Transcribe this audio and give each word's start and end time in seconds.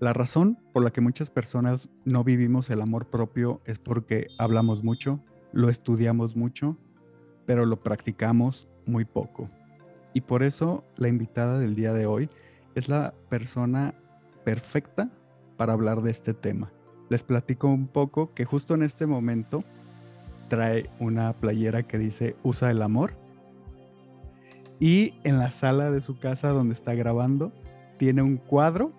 La 0.00 0.14
razón 0.14 0.56
por 0.72 0.82
la 0.82 0.90
que 0.92 1.02
muchas 1.02 1.28
personas 1.28 1.90
no 2.06 2.24
vivimos 2.24 2.70
el 2.70 2.80
amor 2.80 3.10
propio 3.10 3.60
es 3.66 3.78
porque 3.78 4.28
hablamos 4.38 4.82
mucho, 4.82 5.20
lo 5.52 5.68
estudiamos 5.68 6.36
mucho, 6.36 6.78
pero 7.44 7.66
lo 7.66 7.82
practicamos 7.82 8.66
muy 8.86 9.04
poco. 9.04 9.50
Y 10.14 10.22
por 10.22 10.42
eso 10.42 10.84
la 10.96 11.08
invitada 11.08 11.58
del 11.58 11.74
día 11.74 11.92
de 11.92 12.06
hoy 12.06 12.30
es 12.74 12.88
la 12.88 13.12
persona 13.28 13.92
perfecta 14.42 15.10
para 15.58 15.74
hablar 15.74 16.00
de 16.00 16.12
este 16.12 16.32
tema. 16.32 16.72
Les 17.10 17.22
platico 17.22 17.68
un 17.68 17.86
poco 17.86 18.32
que 18.32 18.46
justo 18.46 18.74
en 18.74 18.82
este 18.82 19.04
momento 19.04 19.58
trae 20.48 20.88
una 20.98 21.34
playera 21.34 21.82
que 21.82 21.98
dice 21.98 22.36
usa 22.42 22.70
el 22.70 22.80
amor. 22.80 23.12
Y 24.78 25.12
en 25.24 25.38
la 25.38 25.50
sala 25.50 25.90
de 25.90 26.00
su 26.00 26.18
casa 26.18 26.48
donde 26.48 26.72
está 26.72 26.94
grabando 26.94 27.52
tiene 27.98 28.22
un 28.22 28.38
cuadro 28.38 28.98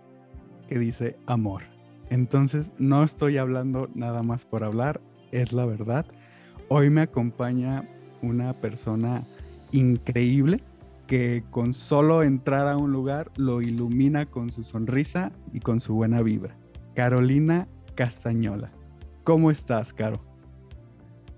que 0.71 0.79
dice 0.79 1.17
amor. 1.25 1.63
Entonces 2.09 2.71
no 2.77 3.03
estoy 3.03 3.37
hablando 3.37 3.89
nada 3.93 4.23
más 4.23 4.45
por 4.45 4.63
hablar, 4.63 5.01
es 5.33 5.51
la 5.51 5.65
verdad. 5.65 6.05
Hoy 6.69 6.89
me 6.89 7.01
acompaña 7.01 7.89
una 8.21 8.53
persona 8.53 9.21
increíble 9.73 10.63
que 11.07 11.43
con 11.51 11.73
solo 11.73 12.23
entrar 12.23 12.69
a 12.69 12.77
un 12.77 12.93
lugar 12.93 13.31
lo 13.35 13.61
ilumina 13.61 14.25
con 14.25 14.49
su 14.49 14.63
sonrisa 14.63 15.33
y 15.51 15.59
con 15.59 15.81
su 15.81 15.93
buena 15.93 16.21
vibra. 16.21 16.55
Carolina 16.95 17.67
Castañola. 17.95 18.71
¿Cómo 19.25 19.51
estás, 19.51 19.91
Caro? 19.91 20.23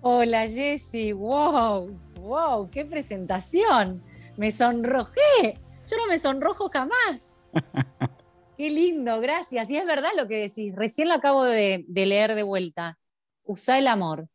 Hola, 0.02 0.48
Jessy. 0.48 1.12
Wow, 1.12 1.90
wow, 2.22 2.70
qué 2.70 2.86
presentación. 2.86 4.04
Me 4.38 4.52
sonrojé. 4.52 5.58
Yo 5.90 5.98
no 5.98 6.06
me 6.08 6.20
sonrojo 6.20 6.70
jamás. 6.70 7.42
Qué 8.58 8.70
lindo, 8.70 9.20
gracias. 9.20 9.70
Y 9.70 9.78
es 9.78 9.86
verdad 9.86 10.12
lo 10.16 10.28
que 10.28 10.38
decís, 10.38 10.76
recién 10.76 11.08
lo 11.08 11.16
acabo 11.16 11.44
de, 11.44 11.86
leer 11.88 12.36
de 12.36 12.44
vuelta. 12.44 13.00
Usa 13.44 13.80
el 13.80 13.88
amor, 13.88 14.30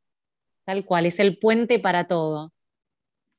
tal 0.65 0.85
cual, 0.85 1.07
es 1.07 1.19
el 1.21 1.39
puente 1.39 1.79
para 1.79 2.07
todo. 2.07 2.53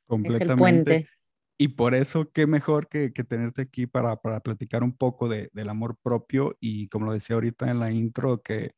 Completamente. 0.07 0.43
Es 0.45 0.49
el 0.49 0.57
puente. 0.57 1.09
Y 1.57 1.67
por 1.69 1.93
eso, 1.93 2.31
qué 2.31 2.47
mejor 2.47 2.87
que, 2.87 3.09
tenerte 3.09 3.63
aquí 3.63 3.85
para, 3.85 4.15
platicar 4.15 4.83
un 4.83 4.95
poco 4.95 5.27
del 5.27 5.69
amor 5.69 5.97
propio 6.01 6.55
y 6.61 6.87
como 6.87 7.05
lo 7.05 7.11
decía 7.11 7.35
ahorita 7.35 7.69
en 7.69 7.79
la 7.79 7.91
intro, 7.91 8.41
que, 8.41 8.71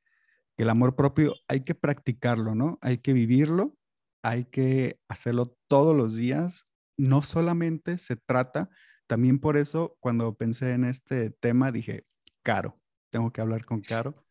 que 0.58 0.64
el 0.64 0.70
amor 0.70 0.96
propio 0.96 1.36
hay 1.48 1.64
que 1.64 1.76
practicarlo, 1.76 2.56
¿no? 2.56 2.80
Hay 2.82 2.98
que 2.98 3.14
vivirlo, 3.14 3.78
hay 4.24 4.46
que 4.46 5.00
hacerlo 5.08 5.56
todos 5.68 5.96
los 5.96 6.16
días. 6.16 6.66
No 6.98 7.22
solamente 7.22 8.00
se 8.00 8.16
trata 8.16 8.72
también 9.12 9.40
por 9.40 9.58
eso, 9.58 9.98
cuando 10.00 10.38
pensé 10.38 10.72
en 10.72 10.86
este 10.86 11.32
tema, 11.32 11.74
dije, 11.74 12.06
Caro, 12.44 12.80
tengo 13.10 13.34
que 13.34 13.42
hablar 13.42 13.66
con 13.66 13.82
Caro, 13.82 14.26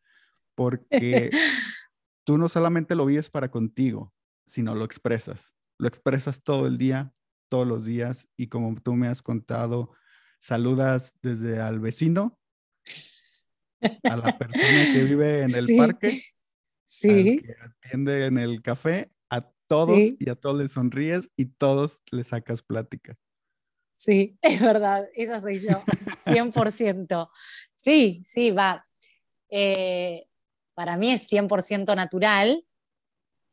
porque 0.54 1.28
tú 2.24 2.38
no 2.38 2.48
solamente 2.48 2.94
lo 2.94 3.04
vives 3.04 3.28
para 3.28 3.50
contigo, 3.50 4.14
sino 4.46 4.74
lo 4.74 4.86
expresas. 4.86 5.52
Lo 5.76 5.86
expresas 5.86 6.42
todo 6.42 6.66
el 6.66 6.78
día, 6.78 7.12
todos 7.50 7.68
los 7.68 7.84
días, 7.84 8.26
y 8.38 8.46
como 8.46 8.74
tú 8.80 8.94
me 8.94 9.08
has 9.08 9.20
contado, 9.20 9.92
saludas 10.38 11.14
desde 11.20 11.60
al 11.60 11.78
vecino, 11.78 12.40
a 14.04 14.16
la 14.16 14.38
persona 14.38 14.94
que 14.94 15.04
vive 15.04 15.42
en 15.42 15.54
el 15.56 15.76
parque, 15.76 16.22
sí. 16.86 17.42
que 17.42 17.54
atiende 17.60 18.24
en 18.24 18.38
el 18.38 18.62
café, 18.62 19.12
a 19.28 19.46
todos 19.66 20.02
y 20.18 20.30
a 20.30 20.36
todos 20.36 20.56
les 20.56 20.72
sonríes 20.72 21.30
y 21.36 21.44
todos 21.44 22.00
les 22.10 22.28
sacas 22.28 22.62
plática. 22.62 23.18
Sí, 24.00 24.38
es 24.42 24.62
verdad, 24.62 25.10
esa 25.12 25.38
soy 25.40 25.58
yo, 25.58 25.84
100%. 26.24 27.30
Sí, 27.76 28.22
sí, 28.24 28.50
va. 28.50 28.82
Eh, 29.50 30.26
para 30.72 30.96
mí 30.96 31.12
es 31.12 31.28
100% 31.30 31.94
natural, 31.94 32.64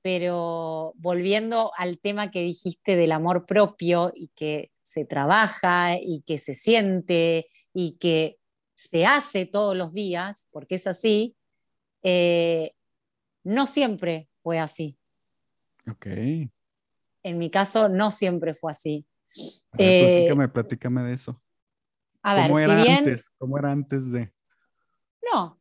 pero 0.01 0.93
volviendo 0.95 1.73
al 1.75 1.99
tema 1.99 2.31
que 2.31 2.43
dijiste 2.43 2.95
del 2.95 3.11
amor 3.11 3.45
propio 3.45 4.13
y 4.15 4.29
que 4.29 4.71
se 4.81 5.03
trabaja 5.03 5.97
y 5.99 6.21
que 6.21 6.37
se 6.37 6.53
siente 6.53 7.47
y 7.73 7.97
que 7.97 8.37
se 8.73 9.05
hace 9.05 9.47
todos 9.47 9.75
los 9.75 9.91
días, 9.91 10.47
porque 10.51 10.75
es 10.75 10.87
así, 10.87 11.35
eh, 12.03 12.71
no 13.43 13.67
siempre 13.67 14.29
fue 14.39 14.59
así. 14.59 14.97
Ok. 15.91 16.05
En 17.23 17.37
mi 17.37 17.49
caso, 17.49 17.89
no 17.89 18.11
siempre 18.11 18.53
fue 18.53 18.71
así. 18.71 19.05
Eh, 19.77 20.33
platícame, 20.51 21.03
de 21.03 21.13
eso. 21.13 21.41
A 22.23 22.35
ver, 22.35 22.47
¿Cómo 22.47 22.59
era 22.59 22.81
antes? 22.81 23.29
¿Cómo 23.37 23.57
era 23.57 23.71
antes 23.71 24.11
de? 24.11 24.33
No, 25.33 25.59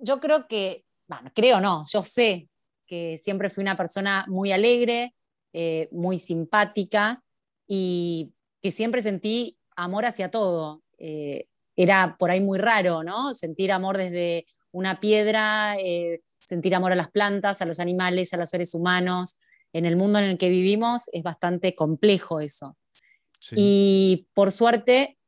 yo 0.00 0.20
creo 0.20 0.46
que, 0.48 0.84
bueno, 1.06 1.30
creo 1.34 1.60
no, 1.60 1.84
yo 1.90 2.02
sé 2.02 2.48
que 2.86 3.18
siempre 3.22 3.50
fui 3.50 3.62
una 3.62 3.76
persona 3.76 4.24
muy 4.28 4.52
alegre, 4.52 5.14
eh, 5.52 5.88
muy 5.92 6.18
simpática 6.18 7.22
y 7.66 8.32
que 8.62 8.70
siempre 8.70 9.02
sentí 9.02 9.58
amor 9.76 10.06
hacia 10.06 10.30
todo. 10.30 10.82
Eh, 10.98 11.46
era 11.76 12.16
por 12.18 12.30
ahí 12.30 12.40
muy 12.40 12.58
raro, 12.58 13.04
¿no? 13.04 13.34
Sentir 13.34 13.70
amor 13.70 13.98
desde 13.98 14.46
una 14.72 15.00
piedra, 15.00 15.76
sentir 16.40 16.74
amor 16.74 16.92
a 16.92 16.96
las 16.96 17.10
plantas, 17.10 17.62
a 17.62 17.66
los 17.66 17.78
animales, 17.78 18.32
a 18.32 18.36
los 18.36 18.50
seres 18.50 18.74
humanos. 18.74 19.38
En 19.72 19.84
el 19.84 19.96
mundo 19.96 20.18
en 20.18 20.24
el 20.24 20.38
que 20.38 20.48
vivimos 20.48 21.08
es 21.12 21.22
bastante 21.22 21.74
complejo 21.74 22.40
eso. 22.40 22.76
Y 23.52 24.28
por 24.34 24.50
suerte, 24.50 25.18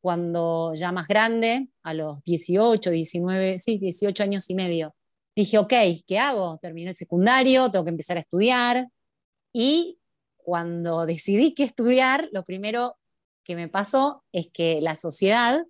cuando 0.00 0.72
ya 0.74 0.92
más 0.92 1.08
grande, 1.08 1.68
a 1.82 1.94
los 1.94 2.22
18, 2.24 2.90
19, 2.90 3.58
sí, 3.58 3.78
18 3.78 4.22
años 4.22 4.50
y 4.50 4.54
medio, 4.54 4.94
dije, 5.34 5.58
ok, 5.58 5.72
¿qué 6.06 6.18
hago? 6.18 6.58
Terminé 6.58 6.90
el 6.90 6.96
secundario, 6.96 7.70
tengo 7.70 7.84
que 7.84 7.90
empezar 7.90 8.16
a 8.16 8.20
estudiar. 8.20 8.88
Y 9.52 9.98
cuando 10.36 11.06
decidí 11.06 11.54
qué 11.54 11.64
estudiar, 11.64 12.28
lo 12.32 12.44
primero 12.44 12.96
que 13.44 13.56
me 13.56 13.68
pasó 13.68 14.24
es 14.32 14.48
que 14.52 14.80
la 14.80 14.94
sociedad, 14.94 15.64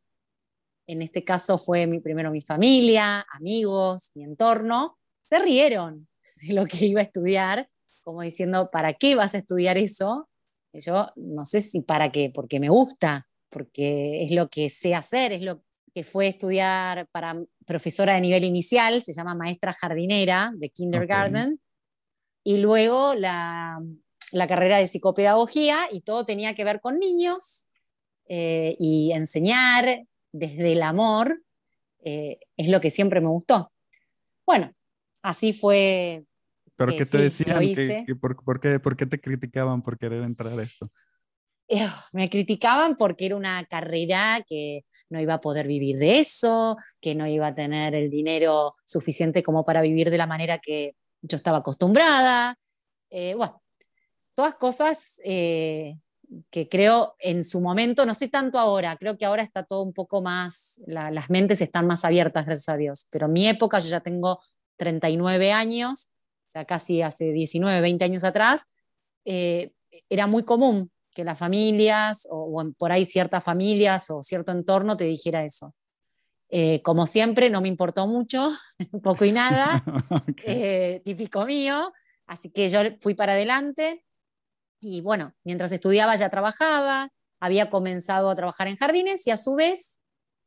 en 0.86 1.02
este 1.02 1.24
caso 1.24 1.58
fue 1.58 1.86
mi, 1.86 2.00
primero 2.00 2.30
mi 2.30 2.40
familia, 2.40 3.26
amigos, 3.30 4.10
mi 4.14 4.24
entorno, 4.24 4.98
se 5.24 5.38
rieron 5.38 6.08
de 6.42 6.54
lo 6.54 6.66
que 6.66 6.86
iba 6.86 7.00
a 7.00 7.04
estudiar, 7.04 7.68
como 8.02 8.22
diciendo, 8.22 8.70
¿para 8.70 8.94
qué 8.94 9.14
vas 9.14 9.34
a 9.34 9.38
estudiar 9.38 9.78
eso? 9.78 10.28
Yo 10.80 11.08
no 11.16 11.44
sé 11.44 11.60
si 11.60 11.80
para 11.82 12.10
qué, 12.10 12.30
porque 12.34 12.58
me 12.60 12.68
gusta, 12.68 13.28
porque 13.48 14.24
es 14.24 14.32
lo 14.32 14.48
que 14.48 14.70
sé 14.70 14.94
hacer, 14.94 15.32
es 15.32 15.42
lo 15.42 15.62
que 15.94 16.02
fue 16.02 16.26
estudiar 16.26 17.06
para 17.12 17.40
profesora 17.64 18.14
de 18.14 18.20
nivel 18.20 18.44
inicial, 18.44 19.02
se 19.02 19.12
llama 19.12 19.36
maestra 19.36 19.72
jardinera 19.72 20.52
de 20.56 20.70
kindergarten, 20.70 21.60
y 22.42 22.58
luego 22.58 23.14
la, 23.14 23.80
carrera 24.48 24.78
de 24.78 24.88
psicopedagogía, 24.88 25.86
y 25.92 26.00
todo 26.00 26.24
tenía 26.24 26.54
que 26.54 26.64
ver 26.64 26.80
con 26.80 26.98
niños 26.98 27.66
eh, 28.28 28.76
y 28.80 29.12
enseñar 29.12 30.04
desde 30.32 30.72
el 30.72 30.82
amor, 30.82 31.44
eh, 32.02 32.40
es 32.56 32.68
lo 32.68 32.80
que 32.80 32.90
siempre 32.90 33.20
me 33.20 33.28
gustó. 33.28 33.72
Bueno, 34.44 34.74
así 35.22 35.52
fue 35.52 36.24
¿Pero 36.76 36.96
qué 36.96 37.06
te 37.06 37.18
decían? 37.18 37.60
por, 38.20 38.60
qué, 38.60 38.80
por, 38.80 38.96
qué, 38.96 39.06
te 39.06 39.20
criticaban 39.20 39.82
por 39.82 39.98
querer 39.98 40.22
entrar 40.22 40.58
a 40.58 40.62
esto? 40.62 40.86
Eh, 41.68 41.88
me 42.12 42.28
criticaban 42.28 42.96
porque 42.96 43.26
era 43.26 43.36
una 43.36 43.64
carrera 43.64 44.44
que 44.46 44.84
no 45.08 45.20
iba 45.20 45.34
a 45.34 45.40
poder 45.40 45.66
vivir 45.66 45.98
de 45.98 46.18
eso, 46.18 46.76
que 47.00 47.14
no 47.14 47.26
iba 47.26 47.48
a 47.48 47.54
tener 47.54 47.94
el 47.94 48.10
dinero 48.10 48.74
suficiente 48.84 49.42
como 49.42 49.64
para 49.64 49.80
vivir 49.80 50.10
de 50.10 50.18
la 50.18 50.26
manera 50.26 50.58
que 50.58 50.96
yo 51.22 51.36
estaba 51.36 51.58
acostumbrada. 51.58 52.58
Eh, 53.08 53.34
bueno, 53.34 53.62
todas 54.34 54.56
cosas 54.56 55.20
eh, 55.24 55.96
que 56.50 56.68
creo 56.68 57.14
en 57.18 57.44
su 57.44 57.60
momento, 57.60 58.04
no 58.04 58.14
sé 58.14 58.28
tanto 58.28 58.58
ahora, 58.58 58.96
creo 58.96 59.16
que 59.16 59.24
ahora 59.24 59.42
está 59.42 59.64
todo 59.64 59.82
un 59.82 59.92
poco 59.92 60.20
más, 60.20 60.80
las 60.86 61.30
mentes 61.30 61.60
están 61.60 61.86
más 61.86 62.04
abiertas, 62.04 62.46
gracias 62.46 62.68
a 62.68 62.76
Dios, 62.76 63.06
pero 63.10 63.26
en 63.26 63.32
mi 63.32 63.48
época, 63.48 63.80
yo 63.80 63.88
ya 63.88 64.00
tengo 64.00 64.40
39 64.76 65.52
años, 65.52 66.10
o 66.46 66.50
sea, 66.50 66.64
casi 66.64 67.02
hace 67.02 67.32
19, 67.32 67.80
20 67.80 68.04
años 68.04 68.24
atrás, 68.24 68.66
eh, 69.24 69.72
era 70.08 70.26
muy 70.26 70.44
común 70.44 70.90
que 71.12 71.24
las 71.24 71.38
familias 71.38 72.26
o, 72.30 72.62
por 72.76 72.92
ahí 72.92 73.06
ciertas 73.06 73.42
familias 73.42 74.10
o 74.10 74.22
cierto 74.22 74.52
entorno 74.52 74.96
te 74.96 75.04
dijera 75.04 75.44
eso. 75.44 75.74
Eh, 76.50 76.82
como 76.82 77.06
siempre, 77.06 77.50
no 77.50 77.60
me 77.60 77.68
importó 77.68 78.06
mucho, 78.06 78.52
poco 79.02 79.24
y 79.24 79.32
nada, 79.32 79.82
eh, 80.44 81.00
típico 81.04 81.46
mío, 81.46 81.92
así 82.26 82.50
que 82.50 82.68
yo 82.68 82.80
fui 83.00 83.14
para 83.14 83.32
adelante 83.32 84.04
y 84.80 85.00
bueno, 85.00 85.32
mientras 85.44 85.72
estudiaba 85.72 86.14
ya 86.16 86.28
trabajaba, 86.28 87.08
había 87.40 87.70
comenzado 87.70 88.28
a 88.28 88.34
trabajar 88.34 88.68
en 88.68 88.76
jardines 88.76 89.26
y 89.26 89.30
a 89.30 89.36
su 89.36 89.54
vez, 89.54 90.00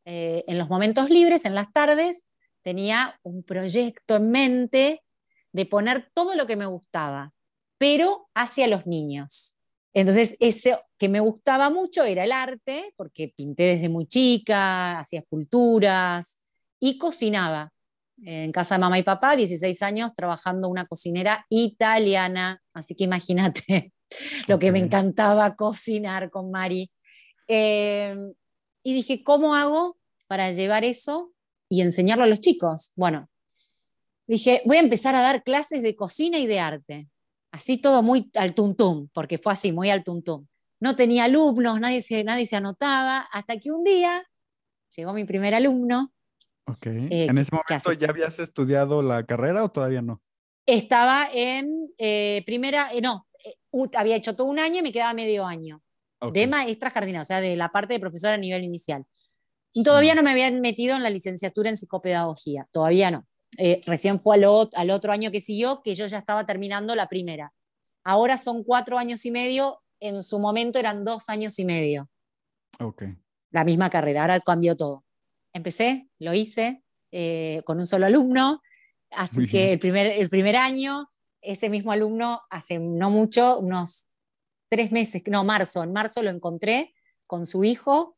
en 0.05 0.57
los 0.57 0.69
momentos 0.69 1.09
libres, 1.09 1.44
en 1.44 1.53
las 1.53 1.73
tardes, 1.73 2.27
tenía 2.61 3.19
un 3.23 3.44
proyecto 3.44 4.15
en 4.15 4.31
mente 4.31 5.03
de 5.51 5.65
poner 5.65 6.09
todo 6.13 6.35
lo 6.35 6.45
que 6.45 6.55
me 6.55 6.65
gustaba, 6.65 7.33
pero 7.77 8.29
hacia 8.33 8.67
los 8.67 8.85
niños. 8.85 9.57
Entonces, 9.94 10.38
ese 10.39 10.77
que 10.97 11.09
me 11.09 11.19
gustaba 11.19 11.69
mucho 11.69 12.03
era 12.03 12.23
el 12.23 12.31
arte, 12.31 12.94
porque 12.95 13.33
pinté 13.35 13.63
desde 13.63 13.89
muy 13.89 14.05
chica, 14.05 14.99
hacía 14.99 15.21
esculturas, 15.21 16.38
y 16.79 16.97
cocinaba. 16.97 17.71
En 18.23 18.51
casa 18.51 18.75
de 18.75 18.79
mamá 18.79 18.97
y 18.97 19.03
papá, 19.03 19.35
16 19.35 19.81
años 19.83 20.13
trabajando 20.13 20.69
una 20.69 20.88
cocinera 20.88 21.45
italiana, 21.49 22.61
así 22.73 22.95
que 22.95 23.03
imagínate 23.03 23.94
lo 24.47 24.57
que 24.59 24.71
me 24.71 24.79
encantaba 24.79 25.55
cocinar 25.55 26.29
con 26.31 26.49
Mari. 26.49 26.91
Eh, 27.47 28.15
y 28.83 28.94
dije, 28.94 29.23
¿cómo 29.23 29.55
hago 29.55 29.97
para 30.27 30.51
llevar 30.51 30.83
eso 30.83 31.31
y 31.69 31.81
enseñarlo 31.81 32.23
a 32.23 32.27
los 32.27 32.39
chicos? 32.39 32.91
Bueno, 32.95 33.29
dije, 34.27 34.62
voy 34.65 34.77
a 34.77 34.81
empezar 34.81 35.15
a 35.15 35.21
dar 35.21 35.44
clases 35.44 35.81
de 35.81 35.95
cocina 35.95 36.38
y 36.38 36.47
de 36.47 36.59
arte. 36.59 37.09
Así 37.51 37.81
todo 37.81 38.03
muy 38.03 38.29
al 38.35 38.53
tuntum, 38.53 39.07
porque 39.13 39.38
fue 39.38 39.53
así, 39.53 39.71
muy 39.71 39.89
al 39.89 40.03
tuntum. 40.03 40.45
No 40.79 40.95
tenía 40.95 41.24
alumnos, 41.24 41.79
nadie 41.79 42.01
se, 42.01 42.24
nadie 42.24 42.45
se 42.45 42.56
anotaba, 42.56 43.27
hasta 43.31 43.57
que 43.57 43.71
un 43.71 43.83
día 43.83 44.24
llegó 44.95 45.13
mi 45.13 45.24
primer 45.25 45.56
alumno. 45.56 46.13
Ok. 46.68 46.88
Eh, 46.88 47.25
¿En 47.29 47.38
ese 47.38 47.51
momento 47.56 47.94
ya 47.94 48.09
habías 48.09 48.39
estudiado 48.39 49.01
la 49.01 49.25
carrera 49.25 49.63
o 49.63 49.69
todavía 49.69 50.01
no? 50.01 50.21
Estaba 50.65 51.27
en 51.33 51.94
eh, 51.97 52.44
primera, 52.45 52.89
eh, 52.94 53.01
no, 53.01 53.27
había 53.95 54.18
hecho 54.18 54.35
todo 54.35 54.47
un 54.47 54.59
año 54.59 54.80
y 54.80 54.81
me 54.81 54.91
quedaba 54.91 55.13
medio 55.13 55.45
año. 55.45 55.81
De 56.33 56.47
maestra 56.47 56.89
jardinera, 56.89 57.21
o 57.21 57.25
sea, 57.25 57.41
de 57.41 57.56
la 57.56 57.69
parte 57.69 57.94
de 57.94 58.00
profesora 58.00 58.33
a 58.33 58.38
nivel 58.38 58.63
inicial. 58.63 59.06
Todavía 59.83 60.13
mm. 60.13 60.18
no 60.18 60.23
me 60.23 60.31
habían 60.31 60.62
metido 60.62 60.95
en 60.95 61.03
la 61.03 61.12
licenciatura 61.12 61.69
en 61.69 61.77
psicopedagogía, 61.77 62.68
todavía 62.71 63.12
no. 63.12 63.27
Eh, 63.57 63.81
recién 63.85 64.19
fue 64.19 64.35
al, 64.35 64.69
al, 64.73 64.89
otro 64.91 65.11
año 65.11 65.31
que 65.31 65.41
siguió 65.41 65.81
que 65.81 65.95
yo 65.95 66.05
ya 66.07 66.17
estaba 66.17 66.45
terminando 66.45 66.95
la 66.95 67.07
primera. 67.07 67.53
Ahora 68.03 68.38
son 68.38 68.63
cuatro 68.63 68.97
años 68.97 69.25
y 69.25 69.31
medio, 69.31 69.81
en 69.99 70.23
su 70.23 70.39
momento 70.39 70.79
eran 70.79 71.03
dos 71.03 71.29
años 71.29 71.57
y 71.59 71.65
medio. 71.65 72.09
Ok. 72.79 73.03
La 73.51 73.63
misma 73.63 73.89
carrera, 73.89 74.21
ahora 74.21 74.39
cambió 74.39 74.75
todo. 74.75 75.03
Empecé, 75.53 76.09
lo 76.19 76.33
hice 76.33 76.83
eh, 77.11 77.61
con 77.65 77.79
un 77.79 77.88
solo 77.88 78.05
alumno, 78.05 78.61
así 79.11 79.47
que 79.47 79.73
el 79.73 79.79
primer, 79.79 80.07
el 80.07 80.29
primer 80.29 80.55
año, 80.55 81.09
ese 81.41 81.69
mismo 81.69 81.91
alumno, 81.91 82.41
hace 82.49 82.79
no 82.79 83.09
mucho, 83.09 83.57
unos 83.59 84.07
tres 84.69 84.91
meses, 84.91 85.23
no, 85.27 85.44
marzo, 85.44 85.83
en 85.83 85.94
marzo 85.94 86.21
lo 86.21 86.29
encontré 86.29 86.94
con 87.25 87.45
su 87.45 87.63
hijo, 87.63 88.17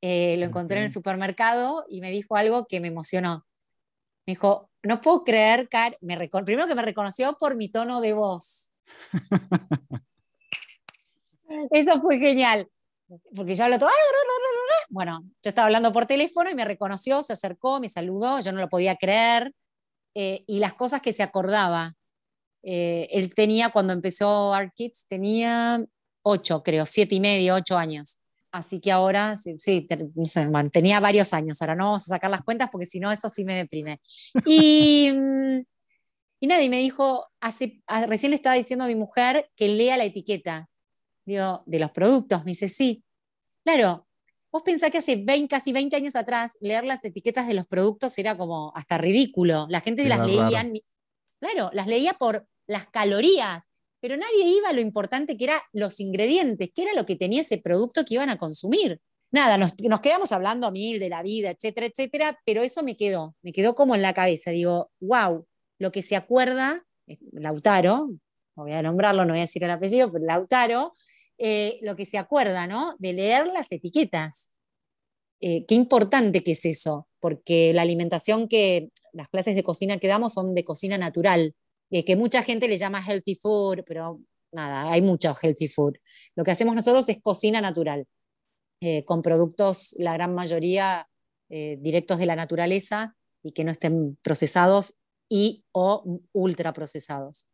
eh, 0.00 0.36
lo 0.38 0.46
encontré 0.46 0.78
en 0.78 0.84
el 0.84 0.92
supermercado 0.92 1.84
y 1.88 2.00
me 2.00 2.10
dijo 2.10 2.36
algo 2.36 2.66
que 2.66 2.80
me 2.80 2.88
emocionó. 2.88 3.46
Me 4.30 4.34
dijo, 4.34 4.70
no 4.84 5.00
puedo 5.00 5.24
creer, 5.24 5.68
Car 5.68 5.98
me 6.00 6.16
primero 6.44 6.68
que 6.68 6.76
me 6.76 6.82
reconoció 6.82 7.36
por 7.36 7.56
mi 7.56 7.68
tono 7.68 8.00
de 8.00 8.12
voz. 8.12 8.76
Eso 11.72 12.00
fue 12.00 12.20
genial, 12.20 12.70
porque 13.34 13.56
yo 13.56 13.64
hablo 13.64 13.76
todo, 13.76 13.90
bueno, 14.88 15.24
yo 15.42 15.48
estaba 15.48 15.66
hablando 15.66 15.92
por 15.92 16.06
teléfono 16.06 16.48
y 16.48 16.54
me 16.54 16.64
reconoció, 16.64 17.22
se 17.22 17.32
acercó, 17.32 17.80
me 17.80 17.88
saludó, 17.88 18.38
yo 18.38 18.52
no 18.52 18.60
lo 18.60 18.68
podía 18.68 18.94
creer, 18.94 19.52
eh, 20.14 20.44
y 20.46 20.60
las 20.60 20.74
cosas 20.74 21.02
que 21.02 21.12
se 21.12 21.24
acordaba. 21.24 21.96
Eh, 22.62 23.08
él 23.10 23.34
tenía, 23.34 23.70
cuando 23.70 23.92
empezó 23.92 24.54
Art 24.54 24.72
Kids, 24.76 25.08
tenía 25.08 25.84
ocho, 26.22 26.62
creo, 26.62 26.86
siete 26.86 27.16
y 27.16 27.20
medio, 27.20 27.56
ocho 27.56 27.76
años. 27.76 28.19
Así 28.52 28.80
que 28.80 28.90
ahora, 28.90 29.36
sí, 29.36 29.86
tenía 30.72 30.98
varios 30.98 31.32
años, 31.32 31.62
ahora 31.62 31.76
no 31.76 31.84
vamos 31.84 32.02
a 32.02 32.14
sacar 32.14 32.30
las 32.30 32.42
cuentas 32.42 32.68
porque 32.70 32.86
si 32.86 32.98
no, 32.98 33.12
eso 33.12 33.28
sí 33.28 33.44
me 33.44 33.54
deprime. 33.54 34.00
Y, 34.44 35.10
mm, 35.14 35.60
y 36.40 36.46
nadie 36.46 36.68
me 36.68 36.78
dijo, 36.78 37.26
hace, 37.40 37.82
recién 38.08 38.30
le 38.30 38.36
estaba 38.36 38.56
diciendo 38.56 38.84
a 38.84 38.88
mi 38.88 38.96
mujer 38.96 39.50
que 39.54 39.68
lea 39.68 39.96
la 39.96 40.04
etiqueta 40.04 40.68
digo, 41.24 41.62
de 41.66 41.78
los 41.78 41.90
productos. 41.90 42.44
Me 42.44 42.52
dice, 42.52 42.68
sí. 42.68 43.04
Claro, 43.64 44.06
vos 44.52 44.62
pensás 44.62 44.90
que 44.90 44.98
hace 44.98 45.16
20, 45.16 45.48
casi 45.48 45.72
20 45.72 45.96
años 45.96 46.16
atrás 46.16 46.56
leer 46.60 46.84
las 46.84 47.04
etiquetas 47.04 47.46
de 47.46 47.54
los 47.54 47.66
productos 47.66 48.18
era 48.18 48.36
como 48.36 48.72
hasta 48.74 48.98
ridículo. 48.98 49.66
La 49.68 49.80
gente 49.80 50.08
las 50.08 50.26
leía, 50.26 50.64
claro, 51.40 51.70
las 51.72 51.86
leía 51.86 52.14
por 52.14 52.46
las 52.66 52.88
calorías 52.88 53.69
pero 54.00 54.16
nadie 54.16 54.44
iba 54.44 54.68
a 54.68 54.72
lo 54.72 54.80
importante 54.80 55.36
que 55.36 55.44
era 55.44 55.62
los 55.72 56.00
ingredientes, 56.00 56.70
que 56.74 56.82
era 56.82 56.94
lo 56.94 57.06
que 57.06 57.16
tenía 57.16 57.40
ese 57.40 57.58
producto 57.58 58.04
que 58.04 58.14
iban 58.14 58.30
a 58.30 58.38
consumir. 58.38 59.00
Nada, 59.32 59.58
nos, 59.58 59.74
quedamos 60.00 60.32
hablando 60.32 60.66
a 60.66 60.72
mil 60.72 60.98
de 60.98 61.08
la 61.08 61.22
vida, 61.22 61.50
etcétera, 61.50 61.86
etcétera, 61.86 62.38
pero 62.44 62.62
eso 62.62 62.82
me 62.82 62.96
quedó, 62.96 63.36
me 63.42 63.52
quedó 63.52 63.74
como 63.74 63.94
en 63.94 64.02
la 64.02 64.12
cabeza. 64.12 64.50
Digo, 64.50 64.90
wow, 65.00 65.46
lo 65.78 65.92
que 65.92 66.02
se 66.02 66.16
acuerda, 66.16 66.84
Lautaro, 67.32 68.08
no 68.56 68.62
voy 68.64 68.72
a 68.72 68.82
nombrarlo, 68.82 69.24
no 69.24 69.32
voy 69.32 69.38
a 69.38 69.42
decir 69.42 69.62
el 69.62 69.70
apellido, 69.70 70.10
pero 70.10 70.24
Lautaro, 70.24 70.94
eh, 71.38 71.78
lo 71.82 71.94
que 71.94 72.06
se 72.06 72.18
acuerda, 72.18 72.66
¿no? 72.66 72.96
De 72.98 73.12
leer 73.12 73.46
las 73.46 73.70
etiquetas. 73.70 74.52
Eh, 75.40 75.64
qué 75.66 75.74
importante 75.74 76.42
que 76.42 76.52
es 76.52 76.64
eso, 76.64 77.08
porque 77.20 77.72
la 77.72 77.82
alimentación 77.82 78.48
que, 78.48 78.90
las 79.12 79.28
clases 79.28 79.54
de 79.54 79.62
cocina 79.62 79.98
que 79.98 80.08
damos 80.08 80.34
son 80.34 80.54
de 80.54 80.64
cocina 80.64 80.98
natural, 80.98 81.54
eh, 81.90 82.04
que 82.04 82.16
mucha 82.16 82.42
gente 82.42 82.68
le 82.68 82.78
llama 82.78 83.02
healthy 83.04 83.34
food, 83.34 83.82
pero 83.86 84.20
nada, 84.52 84.90
hay 84.90 85.02
mucho 85.02 85.34
healthy 85.40 85.68
food. 85.68 85.94
Lo 86.36 86.44
que 86.44 86.52
hacemos 86.52 86.74
nosotros 86.74 87.08
es 87.08 87.20
cocina 87.20 87.60
natural, 87.60 88.06
eh, 88.80 89.04
con 89.04 89.22
productos, 89.22 89.94
la 89.98 90.14
gran 90.14 90.34
mayoría, 90.34 91.08
eh, 91.48 91.78
directos 91.80 92.18
de 92.18 92.26
la 92.26 92.36
naturaleza 92.36 93.16
y 93.42 93.52
que 93.52 93.64
no 93.64 93.72
estén 93.72 94.16
procesados 94.22 94.96
y 95.28 95.64
o 95.72 96.20
ultra 96.32 96.72
procesados. 96.72 97.48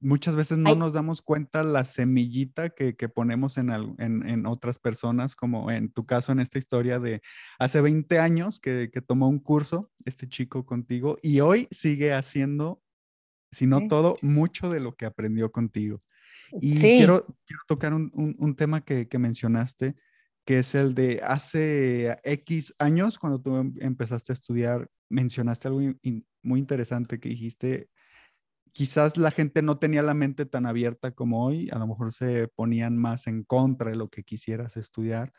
Muchas 0.00 0.36
veces 0.36 0.58
no 0.58 0.76
nos 0.76 0.92
damos 0.92 1.22
cuenta 1.22 1.64
la 1.64 1.84
semillita 1.84 2.70
que, 2.70 2.94
ponemos 3.08 3.58
en, 3.58 3.70
en, 3.98 4.46
otras 4.46 4.78
personas, 4.78 5.34
como 5.34 5.72
en 5.72 5.90
tu 5.90 6.06
caso, 6.06 6.30
en 6.30 6.38
esta 6.38 6.58
historia 6.58 7.00
de 7.00 7.20
hace 7.58 7.80
20 7.80 8.20
años 8.20 8.60
que, 8.60 8.90
que 8.92 9.00
tomó 9.00 9.28
un 9.28 9.40
curso, 9.40 9.90
este 10.04 10.28
chico 10.28 10.64
contigo, 10.64 11.18
y 11.20 11.40
hoy 11.40 11.66
sigue 11.72 12.12
haciendo 12.12 12.80
sino 13.50 13.88
todo, 13.88 14.16
mucho 14.22 14.70
de 14.70 14.80
lo 14.80 14.94
que 14.94 15.06
aprendió 15.06 15.50
contigo. 15.50 16.02
Y 16.60 16.78
quiero, 16.78 17.26
quiero, 17.46 17.62
tocar 17.66 17.92
un, 17.92 18.10
un, 18.14 18.56
tema 18.56 18.82
que, 18.82 19.06
que, 19.08 19.18
mencionaste, 19.18 19.94
que 20.46 20.60
es 20.60 20.74
el 20.74 20.94
de 20.94 21.20
hace 21.22 22.18
X 22.24 22.74
años, 22.78 23.18
cuando 23.18 23.40
tú 23.40 23.56
em, 23.56 23.74
empezaste 23.80 24.32
a 24.32 24.34
estudiar, 24.34 24.88
mencionaste 25.10 25.68
algo 25.68 25.80
muy 26.42 26.58
interesante 26.58 27.20
que 27.20 27.28
dijiste, 27.28 27.90
quizás 28.72 29.18
la 29.18 29.30
gente 29.30 29.60
no 29.60 29.78
tenía 29.78 30.02
la 30.02 30.14
mente 30.14 30.46
tan 30.46 30.64
abierta 30.64 31.10
como 31.10 31.44
hoy, 31.44 31.68
a 31.70 31.78
lo 31.78 31.86
mejor 31.86 32.12
se 32.12 32.48
ponían 32.48 32.96
más 32.96 33.26
en 33.26 33.44
contra 33.44 33.90
de 33.90 33.96
lo 33.96 34.08
que 34.08 34.24
quisieras 34.24 34.76
estudiar. 34.76 35.32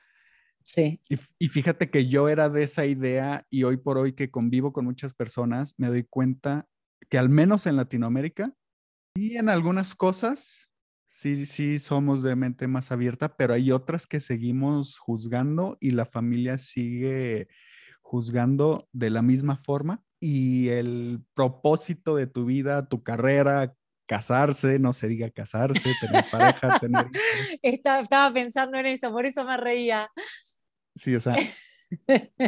Sí. 0.63 1.01
Y, 1.09 1.17
y, 1.39 1.47
fíjate 1.47 1.89
que 1.89 2.07
yo 2.07 2.29
era 2.29 2.50
de 2.50 2.63
esa 2.63 2.85
idea 2.85 3.47
y 3.50 3.63
hoy 3.63 3.77
por 3.77 3.97
hoy 3.97 4.13
que 4.13 4.29
convivo 4.29 4.73
con 4.73 4.85
muchas 4.85 5.15
personas, 5.15 5.73
me 5.77 5.88
doy 5.88 6.03
cuenta 6.03 6.67
que 7.10 7.18
al 7.18 7.29
menos 7.29 7.65
en 7.65 7.75
Latinoamérica 7.75 8.53
y 9.15 9.38
en 9.38 9.50
algunas 9.50 9.96
cosas 9.96 10.70
sí, 11.10 11.46
sí 11.46 11.79
somos 11.79 12.24
de 12.24 12.36
mente 12.36 12.68
más 12.68 12.91
abierta, 12.91 13.36
pero 13.36 13.53
hay 13.53 13.72
otras 13.72 14.08
que 14.08 14.22
seguimos 14.22 14.98
juzgando 15.00 15.77
y 15.79 15.91
la 15.91 16.06
familia 16.06 16.58
sigue 16.58 17.48
juzgando 18.01 18.88
de 18.91 19.10
la 19.10 19.22
misma 19.22 19.58
forma 19.58 20.03
y 20.20 20.70
el 20.70 21.24
propósito 21.34 22.15
de 22.15 22.27
tu 22.27 22.46
vida, 22.46 22.88
tu 22.88 23.03
carrera, 23.03 23.75
casarse, 24.06 24.79
no 24.79 24.94
se 24.94 25.08
diga 25.08 25.29
casarse, 25.29 25.94
tener 26.01 26.25
pareja, 26.32 26.79
tener... 26.79 27.06
Estaba 27.62 28.34
pensando 28.34 28.77
en 28.77 28.88
eso, 28.88 29.12
por 29.12 29.25
eso 29.25 29.46
me 29.46 29.56
reía. 29.56 30.10
Sí, 30.96 31.15
o 31.15 31.22
sea, 31.22 31.36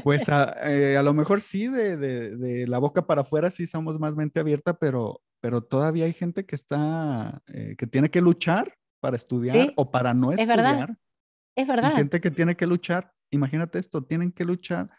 pues 0.04 0.28
eh, 0.30 0.98
a, 0.98 1.02
lo 1.02 1.14
mejor 1.14 1.42
sí, 1.42 1.68
de, 1.68 2.66
la 2.68 2.80
boca 2.80 3.06
para 3.06 3.22
afuera 3.22 3.52
sí 3.52 3.66
somos 3.68 4.00
más 4.00 4.16
mente 4.16 4.40
abierta, 4.40 4.78
pero, 4.78 5.22
pero 5.40 5.64
todavía 5.64 6.06
hay 6.06 6.14
gente 6.14 6.46
que 6.46 6.56
está, 6.56 7.42
eh, 7.48 7.76
que 7.78 7.88
tiene 7.88 8.10
que 8.10 8.22
luchar 8.22 8.76
para 9.00 9.18
estudiar 9.18 9.74
o 9.76 9.92
para 9.92 10.14
no 10.14 10.32
estudiar. 10.32 10.60
Es 10.60 10.66
verdad. 10.66 10.90
Es 11.56 11.68
verdad. 11.68 11.92
Hay 11.92 11.98
gente 11.98 12.22
que 12.22 12.32
tiene 12.32 12.56
que 12.56 12.68
luchar, 12.68 13.14
imagínate 13.30 13.80
esto, 13.80 14.04
tienen 14.04 14.32
que 14.32 14.46
luchar 14.46 14.90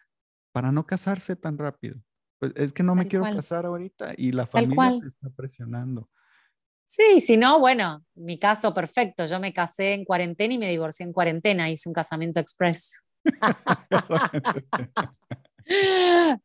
para 0.53 0.71
no 0.73 0.87
casarse 0.87 1.37
tan 1.37 1.57
rápido. 1.59 2.01
Pues 2.39 2.53
es 2.57 2.73
que 2.73 2.83
no 2.83 2.95
me 2.95 3.07
quiero 3.07 3.25
casar 3.25 3.67
ahorita 3.67 4.15
y 4.17 4.33
la 4.33 4.47
familia 4.47 4.97
se 4.99 5.07
está 5.07 5.31
presionando. 5.31 6.11
Sí, 6.87 7.23
si 7.23 7.39
no, 7.39 7.59
bueno, 7.59 8.05
mi 8.15 8.39
caso 8.39 8.75
perfecto. 8.75 9.25
Yo 9.25 9.41
me 9.41 9.53
casé 9.55 9.95
en 9.95 10.05
cuarentena 10.05 10.53
y 10.53 10.59
me 10.59 10.69
divorcié 10.69 11.07
en 11.07 11.13
cuarentena. 11.13 11.71
Hice 11.71 11.89
un 11.89 11.95
casamiento 11.95 12.39
express. 12.39 13.03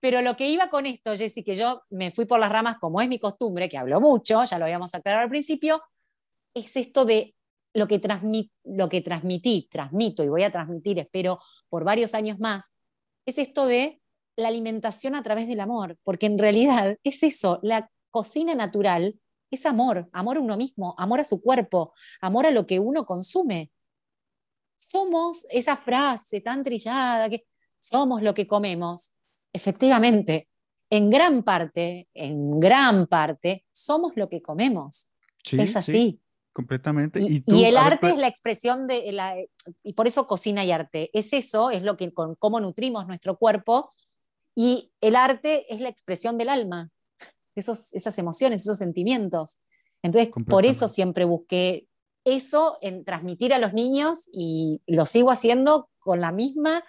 pero 0.00 0.22
lo 0.22 0.36
que 0.36 0.48
iba 0.48 0.70
con 0.70 0.86
esto, 0.86 1.16
Jessy, 1.16 1.42
que 1.42 1.54
yo 1.54 1.82
me 1.90 2.10
fui 2.10 2.24
por 2.24 2.40
las 2.40 2.50
ramas, 2.50 2.76
como 2.78 3.00
es 3.00 3.08
mi 3.08 3.18
costumbre, 3.18 3.68
que 3.68 3.78
hablo 3.78 4.00
mucho, 4.00 4.44
ya 4.44 4.58
lo 4.58 4.64
habíamos 4.64 4.94
aclarado 4.94 5.24
al 5.24 5.30
principio, 5.30 5.82
es 6.54 6.76
esto 6.76 7.04
de 7.04 7.34
lo 7.74 7.86
que, 7.86 8.00
lo 8.64 8.88
que 8.88 9.00
transmití, 9.00 9.68
transmito 9.70 10.24
y 10.24 10.28
voy 10.28 10.44
a 10.44 10.50
transmitir, 10.50 10.98
espero, 10.98 11.38
por 11.68 11.84
varios 11.84 12.14
años 12.14 12.38
más, 12.38 12.74
es 13.26 13.38
esto 13.38 13.66
de 13.66 14.00
la 14.36 14.48
alimentación 14.48 15.14
a 15.14 15.22
través 15.22 15.48
del 15.48 15.60
amor, 15.60 15.98
porque 16.04 16.26
en 16.26 16.38
realidad 16.38 16.96
es 17.02 17.22
eso, 17.22 17.58
la 17.62 17.90
cocina 18.10 18.54
natural 18.54 19.18
es 19.50 19.66
amor, 19.66 20.08
amor 20.12 20.36
a 20.36 20.40
uno 20.40 20.56
mismo, 20.56 20.94
amor 20.98 21.20
a 21.20 21.24
su 21.24 21.40
cuerpo, 21.40 21.94
amor 22.20 22.46
a 22.46 22.50
lo 22.50 22.66
que 22.66 22.78
uno 22.78 23.04
consume 23.04 23.70
somos 24.78 25.46
esa 25.50 25.76
frase 25.76 26.40
tan 26.40 26.62
trillada 26.62 27.28
que 27.28 27.44
somos 27.78 28.22
lo 28.22 28.32
que 28.32 28.46
comemos. 28.46 29.12
efectivamente, 29.52 30.48
en 30.90 31.10
gran 31.10 31.42
parte, 31.42 32.08
en 32.14 32.60
gran 32.60 33.06
parte, 33.06 33.66
somos 33.70 34.12
lo 34.16 34.28
que 34.28 34.40
comemos. 34.40 35.10
es 35.52 35.76
así. 35.76 36.20
completamente. 36.52 37.20
Y, 37.20 37.64
el 37.64 37.76
arte 37.76 38.10
es 38.10 38.18
la 38.18 38.28
expresión 38.28 38.86
de 38.86 39.12
la, 39.12 39.36
y 39.82 39.92
por 39.92 40.06
eso 40.06 40.26
cocina 40.26 40.64
y 40.64 40.72
arte. 40.72 41.10
Es 41.12 41.32
eso, 41.32 41.70
es 41.70 41.82
lo 41.82 41.96
que 41.96 42.12
con 42.12 42.36
cómo 42.36 42.60
nutrimos 42.60 43.06
nuestro 43.06 43.36
cuerpo 43.36 43.90
y 44.54 44.92
el 45.00 45.16
arte 45.16 45.72
es 45.72 45.80
la 45.80 45.88
expresión 45.88 46.38
del 46.38 46.48
alma, 46.48 46.90
esos, 47.54 47.92
esas 47.94 48.18
emociones, 48.18 48.62
esos 48.62 48.78
sentimientos. 48.78 49.60
Entonces, 50.02 50.32
por 50.48 50.64
eso 50.64 50.88
siempre 50.88 51.24
busqué 51.24 51.87
eso 52.34 52.78
en 52.80 53.04
transmitir 53.04 53.52
a 53.52 53.58
los 53.58 53.72
niños 53.72 54.28
y 54.32 54.82
lo 54.86 55.06
sigo 55.06 55.30
haciendo 55.30 55.90
con 55.98 56.20
la 56.20 56.32
misma 56.32 56.82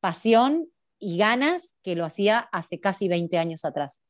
pasión 0.00 0.68
y 0.98 1.18
ganas 1.18 1.76
que 1.82 1.94
lo 1.94 2.04
hacía 2.04 2.38
hace 2.52 2.80
casi 2.80 3.08
20 3.08 3.38
años 3.38 3.64
atrás. 3.64 4.02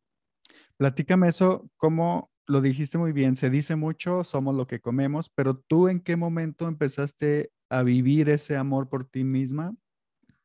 Platícame 0.77 1.29
eso, 1.29 1.69
como 1.77 2.31
lo 2.47 2.61
dijiste 2.61 2.99
muy 2.99 3.13
bien, 3.13 3.35
se 3.35 3.51
dice 3.51 3.77
mucho, 3.77 4.23
somos 4.23 4.55
lo 4.55 4.67
que 4.67 4.81
comemos, 4.81 5.31
pero 5.35 5.59
tú 5.59 5.89
en 5.89 6.01
qué 6.01 6.17
momento 6.17 6.69
empezaste 6.69 7.51
a 7.69 7.83
vivir 7.83 8.29
ese 8.29 8.57
amor 8.57 8.89
por 8.89 9.09
ti 9.09 9.25
misma 9.25 9.75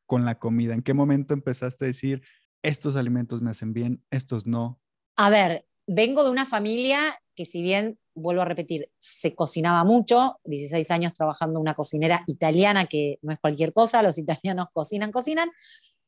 con 0.06 0.24
la 0.24 0.38
comida? 0.38 0.74
¿En 0.74 0.82
qué 0.82 0.94
momento 0.94 1.32
empezaste 1.34 1.84
a 1.84 1.88
decir, 1.88 2.22
estos 2.62 2.96
alimentos 2.96 3.40
me 3.40 3.50
hacen 3.50 3.72
bien, 3.72 4.04
estos 4.10 4.46
no? 4.46 4.80
A 5.16 5.30
ver, 5.30 5.66
vengo 5.86 6.24
de 6.24 6.30
una 6.30 6.46
familia 6.46 7.14
que 7.34 7.46
si 7.46 7.62
bien, 7.62 7.98
vuelvo 8.14 8.42
a 8.42 8.44
repetir, 8.44 8.90
se 8.98 9.34
cocinaba 9.34 9.84
mucho, 9.84 10.38
16 10.44 10.90
años 10.90 11.12
trabajando 11.12 11.60
una 11.60 11.74
cocinera 11.74 12.24
italiana, 12.26 12.86
que 12.86 13.18
no 13.22 13.32
es 13.32 13.38
cualquier 13.38 13.72
cosa, 13.72 14.02
los 14.02 14.18
italianos 14.18 14.68
cocinan, 14.72 15.12
cocinan, 15.12 15.50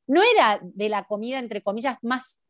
no 0.06 0.22
era 0.22 0.60
de 0.62 0.88
la 0.88 1.04
comida, 1.04 1.38
entre 1.38 1.62
comillas, 1.62 1.96
más 2.02 2.42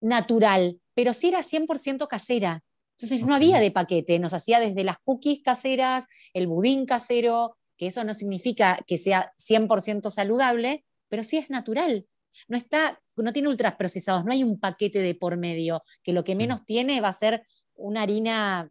natural, 0.00 0.80
pero 0.94 1.12
sí 1.12 1.28
era 1.28 1.42
100% 1.42 2.06
casera. 2.08 2.62
Entonces 2.98 3.26
no 3.26 3.34
había 3.34 3.60
de 3.60 3.70
paquete, 3.70 4.18
nos 4.18 4.34
hacía 4.34 4.60
desde 4.60 4.84
las 4.84 4.98
cookies 4.98 5.40
caseras, 5.42 6.06
el 6.34 6.46
budín 6.46 6.84
casero, 6.86 7.56
que 7.76 7.86
eso 7.86 8.04
no 8.04 8.12
significa 8.12 8.78
que 8.86 8.98
sea 8.98 9.32
100% 9.38 10.10
saludable, 10.10 10.84
pero 11.08 11.24
sí 11.24 11.38
es 11.38 11.48
natural. 11.48 12.04
No 12.46 12.58
está, 12.58 13.00
no 13.16 13.32
tiene 13.32 13.48
ultraprocesados, 13.48 14.24
no 14.24 14.32
hay 14.32 14.44
un 14.44 14.60
paquete 14.60 15.00
de 15.00 15.14
por 15.14 15.38
medio, 15.38 15.82
que 16.02 16.12
lo 16.12 16.24
que 16.24 16.34
menos 16.34 16.64
tiene 16.66 17.00
va 17.00 17.08
a 17.08 17.14
ser 17.14 17.42
una 17.80 18.02
harina, 18.02 18.70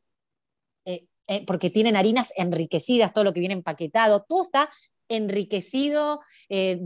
eh, 0.85 1.05
eh, 1.27 1.45
porque 1.45 1.69
tienen 1.69 1.95
harinas 1.95 2.31
enriquecidas, 2.37 3.13
todo 3.13 3.23
lo 3.23 3.33
que 3.33 3.39
viene 3.39 3.53
empaquetado, 3.53 4.25
todo 4.27 4.43
está 4.43 4.69
enriquecido, 5.09 6.21
eh, 6.49 6.79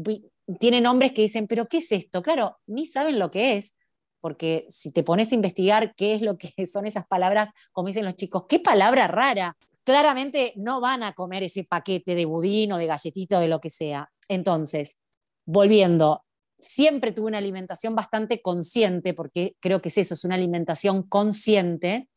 tiene 0.59 0.81
nombres 0.81 1.13
que 1.13 1.21
dicen, 1.21 1.47
pero 1.47 1.67
¿qué 1.67 1.77
es 1.77 1.91
esto? 1.91 2.21
Claro, 2.21 2.57
ni 2.65 2.85
saben 2.85 3.19
lo 3.19 3.31
que 3.31 3.57
es, 3.57 3.75
porque 4.21 4.65
si 4.69 4.91
te 4.91 5.03
pones 5.03 5.31
a 5.31 5.35
investigar 5.35 5.93
qué 5.95 6.13
es 6.13 6.21
lo 6.21 6.37
que 6.37 6.53
son 6.65 6.85
esas 6.85 7.05
palabras, 7.05 7.51
como 7.71 7.89
dicen 7.89 8.05
los 8.05 8.15
chicos, 8.15 8.45
qué 8.47 8.59
palabra 8.59 9.07
rara. 9.07 9.57
Claramente 9.85 10.53
no 10.55 10.79
van 10.79 11.03
a 11.03 11.11
comer 11.11 11.43
ese 11.43 11.65
paquete 11.65 12.15
de 12.15 12.23
budín 12.23 12.71
o 12.71 12.77
de 12.77 12.85
galletito, 12.85 13.41
de 13.41 13.49
lo 13.49 13.59
que 13.59 13.69
sea. 13.69 14.09
Entonces, 14.29 14.97
volviendo, 15.45 16.23
siempre 16.57 17.11
tuve 17.11 17.27
una 17.27 17.37
alimentación 17.37 17.95
bastante 17.95 18.41
consciente, 18.41 19.13
porque 19.13 19.55
creo 19.59 19.81
que 19.81 19.89
es 19.89 19.97
eso, 19.97 20.13
es 20.13 20.23
una 20.23 20.35
alimentación 20.35 21.03
consciente, 21.03 22.07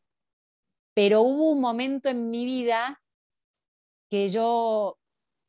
pero 0.97 1.21
hubo 1.21 1.51
un 1.51 1.61
momento 1.61 2.09
en 2.09 2.31
mi 2.31 2.43
vida 2.43 2.99
que 4.09 4.29
yo, 4.29 4.97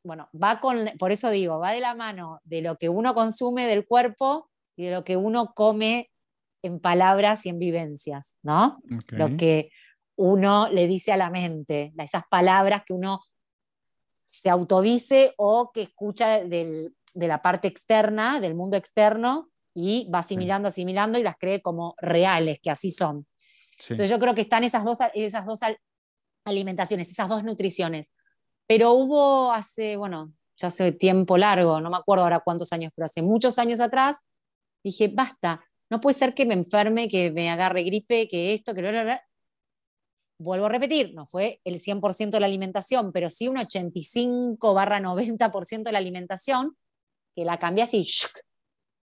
bueno, 0.05 0.29
va 0.31 0.59
con, 0.59 0.91
por 0.99 1.11
eso 1.11 1.31
digo, 1.31 1.57
va 1.57 1.71
de 1.71 1.79
la 1.79 1.95
mano 1.95 2.39
de 2.43 2.61
lo 2.61 2.75
que 2.75 2.87
uno 2.87 3.15
consume 3.15 3.65
del 3.65 3.87
cuerpo 3.87 4.47
y 4.77 4.85
de 4.85 4.91
lo 4.91 5.03
que 5.03 5.17
uno 5.17 5.53
come 5.55 6.11
en 6.61 6.79
palabras 6.79 7.47
y 7.47 7.49
en 7.49 7.57
vivencias, 7.57 8.37
¿no? 8.43 8.77
Lo 9.09 9.37
que 9.37 9.71
uno 10.15 10.69
le 10.69 10.85
dice 10.85 11.13
a 11.13 11.17
la 11.17 11.31
mente, 11.31 11.93
esas 11.97 12.25
palabras 12.29 12.83
que 12.85 12.93
uno 12.93 13.19
se 14.27 14.51
autodice 14.51 15.33
o 15.37 15.71
que 15.73 15.81
escucha 15.81 16.43
del, 16.43 16.95
de 17.15 17.27
la 17.27 17.41
parte 17.41 17.67
externa, 17.67 18.39
del 18.39 18.53
mundo 18.53 18.77
externo, 18.77 19.49
y 19.73 20.07
va 20.13 20.19
asimilando, 20.19 20.67
asimilando 20.67 21.17
y 21.17 21.23
las 21.23 21.37
cree 21.37 21.63
como 21.63 21.95
reales, 21.97 22.59
que 22.61 22.69
así 22.69 22.91
son. 22.91 23.25
Entonces 23.79 24.09
yo 24.09 24.19
creo 24.19 24.35
que 24.35 24.41
están 24.41 24.63
esas 24.63 24.83
dos, 24.83 24.99
esas 25.13 25.45
dos 25.45 25.59
alimentaciones, 26.45 27.09
esas 27.09 27.29
dos 27.29 27.43
nutriciones. 27.43 28.13
Pero 28.67 28.91
hubo 28.93 29.51
hace, 29.51 29.95
bueno, 29.95 30.33
ya 30.57 30.67
hace 30.67 30.91
tiempo 30.91 31.37
largo, 31.37 31.79
no 31.79 31.89
me 31.89 31.97
acuerdo 31.97 32.23
ahora 32.23 32.41
cuántos 32.41 32.73
años, 32.73 32.91
pero 32.95 33.05
hace 33.05 33.21
muchos 33.21 33.57
años 33.57 33.79
atrás, 33.79 34.21
dije, 34.83 35.07
basta, 35.07 35.63
no 35.89 36.01
puede 36.01 36.13
ser 36.13 36.33
que 36.33 36.45
me 36.45 36.53
enferme, 36.53 37.07
que 37.07 37.31
me 37.31 37.49
agarre 37.49 37.83
gripe, 37.83 38.27
que 38.27 38.53
esto, 38.53 38.75
que 38.75 38.81
lo, 38.81 38.91
vuelvo 40.39 40.65
a 40.67 40.69
repetir, 40.69 41.13
no 41.13 41.25
fue 41.25 41.61
el 41.63 41.81
100% 41.81 42.31
de 42.31 42.39
la 42.39 42.45
alimentación, 42.45 43.11
pero 43.11 43.29
sí 43.29 43.47
un 43.47 43.57
85 43.57 44.73
barra 44.73 44.99
90% 44.99 45.83
de 45.83 45.91
la 45.91 45.97
alimentación, 45.97 46.77
que 47.35 47.45
la 47.45 47.57
cambié 47.57 47.83
así 47.83 48.07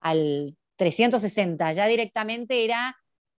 al 0.01 0.55
360, 0.77 1.73
ya 1.73 1.87
directamente 1.87 2.63
era 2.63 2.95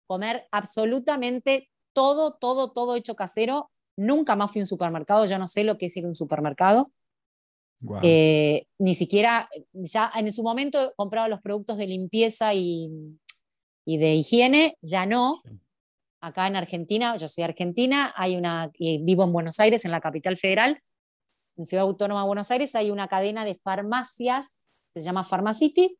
comer 0.08 0.48
absolutamente 0.50 1.70
todo, 1.92 2.32
todo, 2.32 2.72
todo 2.72 2.96
hecho 2.96 3.14
casero. 3.14 3.70
Nunca 3.96 4.34
más 4.34 4.50
fui 4.50 4.60
a 4.60 4.62
un 4.62 4.66
supermercado, 4.66 5.24
ya 5.26 5.38
no 5.38 5.46
sé 5.46 5.62
lo 5.62 5.78
que 5.78 5.86
es 5.86 5.96
ir 5.96 6.04
a 6.04 6.08
un 6.08 6.16
supermercado. 6.16 6.90
Eh, 8.02 8.66
ni 8.78 8.94
siquiera, 8.94 9.48
ya 9.72 10.10
en 10.16 10.32
su 10.32 10.42
momento 10.42 10.92
compraba 10.96 11.28
los 11.28 11.40
productos 11.40 11.76
de 11.76 11.86
limpieza 11.86 12.52
y, 12.54 12.90
y 13.84 13.98
de 13.98 14.16
higiene, 14.16 14.76
ya 14.82 15.06
no. 15.06 15.42
Acá 16.20 16.48
en 16.48 16.56
Argentina, 16.56 17.14
yo 17.16 17.28
soy 17.28 17.44
argentina, 17.44 18.12
hay 18.16 18.36
una, 18.36 18.72
y 18.74 18.98
vivo 18.98 19.22
en 19.22 19.32
Buenos 19.32 19.60
Aires, 19.60 19.84
en 19.84 19.92
la 19.92 20.00
capital 20.00 20.36
federal, 20.36 20.82
en 21.56 21.64
Ciudad 21.64 21.84
Autónoma 21.84 22.22
de 22.22 22.26
Buenos 22.26 22.50
Aires, 22.50 22.74
hay 22.74 22.90
una 22.90 23.06
cadena 23.06 23.44
de 23.44 23.54
farmacias 23.54 24.68
se 24.88 25.00
llama 25.00 25.24
Pharmacity. 25.24 25.98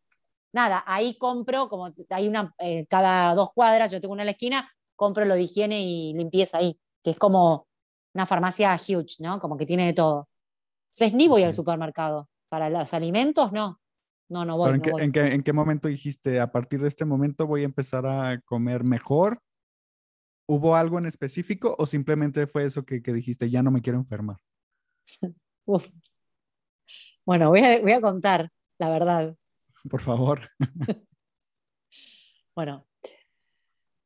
Nada, 0.53 0.83
ahí 0.87 1.17
compro, 1.19 1.69
como 1.69 1.93
hay 2.11 2.29
una, 2.29 2.55
eh, 2.59 2.87
cada 2.89 3.35
dos 3.35 3.51
cuadras, 3.53 3.91
yo 3.91 4.01
tengo 4.01 4.15
una 4.15 4.23
en 4.23 4.27
la 4.27 4.33
esquina, 4.33 4.71
compro 4.97 5.25
lo 5.25 5.35
de 5.35 5.43
higiene 5.43 5.83
y 5.83 6.15
limpieza 6.15 6.59
ahí, 6.59 6.79
que 7.03 7.11
es 7.11 7.19
como 7.19 7.67
una 8.15 8.27
farmacia 8.27 8.75
huge, 8.75 9.17
¿no? 9.21 9.39
Como 9.39 9.57
que 9.57 9.67
tiene 9.67 9.87
de 9.87 9.93
todo. 9.93 10.29
Entonces 10.87 11.15
ni 11.15 11.29
voy 11.29 11.43
al 11.43 11.53
supermercado. 11.53 12.29
Para 12.49 12.71
los 12.71 12.95
alimentos, 12.95 13.53
no. 13.53 13.81
No, 14.31 14.45
no 14.45 14.57
voy. 14.57 14.73
en, 14.75 15.13
qué, 15.13 15.21
en, 15.21 15.43
qué, 15.43 15.53
momento 15.53 15.89
dijiste, 15.89 16.41
a 16.41 16.53
partir 16.53 16.81
de 16.81 16.89
este 16.89 17.05
momento 17.05 17.47
voy 17.47 17.63
a 17.63 17.67
empezar 17.67 18.07
a 18.07 18.41
comer 18.41 18.85
mejor? 18.85 19.41
¿Hubo 20.47 20.77
algo 20.77 20.99
en 20.99 21.07
específico 21.07 21.75
o 21.79 21.87
simplemente 21.87 22.47
fue 22.47 22.65
eso 22.65 22.85
que, 22.85 23.03
que 23.03 23.13
dijiste, 23.13 23.49
ya 23.49 23.63
no 23.63 23.71
me 23.71 23.81
quiero 23.81 23.99
enfermar? 23.99 24.39
Uf. 25.67 25.91
Bueno, 27.25 27.51
voy 27.51 27.61
a, 27.61 27.81
voy 27.81 27.93
a 27.93 28.01
contar 28.01 28.51
la 28.79 28.91
verdad. 28.91 29.37
Por 29.89 30.01
favor. 30.01 30.49
bueno, 32.55 32.87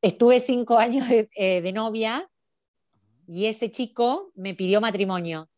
estuve 0.00 0.40
cinco 0.40 0.78
años 0.78 1.06
eh, 1.10 1.60
de, 1.60 1.72
novia 1.72 2.28
y 3.26 3.46
ese 3.46 3.70
chico 3.70 4.32
me 4.34 4.54
pidió 4.54 4.80
matrimonio. 4.80 5.48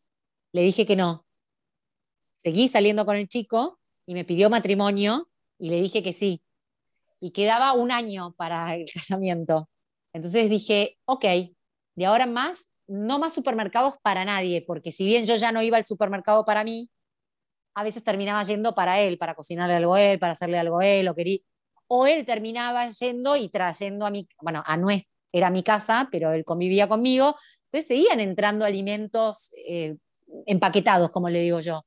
Le 0.53 0.63
dije 0.63 0.87
que 0.87 0.97
no. 0.97 1.27
Seguí 2.33 2.69
saliendo 2.69 3.05
con 3.07 3.17
el 3.17 3.29
chico 3.29 3.81
y 4.07 4.15
me 4.15 4.25
pidió 4.25 4.51
matrimonio 4.51 5.31
y 5.59 5.71
le 5.71 5.81
dije 5.81 6.03
que 6.03 6.13
sí. 6.13 6.43
Y 7.21 7.31
quedaba 7.31 7.73
un 7.73 7.91
año 7.91 8.35
para 8.37 8.75
el 8.75 8.87
casamiento. 8.93 9.69
Entonces 10.13 10.49
dije, 10.49 10.99
ok, 11.07 11.25
de 11.97 12.07
ahora 12.07 12.25
en 12.25 12.33
más, 12.33 12.71
no 12.87 13.19
más 13.19 13.33
supermercados 13.33 13.95
para 14.03 14.25
nadie, 14.25 14.63
porque 14.63 14.93
si 14.93 15.07
bien 15.07 15.25
yo 15.25 15.37
ya 15.37 15.53
no 15.53 15.63
iba 15.63 15.77
al 15.77 15.85
supermercado 15.85 16.45
para 16.45 16.63
mí, 16.65 16.91
a 17.75 17.83
veces 17.83 18.05
terminaba 18.05 18.43
yendo 18.45 18.75
para 18.75 19.01
él, 19.01 19.19
para 19.19 19.35
cocinarle 19.35 19.75
algo 19.75 19.95
a 19.95 20.03
él, 20.03 20.19
para 20.19 20.33
hacerle 20.33 20.59
algo 20.59 20.81
a 20.81 20.87
él, 20.87 21.09
o, 21.09 21.15
quería, 21.15 21.39
o 21.89 22.07
él 22.07 22.25
terminaba 22.25 22.89
yendo 22.89 23.37
y 23.37 23.49
trayendo 23.49 24.07
a 24.07 24.11
mi, 24.11 24.29
bueno, 24.41 24.63
a 24.65 24.77
nuestra, 24.77 25.11
era 25.33 25.51
mi 25.51 25.65
casa, 25.65 26.09
pero 26.13 26.33
él 26.33 26.45
convivía 26.45 26.89
conmigo, 26.89 27.35
entonces 27.65 27.89
seguían 27.89 28.21
entrando 28.21 28.65
alimentos 28.65 29.51
eh, 29.67 29.97
empaquetados, 30.47 31.11
como 31.11 31.29
le 31.29 31.41
digo 31.41 31.59
yo, 31.59 31.85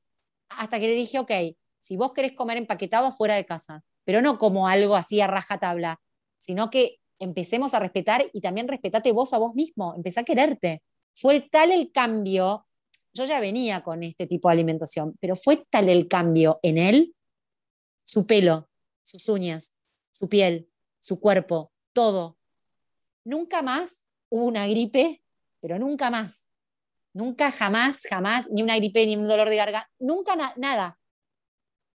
hasta 0.50 0.78
que 0.78 0.86
le 0.86 0.94
dije, 0.94 1.18
ok, 1.18 1.32
si 1.78 1.96
vos 1.96 2.12
querés 2.12 2.32
comer 2.32 2.58
empaquetado 2.58 3.10
fuera 3.10 3.36
de 3.36 3.46
casa, 3.46 3.82
pero 4.04 4.20
no 4.20 4.38
como 4.38 4.68
algo 4.68 4.96
así 4.96 5.22
a 5.22 5.26
rajatabla, 5.26 5.98
sino 6.36 6.68
que 6.68 6.98
empecemos 7.18 7.72
a 7.72 7.78
respetar 7.78 8.26
y 8.32 8.40
también 8.42 8.68
respetate 8.68 9.12
vos 9.12 9.32
a 9.32 9.38
vos 9.38 9.54
mismo, 9.54 9.94
empecé 9.96 10.20
a 10.20 10.24
quererte. 10.24 10.82
Fue 11.14 11.40
tal 11.50 11.72
el 11.72 11.90
cambio 11.90 12.66
yo 13.12 13.24
ya 13.24 13.40
venía 13.40 13.82
con 13.82 14.02
este 14.02 14.26
tipo 14.26 14.48
de 14.48 14.52
alimentación, 14.52 15.16
pero 15.20 15.36
fue 15.36 15.64
tal 15.70 15.88
el 15.88 16.08
cambio 16.08 16.60
en 16.62 16.78
él, 16.78 17.14
su 18.02 18.26
pelo, 18.26 18.68
sus 19.02 19.28
uñas, 19.28 19.74
su 20.12 20.28
piel, 20.28 20.68
su 21.00 21.20
cuerpo, 21.20 21.72
todo. 21.92 22.38
Nunca 23.24 23.62
más 23.62 24.06
hubo 24.28 24.44
una 24.44 24.66
gripe, 24.66 25.22
pero 25.60 25.78
nunca 25.78 26.10
más. 26.10 26.48
Nunca, 27.12 27.50
jamás, 27.50 28.02
jamás, 28.08 28.48
ni 28.50 28.62
una 28.62 28.76
gripe, 28.76 29.04
ni 29.06 29.16
un 29.16 29.26
dolor 29.26 29.48
de 29.48 29.56
garganta, 29.56 29.90
nunca 29.98 30.36
nada. 30.56 30.98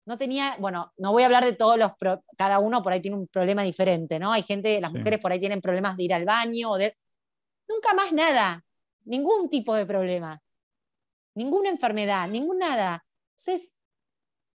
no 0.05 0.17
tenía, 0.17 0.57
bueno, 0.59 0.91
no 0.97 1.11
voy 1.13 1.23
a 1.23 1.27
hablar 1.27 1.45
de 1.45 1.53
todos 1.53 1.77
los, 1.77 1.91
cada 2.37 2.59
uno 2.59 2.81
por 2.81 2.91
ahí 2.91 3.01
tiene 3.01 3.15
un 3.15 3.27
problema 3.27 3.63
diferente, 3.63 4.19
¿no? 4.19 4.33
Hay 4.33 4.43
gente, 4.43 4.81
las 4.81 4.91
mujeres 4.91 5.19
por 5.19 5.31
ahí 5.31 5.39
tienen 5.39 5.61
problemas 5.61 5.95
de 5.95 6.03
ir 6.03 6.13
al 6.13 6.25
baño 6.25 6.71
o 6.71 6.77
de... 6.77 6.97
Nunca 7.67 7.93
más 7.93 8.11
nada, 8.11 8.65
ningún 9.05 9.49
tipo 9.49 9.73
de 9.75 9.85
problema, 9.85 10.41
ninguna 11.35 11.69
enfermedad, 11.69 12.27
ningún 12.27 12.59
nada. 12.59 13.05
Entonces, 13.31 13.75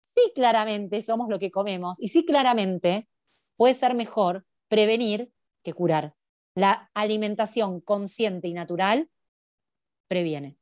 sí 0.02 0.32
claramente 0.36 1.02
somos 1.02 1.30
lo 1.30 1.40
que 1.40 1.52
comemos 1.52 2.00
y 2.00 2.10
sí 2.10 2.26
claramente 2.26 3.08
puede 3.56 3.74
ser 3.74 3.96
mejor 3.96 4.46
prevenir 4.68 5.32
que 5.64 5.74
curar. 5.74 6.16
La 6.56 6.92
alimentación 6.94 7.82
consciente 7.82 8.48
y 8.48 8.54
natural 8.54 9.10
previene. 10.08 10.58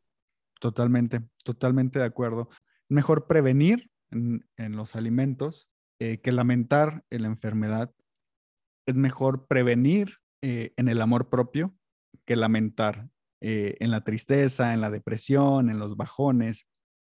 Totalmente, 0.60 1.22
totalmente 1.44 2.00
de 2.00 2.06
acuerdo. 2.06 2.50
Mejor 2.88 3.28
prevenir 3.28 3.90
en, 4.12 4.44
los 4.58 4.96
alimentos 4.96 5.70
eh, 6.00 6.20
que 6.22 6.32
lamentar 6.32 7.04
en 7.10 7.24
la 7.24 7.28
enfermedad. 7.30 7.94
Es 8.86 8.96
mejor 8.96 9.48
prevenir 9.48 10.18
eh, 10.42 10.74
en 10.78 10.88
el 10.88 11.02
amor 11.02 11.30
propio 11.30 11.76
que 12.26 12.36
lamentar 12.36 13.10
eh, 13.42 13.76
en 13.80 13.92
la 13.92 14.04
tristeza, 14.04 14.74
en 14.74 14.82
la 14.82 14.92
depresión, 14.92 15.70
en 15.70 15.80
los 15.80 15.98
bajones. 15.98 16.68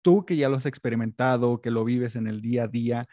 Tú 0.01 0.25
que 0.25 0.35
ya 0.35 0.49
lo 0.49 0.57
has 0.57 0.65
experimentado, 0.65 1.61
que 1.61 1.71
lo 1.71 1.83
vives 1.83 2.15
en 2.15 2.27
el 2.27 2.41
día 2.41 2.63
a 2.63 2.67
día 2.67 3.05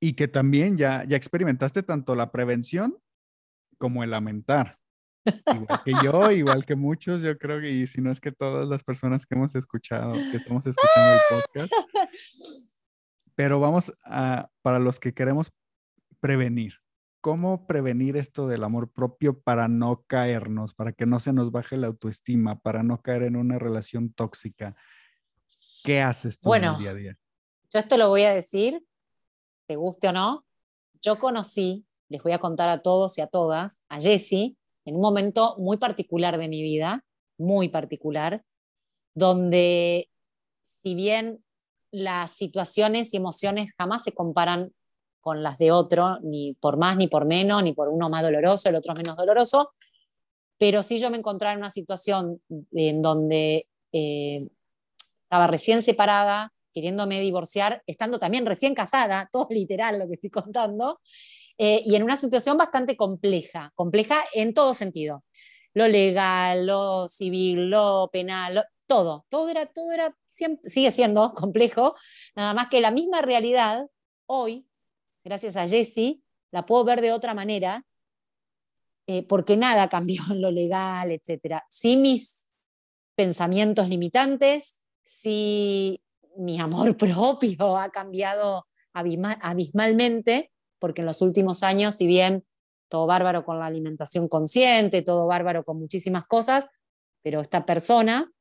y 0.00 0.14
que 0.14 0.28
también 0.28 0.76
ya, 0.76 1.04
ya 1.04 1.16
experimentaste 1.16 1.82
tanto 1.82 2.14
la 2.14 2.32
prevención 2.32 2.98
como 3.78 4.04
el 4.04 4.10
lamentar. 4.10 4.78
Igual 5.26 5.80
que 5.84 5.92
yo, 6.02 6.30
igual 6.30 6.64
que 6.64 6.76
muchos, 6.76 7.22
yo 7.22 7.36
creo 7.38 7.60
que, 7.60 7.70
y 7.70 7.86
si 7.86 8.00
no 8.00 8.10
es 8.10 8.20
que 8.20 8.32
todas 8.32 8.66
las 8.68 8.82
personas 8.84 9.26
que 9.26 9.34
hemos 9.34 9.54
escuchado, 9.54 10.12
que 10.12 10.36
estamos 10.36 10.66
escuchando 10.66 11.14
el 11.14 11.20
podcast. 11.30 11.72
Pero 13.34 13.60
vamos 13.60 13.92
a, 14.04 14.48
para 14.62 14.78
los 14.78 14.98
que 14.98 15.12
queremos 15.12 15.52
prevenir, 16.20 16.74
¿cómo 17.26 17.66
prevenir 17.66 18.16
esto 18.16 18.46
del 18.46 18.62
amor 18.62 18.88
propio 18.88 19.40
para 19.40 19.66
no 19.66 20.04
caernos, 20.06 20.74
para 20.74 20.92
que 20.92 21.06
no 21.06 21.18
se 21.18 21.32
nos 21.32 21.50
baje 21.50 21.76
la 21.76 21.88
autoestima, 21.88 22.60
para 22.60 22.84
no 22.84 23.02
caer 23.02 23.24
en 23.24 23.34
una 23.34 23.58
relación 23.58 24.12
tóxica? 24.12 24.76
¿Qué 25.82 26.00
haces 26.00 26.38
tú 26.38 26.54
en 26.54 26.62
el 26.62 26.78
día 26.78 26.90
a 26.90 26.94
día? 26.94 27.18
Yo 27.72 27.80
esto 27.80 27.96
lo 27.96 28.10
voy 28.10 28.22
a 28.22 28.32
decir, 28.32 28.80
te 29.66 29.74
guste 29.74 30.06
o 30.06 30.12
no. 30.12 30.46
Yo 31.02 31.18
conocí, 31.18 31.84
les 32.08 32.22
voy 32.22 32.30
a 32.30 32.38
contar 32.38 32.68
a 32.68 32.80
todos 32.80 33.18
y 33.18 33.22
a 33.22 33.26
todas, 33.26 33.82
a 33.88 34.00
Jessie 34.00 34.56
en 34.84 34.94
un 34.94 35.00
momento 35.00 35.56
muy 35.58 35.78
particular 35.78 36.38
de 36.38 36.46
mi 36.46 36.62
vida, 36.62 37.04
muy 37.38 37.68
particular, 37.68 38.44
donde 39.16 40.08
si 40.80 40.94
bien 40.94 41.44
las 41.90 42.34
situaciones 42.34 43.12
y 43.12 43.16
emociones 43.16 43.74
jamás 43.76 44.04
se 44.04 44.12
comparan 44.12 44.75
con 45.26 45.42
las 45.42 45.58
de 45.58 45.72
otro, 45.72 46.20
ni 46.22 46.54
por 46.54 46.76
más 46.76 46.96
ni 46.96 47.08
por 47.08 47.24
menos, 47.24 47.60
ni 47.60 47.72
por 47.72 47.88
uno 47.88 48.08
más 48.08 48.22
doloroso, 48.22 48.68
el 48.68 48.76
otro 48.76 48.94
menos 48.94 49.16
doloroso, 49.16 49.72
pero 50.56 50.84
sí 50.84 51.00
yo 51.00 51.10
me 51.10 51.16
encontraba 51.16 51.52
en 51.52 51.58
una 51.58 51.68
situación 51.68 52.40
en 52.70 53.02
donde 53.02 53.66
eh, 53.90 54.46
estaba 55.24 55.48
recién 55.48 55.82
separada, 55.82 56.52
queriéndome 56.72 57.20
divorciar, 57.20 57.82
estando 57.88 58.20
también 58.20 58.46
recién 58.46 58.72
casada, 58.72 59.28
todo 59.32 59.48
literal 59.50 59.98
lo 59.98 60.06
que 60.06 60.14
estoy 60.14 60.30
contando, 60.30 61.00
eh, 61.58 61.82
y 61.84 61.96
en 61.96 62.04
una 62.04 62.14
situación 62.14 62.56
bastante 62.56 62.96
compleja, 62.96 63.72
compleja 63.74 64.22
en 64.32 64.54
todo 64.54 64.74
sentido. 64.74 65.24
Lo 65.74 65.88
legal, 65.88 66.68
lo 66.68 67.08
civil, 67.08 67.68
lo 67.68 68.10
penal, 68.12 68.64
todo, 68.86 69.26
todo 69.28 69.48
era, 69.48 69.66
todo 69.66 69.90
era, 69.90 70.16
sigue 70.24 70.92
siendo 70.92 71.32
complejo, 71.34 71.96
nada 72.36 72.54
más 72.54 72.68
que 72.68 72.80
la 72.80 72.92
misma 72.92 73.22
realidad 73.22 73.88
hoy, 74.26 74.68
gracias 75.26 75.56
a 75.56 75.66
Jessie, 75.66 76.22
la 76.52 76.64
puedo 76.66 76.84
ver 76.84 77.00
de 77.00 77.10
otra 77.10 77.34
manera, 77.34 77.84
eh, 79.08 79.26
porque 79.26 79.56
nada 79.56 79.88
cambió 79.90 80.22
en 80.30 80.40
lo 80.40 80.50
legal, 80.50 81.10
etc. 81.10 81.62
Sí 81.68 81.96
mis 81.96 82.48
pensamientos 83.16 83.88
limitantes, 83.88 84.82
sí 85.04 86.00
mi 86.36 86.60
amor 86.60 86.96
propio 86.96 87.76
ha 87.76 87.90
cambiado 87.90 88.66
abismalmente, 88.92 90.52
porque 90.78 91.02
en 91.02 91.06
los 91.06 91.20
últimos 91.20 91.62
años, 91.62 91.96
si 91.96 92.06
bien 92.06 92.46
todo 92.88 93.06
bárbaro 93.06 93.44
con 93.44 93.58
la 93.58 93.66
alimentación 93.66 94.28
consciente, 94.28 95.02
todo 95.02 95.26
bárbaro 95.26 95.64
con 95.64 95.78
muchísimas 95.78 96.24
cosas, 96.24 96.68
pero 97.22 97.40
esta 97.40 97.66
persona, 97.66 98.32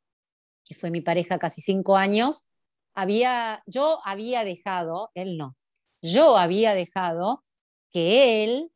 que 0.63 0.75
fue 0.75 0.91
mi 0.91 1.01
pareja 1.01 1.39
casi 1.39 1.61
cinco 1.61 1.97
años, 1.97 2.47
había, 2.93 3.63
yo 3.65 3.99
había 4.05 4.43
dejado, 4.43 5.09
él 5.15 5.37
no, 5.37 5.57
yo 6.05 6.37
había 6.37 6.73
dejado 6.73 7.43
que 7.91 8.43
él 8.43 8.71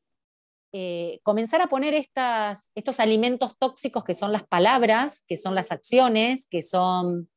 eh, 0.72 1.20
comenzara 1.24 1.66
a 1.66 1.70
poner 1.70 1.94
estas, 1.94 2.72
estos 2.76 3.00
alimentos 3.00 3.58
tóxicos 3.58 4.04
que 4.04 4.14
son 4.14 4.32
las 4.32 4.48
palabras, 4.48 5.24
que 5.28 5.38
son 5.38 5.56
las 5.56 5.72
acciones, 5.72 6.48
que 6.48 6.62
son 6.62 7.30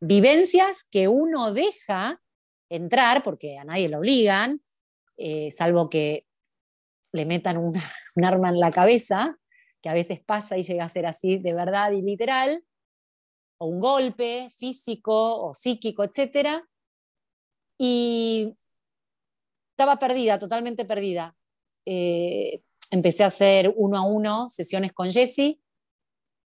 vivencias 0.00 0.84
que 0.84 1.08
uno 1.08 1.52
deja 1.52 2.20
entrar, 2.68 3.22
porque 3.22 3.58
a 3.58 3.64
nadie 3.64 3.88
lo 3.88 3.98
obligan, 3.98 4.60
eh, 5.16 5.50
salvo 5.50 5.88
que 5.88 6.26
le 7.12 7.26
metan 7.26 7.58
un 8.16 8.24
arma 8.24 8.48
en 8.48 8.58
la 8.58 8.70
cabeza, 8.70 9.38
que 9.82 9.88
a 9.88 9.94
veces 9.94 10.20
pasa 10.20 10.58
y 10.58 10.62
llega 10.62 10.84
a 10.84 10.88
ser 10.88 11.06
así 11.06 11.38
de 11.38 11.54
verdad 11.54 11.92
y 11.92 12.02
literal, 12.02 12.64
o 13.58 13.66
un 13.66 13.80
golpe 13.80 14.50
físico 14.56 15.42
o 15.42 15.54
psíquico, 15.54 16.02
etc. 16.04 16.64
Y 17.78 18.56
estaba 19.80 19.98
perdida, 19.98 20.38
totalmente 20.38 20.84
perdida. 20.84 21.34
Eh, 21.86 22.60
empecé 22.90 23.24
a 23.24 23.28
hacer 23.28 23.72
uno 23.74 23.96
a 23.96 24.02
uno 24.02 24.50
sesiones 24.50 24.92
con 24.92 25.10
Jesse 25.10 25.58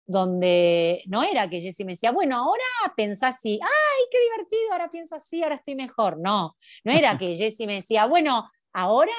donde 0.05 1.01
no 1.07 1.23
era 1.23 1.49
que 1.49 1.61
Jessie 1.61 1.85
me 1.85 1.93
decía, 1.93 2.11
bueno, 2.11 2.35
ahora 2.35 2.93
pensá 2.97 3.29
así, 3.29 3.57
ay, 3.61 4.03
qué 4.11 4.19
divertido, 4.19 4.73
ahora 4.73 4.89
pienso 4.89 5.15
así, 5.15 5.41
ahora 5.41 5.55
estoy 5.55 5.75
mejor. 5.75 6.19
No, 6.19 6.57
no 6.83 6.91
era 6.91 7.17
que 7.17 7.33
Jessie 7.35 7.67
me 7.67 7.75
decía, 7.75 8.05
bueno, 8.05 8.45
ahora 8.73 9.13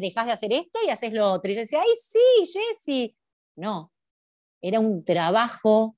dejas 0.00 0.26
de 0.26 0.32
hacer 0.32 0.52
esto 0.52 0.78
y 0.86 0.90
haces 0.90 1.12
lo 1.12 1.32
otro. 1.32 1.50
Y 1.50 1.56
yo 1.56 1.62
decía, 1.62 1.80
ay, 1.80 1.96
sí, 2.00 2.20
Jessie. 2.46 3.16
No, 3.56 3.92
era 4.62 4.78
un 4.78 5.04
trabajo 5.04 5.96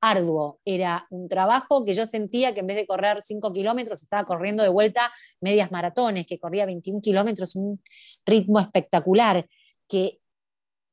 arduo, 0.00 0.60
era 0.64 1.06
un 1.10 1.28
trabajo 1.28 1.84
que 1.84 1.94
yo 1.94 2.04
sentía 2.04 2.54
que 2.54 2.60
en 2.60 2.66
vez 2.66 2.76
de 2.76 2.86
correr 2.86 3.22
5 3.22 3.52
kilómetros, 3.52 4.02
estaba 4.02 4.24
corriendo 4.24 4.62
de 4.62 4.68
vuelta 4.68 5.12
medias 5.40 5.70
maratones, 5.70 6.26
que 6.26 6.38
corría 6.38 6.66
21 6.66 7.00
kilómetros, 7.00 7.56
un 7.56 7.82
ritmo 8.24 8.60
espectacular, 8.60 9.48
que 9.88 10.20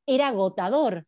era 0.08 0.30
agotador, 0.30 1.06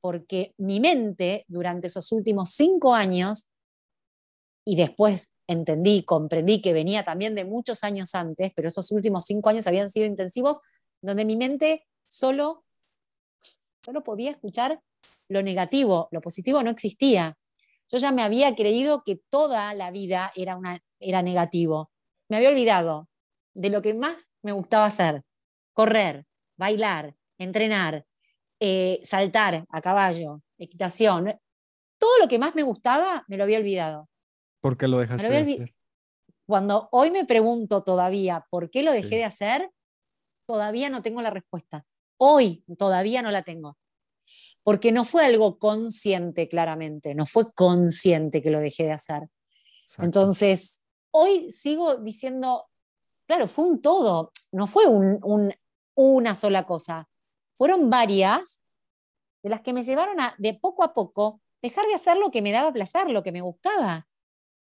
porque 0.00 0.54
mi 0.58 0.80
mente 0.80 1.44
durante 1.48 1.88
esos 1.88 2.10
últimos 2.12 2.50
cinco 2.50 2.94
años, 2.94 3.48
y 4.64 4.76
después 4.76 5.34
entendí, 5.46 6.04
comprendí 6.04 6.60
que 6.60 6.72
venía 6.72 7.04
también 7.04 7.34
de 7.34 7.44
muchos 7.44 7.82
años 7.82 8.14
antes, 8.14 8.52
pero 8.54 8.68
esos 8.68 8.90
últimos 8.92 9.24
cinco 9.24 9.48
años 9.48 9.66
habían 9.66 9.88
sido 9.88 10.06
intensivos, 10.06 10.60
donde 11.02 11.24
mi 11.24 11.36
mente 11.36 11.86
solo, 12.08 12.64
solo 13.82 14.04
podía 14.04 14.30
escuchar 14.30 14.80
lo 15.30 15.42
negativo, 15.42 16.08
lo 16.10 16.20
positivo 16.20 16.62
no 16.62 16.70
existía. 16.70 17.38
Yo 17.90 17.98
ya 17.98 18.12
me 18.12 18.22
había 18.22 18.54
creído 18.54 19.02
que 19.04 19.20
toda 19.30 19.72
la 19.74 19.90
vida 19.90 20.32
era, 20.34 20.56
una, 20.56 20.80
era 20.98 21.22
negativo. 21.22 21.90
Me 22.28 22.36
había 22.36 22.50
olvidado 22.50 23.08
de 23.54 23.70
lo 23.70 23.80
que 23.80 23.94
más 23.94 24.32
me 24.42 24.52
gustaba 24.52 24.86
hacer, 24.86 25.22
correr, 25.72 26.26
bailar, 26.58 27.14
entrenar, 27.38 28.06
eh, 28.60 29.00
saltar 29.04 29.64
a 29.68 29.80
caballo, 29.80 30.42
equitación, 30.58 31.32
todo 31.98 32.18
lo 32.20 32.28
que 32.28 32.38
más 32.38 32.54
me 32.54 32.62
gustaba 32.62 33.24
me 33.28 33.36
lo 33.36 33.44
había 33.44 33.58
olvidado. 33.58 34.08
¿Por 34.60 34.76
qué 34.76 34.88
lo 34.88 34.98
dejaste 34.98 35.28
de 35.28 35.38
hacer? 35.38 35.74
Cuando 36.46 36.88
hoy 36.90 37.12
me 37.12 37.24
pregunto 37.24 37.84
todavía 37.84 38.44
por 38.50 38.70
qué 38.70 38.82
lo 38.82 38.90
dejé 38.92 39.16
de 39.16 39.24
hacer, 39.24 39.70
todavía 40.46 40.90
no 40.90 41.02
tengo 41.02 41.22
la 41.22 41.30
respuesta. 41.30 41.86
Hoy 42.18 42.64
todavía 42.76 43.22
no 43.22 43.30
la 43.30 43.42
tengo. 43.42 43.78
Porque 44.62 44.92
no 44.92 45.04
fue 45.04 45.24
algo 45.24 45.58
consciente, 45.58 46.48
claramente, 46.48 47.14
no 47.14 47.26
fue 47.26 47.52
consciente 47.52 48.42
que 48.42 48.50
lo 48.50 48.60
dejé 48.60 48.84
de 48.84 48.92
hacer. 48.92 49.28
Entonces, 49.98 50.82
hoy 51.10 51.50
sigo 51.50 51.96
diciendo, 51.96 52.68
claro, 53.26 53.48
fue 53.48 53.64
un 53.64 53.80
todo, 53.80 54.32
no 54.52 54.66
fue 54.66 54.84
una 55.94 56.34
sola 56.34 56.66
cosa 56.66 57.10
fueron 57.60 57.90
varias 57.90 58.66
de 59.42 59.50
las 59.50 59.60
que 59.60 59.74
me 59.74 59.82
llevaron 59.82 60.18
a, 60.18 60.34
de 60.38 60.54
poco 60.54 60.82
a 60.82 60.94
poco, 60.94 61.42
dejar 61.60 61.84
de 61.84 61.94
hacer 61.94 62.16
lo 62.16 62.30
que 62.30 62.40
me 62.40 62.52
daba 62.52 62.72
placer, 62.72 63.10
lo 63.10 63.22
que 63.22 63.32
me 63.32 63.42
gustaba. 63.42 64.08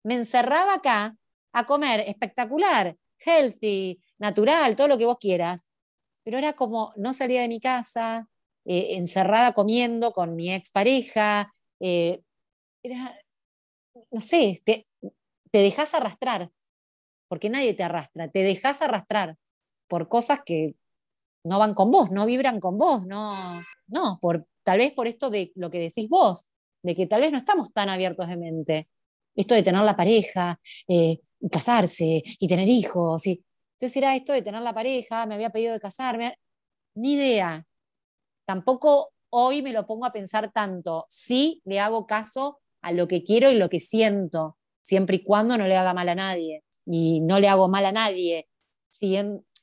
Me 0.03 0.15
encerraba 0.15 0.73
acá 0.73 1.15
a 1.53 1.65
comer 1.65 2.01
espectacular, 2.01 2.97
healthy, 3.17 4.03
natural, 4.19 4.75
todo 4.75 4.89
lo 4.89 4.97
que 4.97 5.05
vos 5.05 5.19
quieras, 5.21 5.67
pero 6.25 6.37
era 6.37 6.51
como 6.51 6.91
no 6.97 7.13
salía 7.13 7.43
de 7.43 7.47
mi 7.47 7.61
casa, 7.61 8.27
eh, 8.65 8.95
encerrada 8.97 9.53
comiendo 9.53 10.13
con 10.13 10.35
mi 10.35 10.53
expareja, 10.53 11.53
eh, 11.79 12.21
era, 12.83 13.17
no 14.11 14.21
sé, 14.21 14.61
te, 14.65 14.87
te 15.51 15.59
dejas 15.59 15.93
arrastrar. 15.93 16.51
porque 17.29 17.49
nadie 17.49 17.73
te 17.73 17.83
arrastra, 17.83 18.29
te 18.29 18.43
dejas 18.43 18.81
arrastrar 18.81 19.37
por 19.87 20.09
cosas 20.09 20.41
que 20.45 20.75
no 21.45 21.59
van 21.59 21.73
con 21.73 21.91
vos, 21.91 22.11
no 22.11 22.25
vibran 22.25 22.59
con 22.59 22.77
vos, 22.77 23.05
no, 23.07 23.61
no, 23.87 24.19
por, 24.21 24.47
tal 24.63 24.79
vez 24.79 24.93
por 24.93 25.07
esto 25.07 25.29
de 25.29 25.51
lo 25.55 25.69
que 25.71 25.79
decís 25.79 26.07
vos, 26.09 26.49
de 26.83 26.95
que 26.95 27.07
tal 27.07 27.21
vez 27.21 27.31
no 27.31 27.37
estamos 27.37 27.71
tan 27.73 27.89
abiertos 27.89 28.27
de 28.27 28.37
mente. 28.37 28.89
Esto 29.35 29.55
de 29.55 29.63
tener 29.63 29.81
la 29.83 29.95
pareja, 29.95 30.59
eh, 30.87 31.19
casarse 31.51 32.23
y 32.39 32.47
tener 32.47 32.67
hijos. 32.67 33.25
Entonces 33.27 33.97
era 33.97 34.15
esto 34.15 34.33
de 34.33 34.41
tener 34.41 34.61
la 34.61 34.73
pareja, 34.73 35.25
me 35.25 35.35
había 35.35 35.49
pedido 35.51 35.73
de 35.73 35.79
casarme, 35.79 36.37
ni 36.95 37.13
idea. 37.13 37.65
Tampoco 38.51 39.13
hoy 39.29 39.61
me 39.61 39.71
lo 39.71 39.85
pongo 39.85 40.05
a 40.05 40.11
pensar 40.11 40.51
tanto. 40.51 41.05
Sí 41.07 41.61
le 41.63 41.79
hago 41.79 42.05
caso 42.05 42.59
a 42.81 42.91
lo 42.91 43.07
que 43.07 43.23
quiero 43.23 43.49
y 43.49 43.55
lo 43.55 43.69
que 43.69 43.79
siento, 43.79 44.57
siempre 44.81 45.15
y 45.15 45.23
cuando 45.23 45.57
no 45.57 45.67
le 45.67 45.77
haga 45.77 45.93
mal 45.93 46.09
a 46.09 46.15
nadie. 46.15 46.65
Y 46.85 47.21
no 47.21 47.39
le 47.39 47.47
hago 47.47 47.69
mal 47.69 47.85
a 47.85 47.93
nadie. 47.93 48.49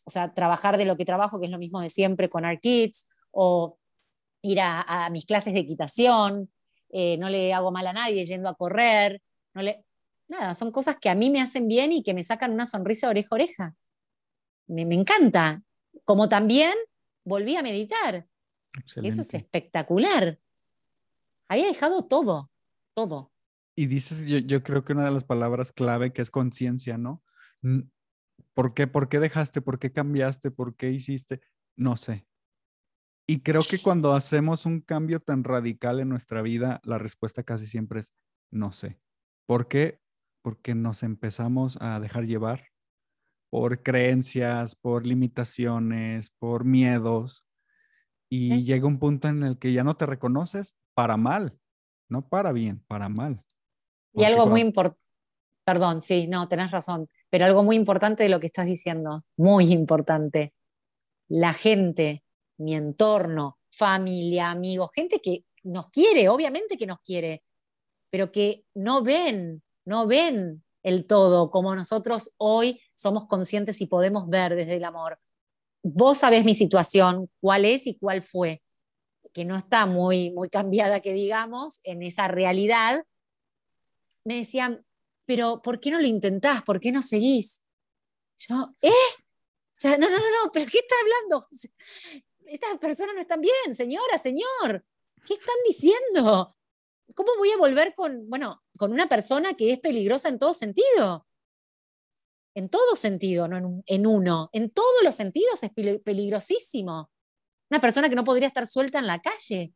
o 0.05 0.11
sea, 0.11 0.33
trabajar 0.33 0.79
de 0.79 0.87
lo 0.87 0.97
que 0.97 1.05
trabajo, 1.05 1.39
que 1.39 1.45
es 1.45 1.53
lo 1.53 1.59
mismo 1.59 1.83
de 1.83 1.91
siempre 1.91 2.31
con 2.31 2.47
Art 2.47 2.63
Kids, 2.63 3.11
o 3.31 3.79
ir 4.41 4.59
a, 4.63 5.11
mis 5.13 5.27
clases 5.27 5.53
de 5.53 5.61
equitación, 5.61 6.51
eh, 6.89 7.19
no 7.19 7.29
le 7.29 7.53
hago 7.53 7.71
mal 7.71 7.87
a 7.89 7.93
nadie 7.93 8.25
yendo 8.25 8.49
a 8.49 8.55
correr, 8.55 9.21
no 9.53 9.61
le... 9.61 9.85
Nada, 10.29 10.55
son 10.55 10.73
cosas 10.73 10.97
que 10.99 11.11
a 11.11 11.15
mí 11.15 11.29
me 11.29 11.43
hacen 11.43 11.69
bien 11.69 11.93
y 11.93 12.03
que 12.03 12.15
me 12.15 12.25
sacan 12.25 12.53
una 12.53 12.65
sonrisa 12.65 13.11
oreja 13.11 13.29
a 13.33 13.35
oreja. 13.35 13.77
Me 14.67 14.83
encanta. 14.95 15.63
Como 16.07 16.31
también 16.31 16.73
volví 17.25 17.55
a 17.57 17.63
meditar. 17.63 18.27
Eso 18.85 19.21
es 19.21 19.35
espectacular. 19.35 20.41
Había 21.49 21.67
dejado 21.67 22.07
todo, 22.07 22.51
todo. 22.95 23.33
Y 23.75 23.87
dices, 23.87 24.27
yo, 24.27 24.63
creo 24.63 24.85
que 24.85 24.93
una 24.93 25.05
de 25.05 25.11
las 25.11 25.25
palabras 25.25 25.73
clave 25.73 26.13
que 26.13 26.23
es 26.23 26.31
conciencia, 26.31 26.99
¿no? 26.99 27.23
¿Por 28.55 28.75
qué? 28.75 28.87
¿Por 28.87 29.09
qué 29.09 29.21
dejaste? 29.21 29.61
¿Por 29.61 29.79
qué 29.79 29.93
cambiaste? 29.93 30.51
¿Por 30.51 30.77
qué 30.77 30.91
hiciste? 30.91 31.41
No 31.77 31.97
sé. 31.97 32.27
Y 33.27 33.41
creo 33.41 33.63
que 33.63 33.79
cuando 33.79 34.15
hacemos 34.15 34.67
un 34.67 34.81
cambio 34.81 35.21
tan 35.21 35.45
radical 35.45 36.01
en 36.01 36.09
nuestra 36.09 36.43
vida, 36.43 36.81
la 36.83 36.99
respuesta 36.99 37.43
casi 37.43 37.67
siempre 37.67 38.01
es 38.01 38.15
no 38.51 38.73
sé. 38.73 38.99
¿Por 39.47 39.69
qué? 39.69 40.01
Porque 40.43 40.75
nos 40.75 41.03
empezamos 41.03 41.79
a 41.81 42.01
dejar 42.01 42.25
llevar 42.25 42.69
por 43.51 43.83
creencias, 43.83 44.75
por 44.75 45.07
limitaciones, 45.07 46.31
por 46.31 46.65
miedos, 46.65 47.45
y 48.29 48.65
llega 48.65 48.87
un 48.87 48.99
punto 48.99 49.29
en 49.29 49.43
el 49.43 49.59
que 49.59 49.73
ya 49.73 49.85
no 49.85 49.97
te 49.97 50.07
reconoces 50.07 50.77
para 50.95 51.17
mal, 51.17 51.59
no 52.09 52.29
para 52.29 52.53
bien, 52.53 52.85
para 52.87 53.09
mal. 53.09 53.43
y 54.13 54.25
algo 54.25 54.47
muy 54.47 54.61
importante, 54.61 55.01
perdón, 55.65 56.01
sí, 56.01 56.27
no, 56.29 56.49
tenés 56.49 56.71
razón, 56.71 57.09
pero 57.31 57.45
algo 57.45 57.63
muy 57.63 57.77
importante 57.77 58.23
de 58.23 58.29
lo 58.29 58.41
que 58.41 58.47
estás 58.47 58.67
diciendo, 58.67 59.25
muy 59.37 59.73
importante, 59.73 60.55
la 61.29 61.53
gente, 61.53 62.25
mi 62.59 62.75
entorno, 62.75 63.59
familia, 63.71 64.51
amigos, 64.51 64.91
gente 64.95 65.21
que 65.21 65.45
nos 65.63 65.89
quiere, 65.89 66.29
obviamente 66.29 66.77
que 66.77 66.87
nos 66.87 67.01
quiere, 67.01 67.45
pero 68.11 68.33
que 68.33 68.65
no 68.75 69.03
ven, 69.03 69.63
no 69.85 70.07
ven 70.07 70.65
el 70.83 71.07
todo 71.07 71.51
como 71.51 71.75
nosotros 71.75 72.35
hoy 72.39 72.81
somos 72.95 73.27
conscientes 73.27 73.81
y 73.81 73.87
podemos 73.87 74.29
ver 74.29 74.55
desde 74.55 74.77
el 74.77 74.85
amor 74.85 75.19
vos 75.83 76.19
sabés 76.19 76.45
mi 76.45 76.55
situación, 76.55 77.31
cuál 77.41 77.65
es 77.65 77.87
y 77.87 77.97
cuál 77.97 78.23
fue, 78.23 78.63
que 79.33 79.45
no 79.45 79.57
está 79.57 79.87
muy, 79.87 80.31
muy 80.33 80.49
cambiada, 80.49 81.01
que 81.01 81.13
digamos, 81.13 81.81
en 81.85 82.03
esa 82.03 82.29
realidad, 82.29 83.05
me 84.25 84.37
decían, 84.37 84.85
pero 85.27 85.63
¿por 85.63 85.81
qué 85.81 85.91
no 85.91 86.01
lo 86.01 86.07
intentás? 86.07 86.63
¿Por 86.63 86.81
qué 86.81 86.91
no 86.91 87.03
seguís? 87.03 87.63
Yo, 88.39 88.75
¿eh? 88.83 88.91
O 88.91 89.81
sea, 89.81 89.97
no, 89.97 90.11
no, 90.11 90.17
no, 90.19 90.45
no, 90.45 90.51
pero 90.53 90.67
¿qué 90.71 90.79
está 90.79 90.95
hablando? 91.01 91.47
Estas 92.47 92.79
personas 92.79 93.15
no 93.15 93.21
están 93.21 93.41
bien, 93.41 93.75
señora, 93.75 94.19
señor. 94.19 94.85
¿Qué 95.25 95.35
están 95.35 95.55
diciendo? 95.67 96.57
¿Cómo 97.15 97.37
voy 97.37 97.51
a 97.51 97.57
volver 97.57 97.95
con, 97.95 98.29
bueno, 98.29 98.65
con 98.77 98.93
una 98.93 99.09
persona 99.09 99.55
que 99.55 99.73
es 99.73 99.79
peligrosa 99.79 100.29
en 100.29 100.39
todo 100.39 100.55
sentido? 100.55 101.28
En 102.59 102.69
todo 102.69 102.97
sentido, 102.97 103.47
no 103.47 103.83
en, 103.87 104.07
uno, 104.07 104.51
en 104.53 104.69
todos 104.71 105.03
los 105.05 105.15
sentidos 105.15 105.63
es 105.63 105.71
peligrosísimo. 106.03 107.11
Una 107.71 107.81
persona 107.81 108.09
que 108.09 108.17
no 108.17 108.25
podría 108.25 108.49
estar 108.49 108.67
suelta 108.67 108.99
en 108.99 109.07
la 109.07 109.21
calle. 109.21 109.73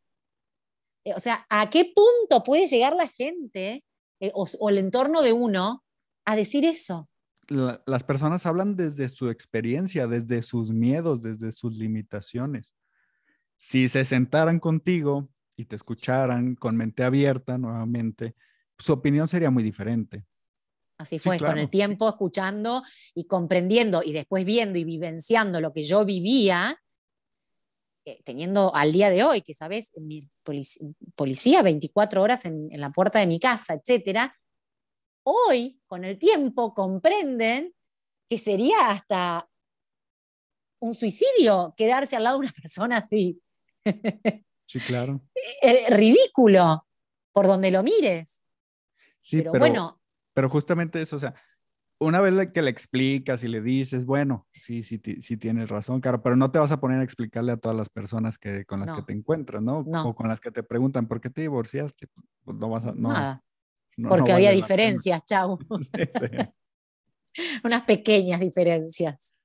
Eh, 1.05 1.15
o 1.15 1.21
sea, 1.21 1.47
¿a 1.49 1.71
qué 1.71 1.93
punto 1.95 2.43
puede 2.43 2.67
llegar 2.67 2.95
la 2.95 3.07
gente 3.07 3.85
eh, 4.21 4.33
o, 4.35 4.69
el 4.69 4.79
entorno 4.79 5.23
de 5.23 5.33
uno 5.33 5.85
a 6.25 6.37
decir 6.37 6.65
eso? 6.65 7.09
las 7.49 8.05
personas 8.05 8.47
hablan 8.47 8.77
desde 8.77 9.09
su 9.11 9.29
experiencia, 9.29 10.07
desde 10.07 10.43
sus 10.43 10.71
miedos, 10.71 11.21
desde 11.21 11.53
sus 11.53 11.77
limitaciones. 11.77 12.75
Si 13.59 13.91
se 13.91 14.07
sentaran 14.07 14.59
contigo 14.59 15.29
y 15.57 15.67
te 15.67 15.77
escucharan 15.77 16.55
con 16.55 16.77
mente 16.77 17.05
abierta 17.05 17.59
nuevamente, 17.59 18.37
su 18.79 18.95
opinión 18.95 19.29
sería 19.29 19.51
muy 19.51 19.63
diferente. 19.63 20.25
Así 20.99 21.19
fue, 21.19 21.39
con 21.39 21.59
el 21.59 21.69
tiempo 21.69 22.09
escuchando 22.09 22.83
y 23.15 23.25
comprendiendo 23.25 24.03
y 24.05 24.13
después 24.13 24.45
viendo 24.45 24.79
y 24.79 24.85
vivenciando 24.85 25.61
lo 25.61 25.73
que 25.73 25.83
yo 25.83 26.05
vivía, 26.05 26.81
eh, 28.05 28.21
teniendo 28.25 28.75
al 28.75 28.93
día 28.93 29.11
de 29.11 29.25
hoy, 29.25 29.43
que 29.43 29.55
sabes, 29.55 29.93
mi 29.97 30.29
policía, 31.15 31.63
24 31.63 32.23
horas 32.23 32.45
en, 32.45 32.69
la 32.73 32.91
puerta 32.91 33.19
de 33.21 33.27
mi 33.27 33.39
casa, 33.39 33.75
etcétera, 33.75 34.37
hoy, 35.25 35.81
con 35.87 36.05
el 36.05 36.19
tiempo, 36.19 36.75
comprenden 36.75 37.75
que 38.29 38.39
sería 38.39 38.91
hasta 38.91 39.49
un 40.81 40.95
suicidio 40.95 41.75
quedarse 41.77 42.17
al 42.17 42.25
lado 42.25 42.39
de 42.39 42.47
una 42.47 42.53
persona 42.61 42.97
así. 42.99 43.41
Sí, 44.67 44.81
claro. 44.81 45.21
Eh, 45.63 45.95
ridículo, 45.95 46.87
por 47.33 47.47
donde 47.47 47.71
lo 47.71 47.83
mires. 47.83 48.41
Sí, 49.21 49.39
pero 49.39 49.53
bueno, 49.53 50.02
pero 50.35 50.49
justamente 50.49 51.01
eso, 51.01 51.17
o 51.17 51.19
sea, 51.19 51.35
una 51.99 52.21
vez 52.21 52.51
que 52.53 52.63
le 52.63 52.71
explicas 52.71 53.45
y 53.45 53.49
le 53.49 53.61
dices, 53.61 54.07
bueno, 54.07 54.47
sí, 54.51 54.83
sí, 54.83 55.01
sí 55.21 55.37
tienes 55.37 55.69
razón, 55.69 56.01
Caro, 56.01 56.23
pero 56.23 56.37
no 56.37 56.51
te 56.51 56.59
vas 56.59 56.73
a 56.73 56.81
poner 56.81 57.01
a 57.01 57.05
explicarle 57.05 57.53
a 57.53 57.57
todas 57.57 57.77
las 57.77 57.89
personas 57.89 58.39
que, 58.39 58.65
con 58.65 58.81
las 58.81 58.93
que 58.93 59.03
te 59.03 59.13
encuentras, 59.13 59.63
¿no? 59.63 59.79
O 60.05 60.15
con 60.15 60.29
las 60.29 60.41
que 60.41 60.51
te 60.51 60.63
preguntan, 60.63 61.07
¿por 61.07 61.21
qué 61.21 61.31
te 61.31 61.43
divorciaste? 61.43 62.09
Pues, 62.45 62.57
no 62.57 62.69
vas 62.69 62.85
a... 62.85 62.93
No, 62.93 63.09
Nada. 63.09 63.45
Porque 64.09 64.33
había 64.33 64.51
diferencias, 64.51 65.25
chau. 65.25 65.59
Unas 67.65 67.83
pequeñas 67.85 68.41
diferencias 68.41 69.37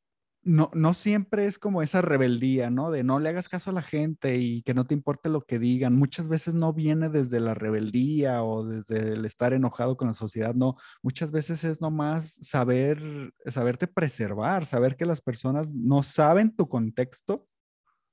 no, 0.47 0.71
no 0.73 0.93
siempre 0.93 1.45
es 1.45 1.60
como 1.60 1.81
esa 1.81 2.01
rebeldía, 2.01 2.69
¿no? 2.69 2.89
De 2.89 3.03
no 3.03 3.19
le 3.19 3.27
hagas 3.27 3.49
caso 3.49 3.69
a 3.69 3.73
la 3.73 3.81
gente 3.81 4.38
y 4.38 4.62
que 4.62 4.73
no 4.73 4.88
te 4.88 4.93
importe 4.93 5.27
lo 5.27 5.41
que 5.41 5.60
digan. 5.60 5.97
Muchas 5.97 6.29
veces 6.29 6.53
no 6.53 6.71
viene 6.71 7.10
desde 7.10 7.41
la 7.41 7.53
rebeldía 7.53 8.43
o 8.43 8.65
desde 8.65 9.13
el 9.13 9.25
estar 9.25 9.51
enojado 9.51 9.97
con 9.97 10.07
la 10.07 10.13
sociedad, 10.13 10.55
no. 10.55 10.77
Muchas 11.03 11.31
veces 11.31 11.65
es 11.65 11.81
nomás 11.81 12.33
saber, 12.41 13.33
saberte 13.45 13.88
preservar, 13.88 14.65
saber 14.65 14.95
que 14.95 15.05
las 15.05 15.19
personas 15.19 15.67
no 15.69 16.01
saben 16.01 16.55
tu 16.55 16.69
contexto 16.69 17.45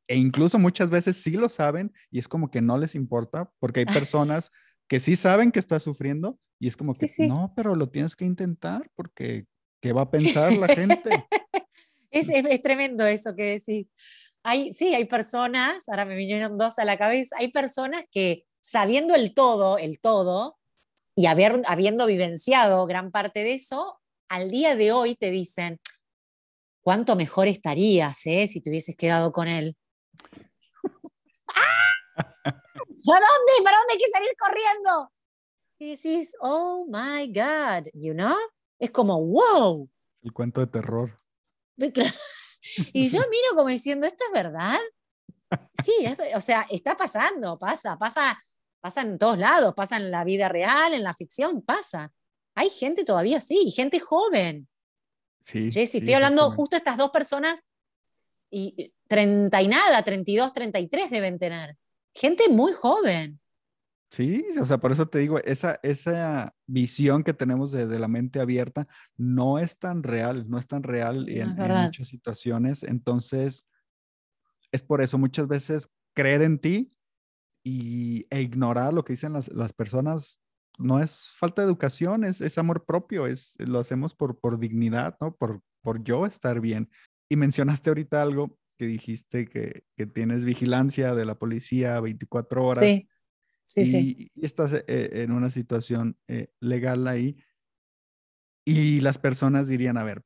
e 0.08 0.16
incluso 0.16 0.58
muchas 0.58 0.90
veces 0.90 1.16
sí 1.16 1.32
lo 1.32 1.48
saben 1.48 1.92
y 2.10 2.18
es 2.18 2.26
como 2.26 2.50
que 2.50 2.60
no 2.60 2.78
les 2.78 2.96
importa 2.96 3.48
porque 3.60 3.80
hay 3.80 3.86
personas 4.10 4.50
que 4.88 4.98
sí 4.98 5.14
saben 5.14 5.52
que 5.52 5.60
estás 5.60 5.84
sufriendo 5.84 6.40
y 6.58 6.66
es 6.66 6.76
como 6.76 6.94
que 6.94 7.06
no, 7.28 7.52
pero 7.54 7.76
lo 7.76 7.90
tienes 7.90 8.16
que 8.16 8.24
intentar 8.24 8.90
porque 8.96 9.46
¿qué 9.80 9.92
va 9.92 10.02
a 10.02 10.10
pensar 10.10 10.52
la 10.54 10.66
gente? 10.66 11.10
Es, 12.14 12.62
tremendo 12.62 13.04
eso 13.06 13.34
que 13.34 13.58
decís. 13.58 13.90
Hay, 14.44 14.72
sí, 14.72 14.94
hay 14.94 15.06
personas, 15.06 15.88
ahora 15.88 16.04
me 16.04 16.14
vinieron 16.14 16.56
dos 16.56 16.78
a 16.78 16.84
la 16.84 16.96
cabeza, 16.96 17.34
hay 17.38 17.50
personas 17.50 18.04
que 18.10 18.44
sabiendo 18.60 19.14
el 19.14 19.34
todo, 19.34 19.78
el 19.78 20.00
todo, 20.00 20.58
y 21.16 21.26
habiendo 21.26 22.06
vivenciado 22.06 22.86
gran 22.86 23.10
parte 23.10 23.42
de 23.42 23.54
eso, 23.54 24.00
al 24.28 24.50
día 24.50 24.76
de 24.76 24.92
hoy 24.92 25.16
te 25.16 25.30
dicen, 25.30 25.80
¿cuánto 26.82 27.16
mejor 27.16 27.48
estarías 27.48 28.26
eh, 28.26 28.46
si 28.46 28.60
te 28.60 28.70
hubieses 28.70 28.96
quedado 28.96 29.32
con 29.32 29.48
él? 29.48 29.76
¡Ah! 31.54 31.94
¿Para 32.44 33.26
dónde? 33.26 33.64
¿Para 33.64 33.78
dónde 33.78 33.92
hay 33.92 33.98
que 33.98 34.10
salir 34.10 34.30
corriendo? 34.38 35.12
Y 35.78 35.90
decís, 35.96 36.36
oh 36.40 36.86
my 36.86 37.26
God, 37.28 37.88
you 37.92 38.12
know? 38.12 38.36
Es 38.78 38.90
como, 38.90 39.20
wow. 39.20 39.88
El 40.22 40.32
cuento 40.32 40.60
de 40.60 40.66
terror. 40.68 41.23
Y 42.92 43.08
yo 43.08 43.20
miro 43.30 43.56
como 43.56 43.68
diciendo, 43.68 44.06
¿esto 44.06 44.24
es 44.26 44.32
verdad? 44.32 44.78
Sí, 45.82 45.92
o 46.34 46.40
sea, 46.40 46.66
está 46.70 46.96
pasando, 46.96 47.58
pasa, 47.58 47.96
pasa, 47.98 48.42
pasa 48.80 49.02
en 49.02 49.18
todos 49.18 49.38
lados, 49.38 49.74
pasa 49.74 49.96
en 49.96 50.10
la 50.10 50.24
vida 50.24 50.48
real, 50.48 50.94
en 50.94 51.04
la 51.04 51.14
ficción, 51.14 51.62
pasa. 51.62 52.10
Hay 52.56 52.70
gente 52.70 53.04
todavía 53.04 53.38
así, 53.38 53.70
gente 53.70 54.00
joven. 54.00 54.68
Sí, 55.44 55.70
Jessy, 55.70 55.98
estoy 55.98 56.14
hablando 56.14 56.50
justo 56.50 56.76
estas 56.76 56.96
dos 56.96 57.10
personas 57.10 57.64
y 58.50 58.92
30 59.08 59.62
y 59.62 59.68
nada, 59.68 60.02
32, 60.02 60.52
33 60.52 61.10
deben 61.10 61.38
tener. 61.38 61.76
Gente 62.14 62.48
muy 62.48 62.72
joven. 62.72 63.40
Sí, 64.14 64.44
o 64.60 64.64
sea, 64.64 64.78
por 64.78 64.92
eso 64.92 65.08
te 65.08 65.18
digo, 65.18 65.40
esa, 65.40 65.80
esa 65.82 66.54
visión 66.68 67.24
que 67.24 67.34
tenemos 67.34 67.72
de, 67.72 67.98
la 67.98 68.06
mente 68.06 68.38
abierta 68.38 68.86
no 69.16 69.58
es 69.58 69.76
tan 69.80 70.04
real, 70.04 70.48
no 70.48 70.56
es 70.56 70.68
tan 70.68 70.84
real 70.84 71.28
en, 71.28 71.56
muchas 71.56 72.06
situaciones. 72.06 72.84
Entonces, 72.84 73.66
es 74.70 74.84
por 74.84 75.02
eso 75.02 75.18
muchas 75.18 75.48
veces 75.48 75.90
creer 76.14 76.42
en 76.42 76.60
ti 76.60 76.96
y, 77.64 78.28
e 78.30 78.40
ignorar 78.40 78.92
lo 78.92 79.04
que 79.04 79.14
dicen 79.14 79.32
las, 79.32 79.48
las 79.48 79.72
personas 79.72 80.40
no 80.78 81.02
es 81.02 81.34
falta 81.36 81.62
de 81.62 81.66
educación, 81.66 82.22
es, 82.22 82.40
es 82.40 82.56
amor 82.56 82.84
propio, 82.84 83.26
es, 83.26 83.56
lo 83.58 83.80
hacemos 83.80 84.14
por, 84.14 84.38
por 84.38 84.60
dignidad, 84.60 85.16
¿no? 85.20 85.34
Por, 85.34 85.60
por 85.82 86.04
yo 86.04 86.24
estar 86.24 86.60
bien. 86.60 86.88
Y 87.28 87.34
mencionaste 87.34 87.90
ahorita 87.90 88.22
algo 88.22 88.56
que 88.78 88.86
dijiste 88.86 89.46
que, 89.46 89.82
que 89.96 90.06
tienes 90.06 90.44
vigilancia 90.44 91.16
de 91.16 91.24
la 91.24 91.36
policía 91.36 91.98
24 91.98 92.64
horas. 92.64 92.84
Sí 92.84 93.08
y, 93.76 94.30
estás 94.40 94.72
eh, 94.72 94.82
en 94.86 95.32
una 95.32 95.50
situación 95.50 96.16
eh, 96.28 96.48
legal 96.60 97.06
ahí. 97.06 97.36
Y 98.66 99.00
las 99.00 99.18
personas 99.18 99.68
dirían, 99.68 99.98
a 99.98 100.04
ver, 100.04 100.22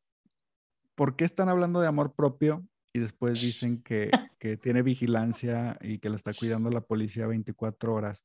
¿por 0.94 1.16
qué 1.16 1.24
están 1.24 1.48
hablando 1.48 1.80
de 1.80 1.88
amor 1.88 2.14
propio 2.14 2.66
y 2.92 3.00
después 3.00 3.40
dicen 3.40 3.82
que, 3.82 4.10
que 4.38 4.56
tiene 4.56 4.82
vigilancia 4.82 5.76
y 5.80 5.98
que 5.98 6.08
la 6.08 6.16
está 6.16 6.32
cuidando 6.32 6.70
la 6.70 6.80
policía 6.80 7.26
24 7.26 7.94
horas? 7.94 8.24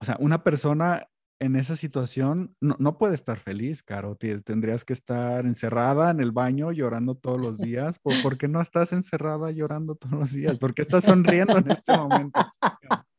O 0.00 0.04
sea, 0.04 0.16
una 0.18 0.42
persona 0.42 1.08
en 1.40 1.56
esa 1.56 1.74
situación 1.74 2.54
no, 2.60 2.76
no, 2.78 2.98
puede 2.98 3.14
estar 3.14 3.38
feliz, 3.38 3.82
Caro. 3.82 4.16
Tendrías 4.16 4.84
que 4.84 4.92
estar 4.92 5.46
encerrada 5.46 6.10
en 6.10 6.20
el 6.20 6.32
baño 6.32 6.70
llorando 6.70 7.14
todos 7.14 7.40
los 7.40 7.58
días. 7.58 7.98
¿Por, 7.98 8.12
¿por 8.22 8.38
qué 8.38 8.46
no 8.46 8.60
estás 8.60 8.92
encerrada 8.92 9.50
llorando 9.50 9.94
todos 9.94 10.18
los 10.18 10.32
días? 10.32 10.58
¿Por 10.58 10.74
qué 10.74 10.82
estás 10.82 11.04
sonriendo 11.04 11.58
en 11.58 11.70
este 11.70 11.96
momento? 11.96 12.40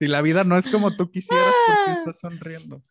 Si 0.00 0.06
la 0.06 0.22
vida 0.22 0.44
no 0.44 0.56
es 0.56 0.68
como 0.68 0.96
tú 0.96 1.10
quisieras, 1.10 1.54
¿por 1.66 1.74
qué 1.84 1.90
ah. 1.90 1.96
estás 1.98 2.20
sonriendo? 2.20 2.82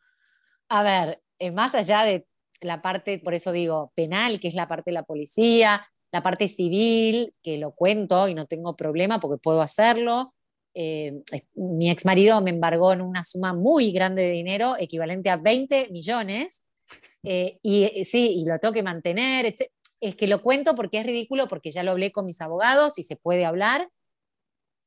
A 0.69 0.83
ver, 0.83 1.21
eh, 1.39 1.51
más 1.51 1.73
allá 1.73 2.03
de 2.03 2.27
la 2.61 2.81
parte, 2.81 3.19
por 3.19 3.33
eso 3.33 3.51
digo, 3.53 3.93
penal, 3.95 4.39
que 4.39 4.49
es 4.49 4.55
la 4.55 4.67
parte 4.67 4.91
de 4.91 4.95
la 4.95 5.03
policía, 5.03 5.87
la 6.11 6.21
parte 6.21 6.49
civil, 6.49 7.33
que 7.41 7.57
lo 7.57 7.71
cuento 7.71 8.27
y 8.27 8.33
no 8.33 8.45
tengo 8.45 8.75
problema 8.75 9.19
porque 9.19 9.37
puedo 9.37 9.61
hacerlo. 9.61 10.33
Eh, 10.73 11.23
mi 11.55 11.89
ex 11.89 12.05
marido 12.05 12.41
me 12.41 12.49
embargó 12.49 12.91
en 12.91 13.01
una 13.01 13.23
suma 13.23 13.53
muy 13.53 13.91
grande 13.93 14.23
de 14.23 14.31
dinero, 14.31 14.75
equivalente 14.77 15.29
a 15.29 15.37
20 15.37 15.89
millones, 15.91 16.63
eh, 17.23 17.57
y 17.63 18.03
sí, 18.03 18.35
y 18.37 18.45
lo 18.45 18.59
tengo 18.59 18.73
que 18.73 18.83
mantener. 18.83 19.55
Es 20.01 20.15
que 20.15 20.27
lo 20.27 20.41
cuento 20.41 20.75
porque 20.75 20.99
es 20.99 21.05
ridículo, 21.05 21.47
porque 21.47 21.71
ya 21.71 21.83
lo 21.83 21.91
hablé 21.91 22.11
con 22.11 22.25
mis 22.25 22.41
abogados 22.41 22.99
y 22.99 23.03
se 23.03 23.15
puede 23.15 23.45
hablar. 23.45 23.89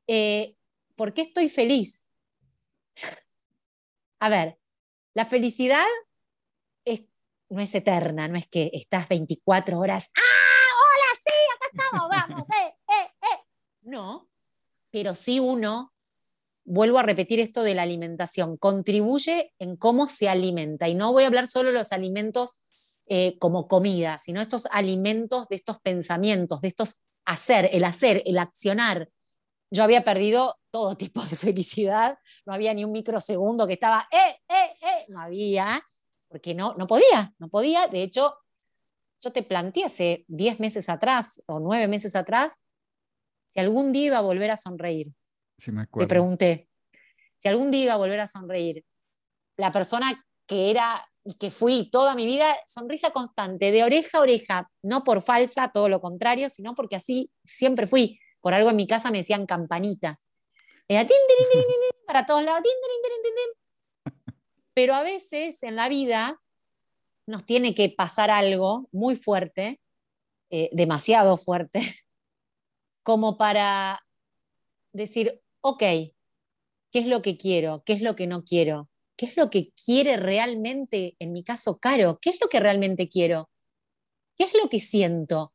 ¿Por 0.07 1.15
qué 1.15 1.23
estoy 1.23 1.49
feliz? 1.49 2.10
A 4.21 4.29
ver, 4.29 4.59
la 5.15 5.25
felicidad 5.25 5.87
no 7.51 7.61
es 7.61 7.75
eterna, 7.75 8.29
no 8.29 8.37
es 8.37 8.47
que 8.47 8.71
estás 8.73 9.09
24 9.09 9.79
horas, 9.79 10.11
¡ah! 10.17 10.21
¡Hola, 10.81 11.21
sí! 11.25 11.35
Acá 11.55 11.67
estamos, 11.73 12.09
vamos, 12.09 12.49
eh, 12.49 12.75
eh, 12.89 13.13
eh. 13.23 13.41
No, 13.83 14.31
pero 14.91 15.15
sí 15.15 15.41
uno, 15.41 15.93
vuelvo 16.65 16.99
a 16.99 17.03
repetir 17.03 17.41
esto 17.41 17.63
de 17.63 17.75
la 17.75 17.83
alimentación, 17.83 18.57
contribuye 18.57 19.53
en 19.59 19.77
cómo 19.77 20.09
se 20.09 20.29
alimenta. 20.29 20.89
Y 20.89 20.95
no 20.95 21.13
voy 21.13 21.25
a 21.25 21.27
hablar 21.27 21.49
solo 21.49 21.71
de 21.71 21.79
los 21.79 21.93
alimentos 21.93 22.55
eh, 23.09 23.37
como 23.39 23.67
comida, 23.67 24.19
sino 24.19 24.41
estos 24.41 24.67
alimentos 24.71 25.49
de 25.49 25.57
estos 25.57 25.81
pensamientos, 25.81 26.61
de 26.61 26.69
estos 26.69 27.03
hacer, 27.25 27.69
el 27.73 27.85
hacer, 27.85 28.23
el 28.27 28.39
accionar, 28.39 29.09
yo 29.71 29.85
había 29.85 30.03
perdido 30.03 30.57
todo 30.71 30.97
tipo 30.97 31.23
de 31.23 31.37
felicidad, 31.37 32.19
no 32.47 32.53
había 32.53 32.75
ni 32.75 32.85
un 32.85 32.93
microsegundo 32.93 33.67
que 33.67 33.75
estaba, 33.75 34.09
eh, 34.11 34.41
eh, 34.49 34.77
eh, 34.81 35.05
no 35.09 35.21
había, 35.21 35.81
porque 36.29 36.55
no, 36.55 36.75
no 36.75 36.87
podía, 36.87 37.35
no 37.39 37.49
podía. 37.49 37.87
De 37.89 38.03
hecho, 38.03 38.35
yo 39.23 39.33
te 39.33 39.43
planteé 39.43 39.85
hace 39.85 40.25
10 40.29 40.61
meses 40.61 40.89
atrás 40.89 41.43
o 41.47 41.61
9 41.61 41.89
meses 41.89 42.17
atrás 42.17 42.61
si 43.49 43.61
algún 43.61 43.93
día 43.93 44.07
iba 44.07 44.19
a 44.19 44.23
volver 44.23 44.51
a 44.51 44.57
sonreír. 44.57 45.13
Sí, 45.59 45.73
me 45.73 45.83
acuerdo. 45.83 46.07
Te 46.07 46.09
pregunté, 46.09 46.69
si 47.37 47.49
algún 47.49 47.71
día 47.71 47.85
iba 47.85 47.95
a 47.95 47.99
volver 47.99 48.21
a 48.21 48.27
sonreír. 48.27 48.85
La 49.57 49.73
persona 49.73 50.25
que 50.47 50.71
era 50.71 51.05
y 51.25 51.35
que 51.35 51.51
fui 51.51 51.91
toda 51.91 52.15
mi 52.15 52.25
vida, 52.25 52.57
sonrisa 52.65 53.11
constante, 53.11 53.71
de 53.73 53.85
oreja 53.85 54.19
a 54.19 54.21
oreja, 54.23 54.71
no 54.83 55.05
por 55.05 55.21
falsa, 55.21 55.71
todo 55.73 55.89
lo 55.89 56.01
contrario, 56.01 56.49
sino 56.49 56.75
porque 56.75 56.97
así 56.97 57.31
siempre 57.45 57.87
fui. 57.87 58.19
Por 58.41 58.55
algo 58.55 58.71
en 58.71 58.77
mi 58.77 58.87
casa 58.87 59.11
me 59.11 59.19
decían 59.19 59.47
campanita. 59.47 60.21
Era 60.89 61.07
para 62.07 62.27
todos 62.27 62.43
lados. 62.43 62.63
Pero 64.75 64.95
a 64.95 65.03
veces 65.03 65.63
en 65.63 65.77
la 65.77 65.89
vida 65.89 66.41
nos 67.27 67.47
tiene 67.47 67.75
que 67.75 67.89
pasar 67.91 68.31
algo 68.31 68.89
muy 68.91 69.15
fuerte, 69.15 69.81
eh, 70.51 70.69
demasiado 70.73 71.37
fuerte, 71.37 71.81
como 73.03 73.39
para 73.39 74.05
decir, 74.93 75.41
ok, 75.61 75.79
¿qué 75.79 76.13
es 76.93 77.07
lo 77.07 77.23
que 77.23 77.37
quiero? 77.37 77.83
¿Qué 77.85 77.93
es 77.93 78.03
lo 78.03 78.17
que 78.17 78.27
no 78.27 78.43
quiero? 78.43 78.89
¿Qué 79.17 79.27
es 79.27 79.37
lo 79.37 79.51
que 79.51 79.71
quiere 79.73 80.17
realmente, 80.17 81.15
en 81.19 81.33
mi 81.33 81.45
caso, 81.45 81.79
Caro? 81.79 82.19
¿Qué 82.21 82.31
es 82.31 82.41
lo 82.41 82.49
que 82.49 82.59
realmente 82.59 83.09
quiero? 83.09 83.51
¿Qué 84.37 84.45
es 84.45 84.55
lo 84.55 84.69
que 84.69 84.81
siento? 84.81 85.53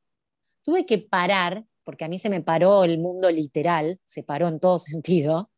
Tuve 0.64 0.86
que 0.86 1.00
parar 1.00 1.66
porque 1.86 2.06
a 2.06 2.10
mí 2.10 2.20
se 2.20 2.30
me 2.30 2.42
paró 2.42 2.84
el 2.84 3.00
mundo 3.00 3.32
literal, 3.32 4.00
se 4.04 4.24
paró 4.24 4.48
en 4.50 4.60
todo 4.60 4.80
sentido, 4.80 5.52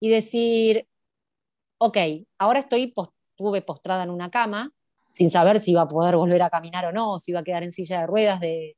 y 0.00 0.10
decir, 0.10 0.88
ok, 1.78 1.98
ahora 2.38 2.60
estoy, 2.60 2.94
estuve 3.30 3.62
postrada 3.62 4.02
en 4.02 4.10
una 4.10 4.30
cama, 4.30 4.72
sin 5.12 5.30
saber 5.30 5.60
si 5.60 5.72
iba 5.72 5.82
a 5.82 5.88
poder 5.88 6.16
volver 6.16 6.42
a 6.42 6.50
caminar 6.50 6.86
o 6.86 6.92
no, 6.92 7.18
si 7.18 7.32
iba 7.32 7.40
a 7.40 7.44
quedar 7.44 7.62
en 7.62 7.72
silla 7.72 8.00
de 8.00 8.06
ruedas 8.06 8.40
de 8.40 8.76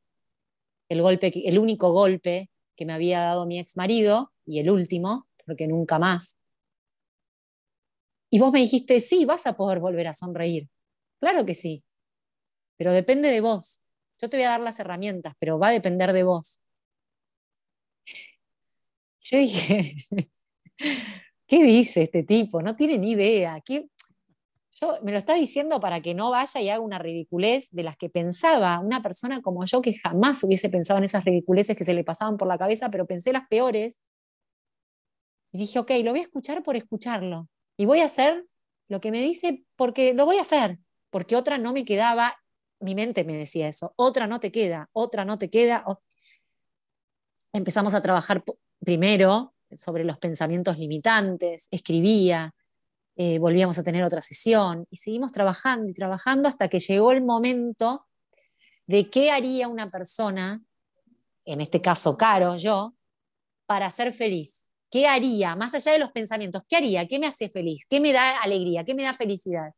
el 0.89 1.03
golpe, 1.03 1.33
el 1.49 1.59
único 1.59 1.93
golpe 1.93 2.51
que 2.77 2.87
me 2.87 2.93
había 2.95 3.21
dado 3.21 3.47
mi 3.47 3.59
ex 3.59 3.77
marido 3.77 4.33
y 4.47 4.61
el 4.61 4.71
último, 4.71 5.29
porque 5.47 5.67
nunca 5.67 5.99
más. 5.99 6.39
Y 8.31 8.39
vos 8.39 8.53
me 8.53 8.61
dijiste, 8.61 9.01
sí, 9.01 9.25
vas 9.25 9.47
a 9.47 9.57
poder 9.57 9.81
volver 9.81 10.07
a 10.09 10.15
sonreír. 10.15 10.69
Claro 11.21 11.45
que 11.47 11.55
sí, 11.55 11.85
pero 12.79 12.93
depende 12.93 13.31
de 13.31 13.41
vos. 13.41 13.83
Yo 14.21 14.31
te 14.31 14.37
voy 14.37 14.45
a 14.45 14.51
dar 14.51 14.61
las 14.61 14.81
herramientas, 14.81 15.35
pero 15.39 15.59
va 15.59 15.69
a 15.69 15.73
depender 15.73 16.13
de 16.13 16.23
vos. 16.23 16.61
Yo 19.31 19.39
dije, 19.39 19.95
¿qué 21.47 21.63
dice 21.63 22.05
este 22.05 22.23
tipo? 22.23 22.63
No 22.63 22.77
tiene 22.77 22.97
ni 22.99 23.13
idea. 23.13 23.61
¿Qué? 23.61 23.89
Yo, 24.81 24.95
me 25.03 25.13
lo 25.13 25.19
está 25.19 25.35
diciendo 25.35 25.81
para 25.81 26.01
que 26.01 26.15
no 26.15 26.31
vaya 26.31 26.61
y 26.61 26.71
haga 26.71 26.81
una 26.81 26.99
ridiculez 26.99 27.69
de 27.73 27.83
las 27.83 27.97
que 27.97 28.09
pensaba 28.09 28.79
una 28.79 29.03
persona 29.03 29.43
como 29.43 29.65
yo 29.67 29.83
que 29.83 29.99
jamás 29.99 30.43
hubiese 30.45 30.71
pensado 30.71 30.99
en 30.99 31.05
esas 31.05 31.25
ridiculeces 31.25 31.77
que 31.77 31.85
se 31.85 31.95
le 31.95 32.05
pasaban 32.05 32.37
por 32.37 32.49
la 32.49 32.57
cabeza, 32.57 32.89
pero 32.91 33.07
pensé 33.07 33.33
las 33.33 33.47
peores. 33.49 33.99
Y 35.53 35.59
dije, 35.59 35.79
ok, 35.79 35.91
lo 36.05 36.13
voy 36.13 36.21
a 36.21 36.23
escuchar 36.23 36.63
por 36.63 36.77
escucharlo. 36.77 37.49
Y 37.77 37.87
voy 37.87 38.01
a 38.01 38.05
hacer 38.07 38.47
lo 38.89 39.01
que 39.01 39.11
me 39.11 39.21
dice 39.21 39.65
porque 39.77 40.15
lo 40.15 40.25
voy 40.25 40.39
a 40.39 40.43
hacer, 40.43 40.79
porque 41.11 41.37
otra 41.37 41.59
no 41.59 41.73
me 41.73 41.85
quedaba, 41.85 42.35
mi 42.81 42.95
mente 42.95 43.25
me 43.25 43.37
decía 43.37 43.69
eso, 43.69 43.93
otra 43.97 44.27
no 44.27 44.41
te 44.41 44.53
queda, 44.53 44.89
otra 44.93 45.25
no 45.25 45.39
te 45.39 45.51
queda 45.51 45.85
empezamos 47.53 47.95
a 47.95 48.03
trabajar 48.03 48.45
primero 48.79 49.55
sobre 49.75 50.05
los 50.05 50.19
pensamientos 50.19 50.79
limitantes, 50.79 51.69
escribía, 51.71 52.55
eh, 53.17 53.39
volvíamos 53.39 53.79
a 53.79 53.83
tener 53.83 54.05
otra 54.05 54.21
sesión 54.21 54.87
y 54.91 54.97
seguimos 54.97 55.33
trabajando 55.33 55.91
y 55.91 55.95
trabajando 55.95 56.49
hasta 56.49 56.69
que 56.69 56.79
llegó 56.79 57.13
el 57.13 57.23
momento 57.23 58.07
de 58.87 59.11
qué 59.11 59.31
haría 59.31 59.69
una 59.69 59.91
persona, 59.91 60.63
en 61.45 61.61
este 61.61 61.83
caso 61.83 62.17
Caro, 62.17 62.57
yo, 62.57 62.95
para 63.67 63.91
ser 63.91 64.13
feliz. 64.13 64.69
¿Qué 64.91 65.07
haría, 65.07 65.55
más 65.55 65.75
allá 65.75 65.93
de 65.93 65.99
los 65.99 66.13
pensamientos, 66.13 66.63
qué 66.67 66.77
haría? 66.77 67.07
¿Qué 67.07 67.19
me 67.19 67.27
hace 67.27 67.51
feliz? 67.51 67.87
¿Qué 67.91 68.01
me 68.01 68.13
da 68.13 68.39
alegría? 68.39 68.85
¿Qué 68.85 68.95
me 68.95 69.03
da 69.03 69.13
felicidad? 69.13 69.73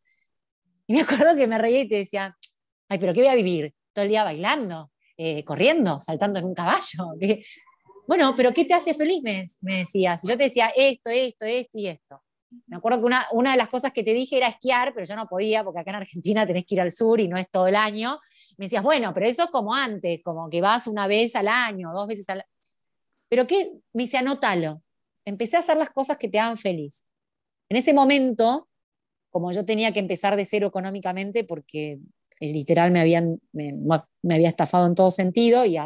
Y 0.86 0.94
me 0.94 1.00
acuerdo 1.00 1.34
que 1.34 1.46
me 1.46 1.58
reía 1.58 1.80
y 1.80 1.88
te 1.88 1.96
decía, 1.96 2.36
ay, 2.88 2.98
pero 2.98 3.12
¿qué 3.12 3.20
voy 3.20 3.30
a 3.30 3.34
vivir? 3.34 3.74
Todo 3.92 4.04
el 4.04 4.10
día 4.10 4.22
bailando, 4.22 4.92
eh, 5.16 5.44
corriendo, 5.44 6.00
saltando 6.00 6.38
en 6.38 6.44
un 6.44 6.54
caballo. 6.54 7.14
Bueno, 8.10 8.34
pero 8.34 8.52
¿qué 8.52 8.64
te 8.64 8.74
hace 8.74 8.92
feliz? 8.92 9.22
Me, 9.22 9.46
decías. 9.78 10.22
yo 10.26 10.36
te 10.36 10.42
decía 10.42 10.72
esto, 10.74 11.10
esto, 11.10 11.44
esto 11.44 11.78
y 11.78 11.86
esto. 11.86 12.20
Me 12.66 12.76
acuerdo 12.76 12.98
que 12.98 13.04
una, 13.04 13.24
una, 13.30 13.52
de 13.52 13.56
las 13.56 13.68
cosas 13.68 13.92
que 13.92 14.02
te 14.02 14.12
dije 14.12 14.36
era 14.36 14.48
esquiar, 14.48 14.92
pero 14.92 15.06
yo 15.06 15.14
no 15.14 15.28
podía 15.28 15.62
porque 15.62 15.78
acá 15.78 15.90
en 15.90 15.96
Argentina 15.98 16.44
tenés 16.46 16.66
que 16.66 16.74
ir 16.74 16.80
al 16.80 16.90
sur 16.90 17.20
y 17.20 17.28
no 17.28 17.36
es 17.36 17.48
todo 17.48 17.68
el 17.68 17.76
año. 17.76 18.18
Me 18.58 18.64
decías, 18.64 18.82
bueno, 18.82 19.14
pero 19.14 19.26
eso 19.26 19.44
es 19.44 19.50
como 19.50 19.76
antes, 19.76 20.20
como 20.24 20.50
que 20.50 20.60
vas 20.60 20.88
una 20.88 21.06
vez 21.06 21.36
al 21.36 21.46
año, 21.46 21.92
dos 21.94 22.08
veces 22.08 22.28
al 22.30 22.38
año. 22.38 22.48
Pero 23.28 23.46
¿qué? 23.46 23.70
Me 23.92 24.02
dice, 24.02 24.16
anótalo. 24.16 24.82
Empecé 25.24 25.54
a 25.54 25.60
hacer 25.60 25.76
las 25.76 25.90
cosas 25.90 26.18
que 26.18 26.26
te 26.26 26.40
hagan 26.40 26.56
feliz. 26.56 27.04
En 27.68 27.76
ese 27.76 27.94
momento, 27.94 28.68
como 29.30 29.52
yo 29.52 29.64
tenía 29.64 29.92
que 29.92 30.00
empezar 30.00 30.34
de 30.34 30.44
cero 30.44 30.66
económicamente 30.66 31.44
porque 31.44 32.00
literal 32.40 32.90
me, 32.90 33.00
habían, 33.00 33.40
me, 33.52 33.74
había 34.34 34.48
estafado 34.48 34.86
en 34.86 34.94
todo 34.94 35.10
sentido 35.10 35.64
y, 35.64 35.78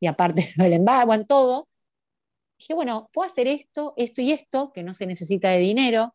y 0.00 0.06
aparte 0.06 0.52
del 0.56 0.72
embargo, 0.72 1.14
en 1.14 1.26
todo. 1.26 1.68
Dije, 2.58 2.74
bueno, 2.74 3.08
puedo 3.12 3.26
hacer 3.26 3.46
esto, 3.46 3.94
esto 3.96 4.20
y 4.20 4.32
esto, 4.32 4.72
que 4.72 4.82
no 4.82 4.94
se 4.94 5.06
necesita 5.06 5.50
de 5.50 5.58
dinero. 5.58 6.14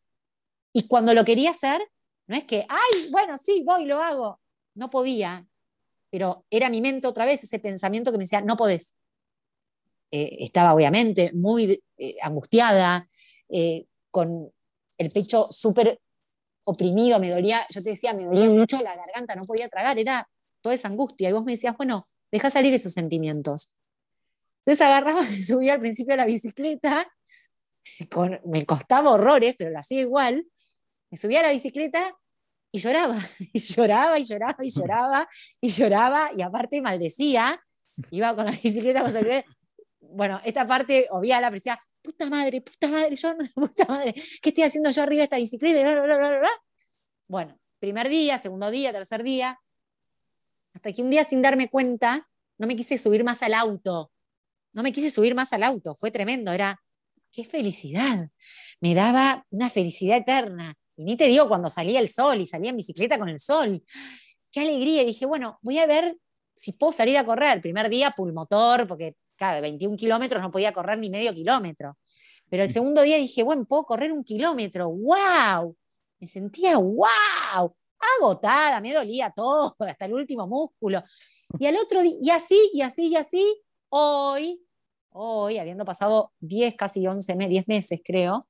Y 0.74 0.88
cuando 0.88 1.14
lo 1.14 1.24
quería 1.24 1.52
hacer, 1.52 1.82
no 2.28 2.36
es 2.36 2.44
que, 2.44 2.66
ay, 2.68 3.10
bueno, 3.12 3.38
sí, 3.38 3.64
voy, 3.66 3.86
lo 3.86 4.02
hago. 4.02 4.42
No 4.76 4.90
podía, 4.90 5.48
pero 6.14 6.46
era 6.52 6.70
mi 6.70 6.80
mente 6.80 7.08
otra 7.08 7.26
vez 7.26 7.44
ese 7.44 7.58
pensamiento 7.58 8.12
que 8.12 8.20
me 8.20 8.26
decía, 8.26 8.42
no 8.42 8.56
podés. 8.56 8.96
Eh, 10.12 10.38
estaba 10.46 10.76
obviamente 10.76 11.32
muy 11.34 11.82
eh, 11.98 12.18
angustiada, 12.22 13.08
eh, 13.50 13.88
con 14.12 14.52
el 15.00 15.10
pecho 15.10 15.48
súper 15.50 16.00
oprimido, 16.66 17.20
me 17.20 17.30
dolía, 17.30 17.64
yo 17.70 17.82
te 17.82 17.92
decía, 17.92 18.14
me 18.14 18.24
dolía 18.24 18.50
mucho 18.50 18.78
la 18.82 18.96
garganta, 18.96 19.36
no 19.36 19.44
podía 19.44 19.68
tragar, 19.68 20.00
era 20.00 20.28
toda 20.62 20.76
esa 20.76 20.88
angustia. 20.88 21.30
Y 21.30 21.34
vos 21.34 21.44
me 21.44 21.54
decías, 21.54 21.76
bueno, 21.78 22.08
deja 22.32 22.50
salir 22.50 22.74
esos 22.74 22.94
sentimientos. 22.94 23.74
Entonces 24.60 24.82
agarraba, 24.82 25.22
me 25.30 25.44
subía 25.44 25.74
al 25.74 25.80
principio 25.80 26.14
a 26.14 26.18
la 26.18 26.26
bicicleta, 26.26 27.08
me 28.46 28.66
costaba 28.66 29.12
horrores, 29.12 29.56
pero 29.58 29.70
lo 29.70 29.80
hacía 29.80 30.02
igual. 30.02 30.46
Me 31.12 31.18
subía 31.18 31.42
a 31.42 31.44
la 31.44 31.52
bicicleta 31.52 32.16
y 32.72 32.80
lloraba, 32.80 33.18
y 33.54 33.60
lloraba, 33.60 34.20
y 34.20 34.24
lloraba, 34.24 34.66
y 34.66 34.70
lloraba, 34.70 35.30
y 35.62 35.68
lloraba, 35.70 36.32
y 36.36 36.42
aparte 36.42 36.82
maldecía. 36.82 37.62
Iba 38.10 38.36
con 38.36 38.46
la 38.46 38.52
bicicleta, 38.64 39.06
bueno, 40.00 40.40
esta 40.44 40.66
parte 40.66 41.08
obvia 41.12 41.42
la 41.42 41.50
decía, 41.50 41.80
puta 42.04 42.30
madre, 42.30 42.62
puta 42.62 42.88
madre, 42.88 43.16
yo, 43.16 43.34
puta 43.56 43.86
madre, 43.86 44.14
¿qué 44.42 44.50
estoy 44.50 44.64
haciendo 44.64 44.92
yo 44.92 45.02
arriba 45.02 45.22
de 45.22 45.24
esta 45.24 45.38
bicicleta? 45.38 46.50
Bueno, 47.28 47.58
primer 47.80 48.10
día, 48.10 48.38
segundo 48.38 48.70
día, 48.70 48.92
tercer 48.92 49.24
día, 49.24 49.60
hasta 50.74 50.92
que 50.92 51.02
un 51.02 51.10
día 51.10 51.24
sin 51.24 51.42
darme 51.42 51.70
cuenta, 51.70 52.30
no 52.58 52.68
me 52.68 52.76
quise 52.76 52.98
subir 52.98 53.24
más 53.24 53.42
al 53.42 53.54
auto. 53.54 54.12
No 54.74 54.84
me 54.84 54.92
quise 54.92 55.12
subir 55.12 55.36
más 55.36 55.54
al 55.54 55.64
auto, 55.64 55.96
fue 55.96 56.12
tremendo, 56.12 56.52
era, 56.52 56.82
qué 57.32 57.44
felicidad, 57.44 58.30
me 58.80 58.94
daba 58.94 59.46
una 59.50 59.70
felicidad 59.70 60.18
eterna. 60.18 60.76
Y 60.96 61.06
ni 61.06 61.16
te 61.16 61.26
digo 61.26 61.48
cuando 61.48 61.70
salía 61.70 62.00
el 62.00 62.10
sol 62.10 62.42
y 62.42 62.46
salía 62.46 62.70
en 62.70 62.78
bicicleta 62.78 63.18
con 63.18 63.30
el 63.30 63.40
sol. 63.40 63.84
Qué 64.52 64.62
alegría. 64.62 65.02
Y 65.02 65.08
dije, 65.08 65.26
bueno, 65.26 65.58
voy 65.62 65.80
a 65.80 65.88
ver 65.88 66.18
si 66.54 66.74
puedo 66.74 66.94
salir 66.94 67.18
a 67.18 67.26
correr. 67.26 67.62
Primer 67.62 67.90
día, 67.90 68.12
pulmotor, 68.12 68.88
porque, 68.88 69.16
claro, 69.44 69.62
21 69.62 69.98
kilómetros 69.98 70.42
no 70.42 70.52
podía 70.52 70.72
correr 70.72 70.98
ni 70.98 71.10
medio 71.10 71.34
kilómetro. 71.34 71.98
Pero 72.50 72.64
el 72.64 72.72
segundo 72.72 73.02
día 73.02 73.18
dije, 73.18 73.44
bueno, 73.44 73.66
puedo 73.66 73.84
correr 73.84 74.12
un 74.12 74.24
kilómetro. 74.24 74.90
¡Wow! 74.90 75.76
Me 76.20 76.28
sentía, 76.28 76.78
¡wow! 76.78 77.76
agotada, 78.20 78.82
me 78.82 78.94
dolía 78.94 79.30
todo, 79.30 79.76
hasta 79.80 80.06
el 80.06 80.14
último 80.14 80.46
músculo. 80.46 81.04
Y 81.58 81.66
al 81.66 81.78
otro 81.78 82.02
día, 82.02 82.18
y 82.22 82.30
así, 82.32 82.70
y 82.74 82.82
así, 82.82 83.08
y 83.08 83.16
así, 83.16 83.62
hoy, 83.90 84.62
hoy, 85.12 85.58
habiendo 85.58 85.86
pasado 85.86 86.34
10, 86.40 86.76
casi 86.76 87.08
11, 87.08 87.34
10 87.36 87.68
meses 87.68 88.02
creo, 88.04 88.48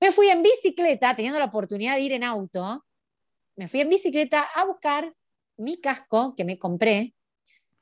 me 0.00 0.10
fui 0.10 0.28
en 0.28 0.42
bicicleta, 0.42 1.14
teniendo 1.14 1.38
la 1.38 1.44
oportunidad 1.44 1.94
de 1.94 2.00
ir 2.00 2.12
en 2.12 2.24
auto, 2.24 2.84
me 3.54 3.68
fui 3.68 3.82
en 3.82 3.88
bicicleta 3.88 4.48
a 4.54 4.64
buscar 4.64 5.14
mi 5.56 5.80
casco 5.80 6.34
que 6.34 6.44
me 6.44 6.58
compré 6.58 7.14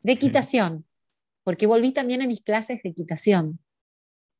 de 0.02 0.12
equitación, 0.12 0.86
porque 1.44 1.66
volví 1.66 1.92
también 1.92 2.22
a 2.22 2.26
mis 2.26 2.42
clases 2.42 2.82
de 2.82 2.90
equitación. 2.90 3.60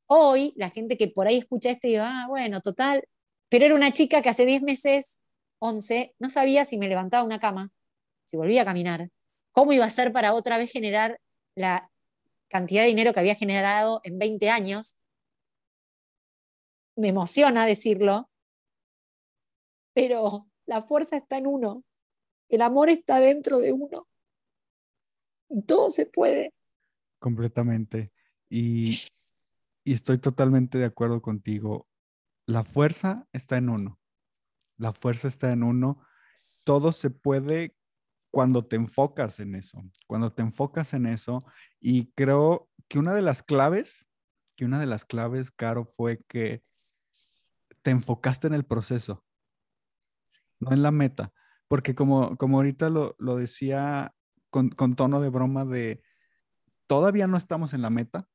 Hoy, 0.07 0.53
la 0.57 0.69
gente 0.69 0.97
que 0.97 1.07
por 1.07 1.27
ahí 1.27 1.37
escucha 1.37 1.71
esto, 1.71 1.87
digo, 1.87 2.03
ah, 2.05 2.25
bueno, 2.27 2.61
total, 2.61 3.03
pero 3.49 3.65
era 3.65 3.75
una 3.75 3.91
chica 3.91 4.21
que 4.21 4.29
hace 4.29 4.45
10 4.45 4.61
meses 4.61 5.17
11, 5.59 6.15
no 6.19 6.29
sabía 6.29 6.65
si 6.65 6.77
me 6.77 6.87
levantaba 6.87 7.23
una 7.23 7.39
cama, 7.39 7.71
si 8.25 8.37
volvía 8.37 8.63
a 8.63 8.65
caminar, 8.65 9.09
cómo 9.51 9.73
iba 9.73 9.85
a 9.85 9.89
ser 9.89 10.11
para 10.11 10.33
otra 10.33 10.57
vez 10.57 10.71
generar 10.71 11.19
la 11.55 11.91
cantidad 12.49 12.81
de 12.81 12.89
dinero 12.89 13.13
que 13.13 13.19
había 13.19 13.35
generado 13.35 14.01
en 14.03 14.19
20 14.19 14.49
años. 14.49 14.97
Me 16.95 17.09
emociona 17.09 17.65
decirlo, 17.65 18.29
pero 19.93 20.47
la 20.65 20.81
fuerza 20.81 21.17
está 21.17 21.37
en 21.37 21.47
uno, 21.47 21.83
el 22.49 22.61
amor 22.61 22.89
está 22.89 23.19
dentro 23.19 23.59
de 23.59 23.73
uno. 23.73 24.07
todo 25.67 25.89
se 25.89 26.05
puede. 26.05 26.53
Completamente. 27.21 28.11
Y, 28.49 28.97
y 29.83 29.93
estoy 29.93 30.17
totalmente 30.17 30.79
de 30.79 30.85
acuerdo 30.85 31.21
contigo. 31.21 31.87
La 32.47 32.63
fuerza 32.63 33.27
está 33.31 33.57
en 33.57 33.69
uno. 33.69 33.99
La 34.77 34.91
fuerza 34.91 35.27
está 35.27 35.51
en 35.51 35.61
uno. 35.61 36.03
Todo 36.65 36.91
se 36.91 37.11
puede 37.11 37.77
cuando 38.31 38.65
te 38.65 38.75
enfocas 38.75 39.39
en 39.39 39.53
eso, 39.53 39.83
cuando 40.07 40.33
te 40.33 40.41
enfocas 40.41 40.95
en 40.95 41.05
eso. 41.05 41.45
Y 41.79 42.11
creo 42.13 42.71
que 42.87 42.97
una 42.97 43.13
de 43.13 43.21
las 43.21 43.43
claves, 43.43 44.07
que 44.55 44.65
una 44.65 44.79
de 44.79 44.87
las 44.87 45.05
claves, 45.05 45.51
Caro, 45.51 45.85
fue 45.85 46.23
que 46.27 46.63
te 47.83 47.91
enfocaste 47.91 48.47
en 48.47 48.55
el 48.55 48.65
proceso, 48.65 49.23
no 50.59 50.71
en 50.71 50.81
la 50.81 50.91
meta. 50.91 51.31
Porque 51.67 51.93
como, 51.93 52.35
como 52.37 52.57
ahorita 52.57 52.89
lo, 52.89 53.15
decía 53.35 54.15
con, 54.49 54.69
con 54.69 54.95
tono 54.95 55.21
de 55.21 55.29
broma 55.29 55.65
de, 55.65 56.01
todavía 56.91 57.25
no 57.25 57.37
estamos 57.37 57.73
en 57.73 57.81
la 57.81 57.89
meta, 57.89 58.27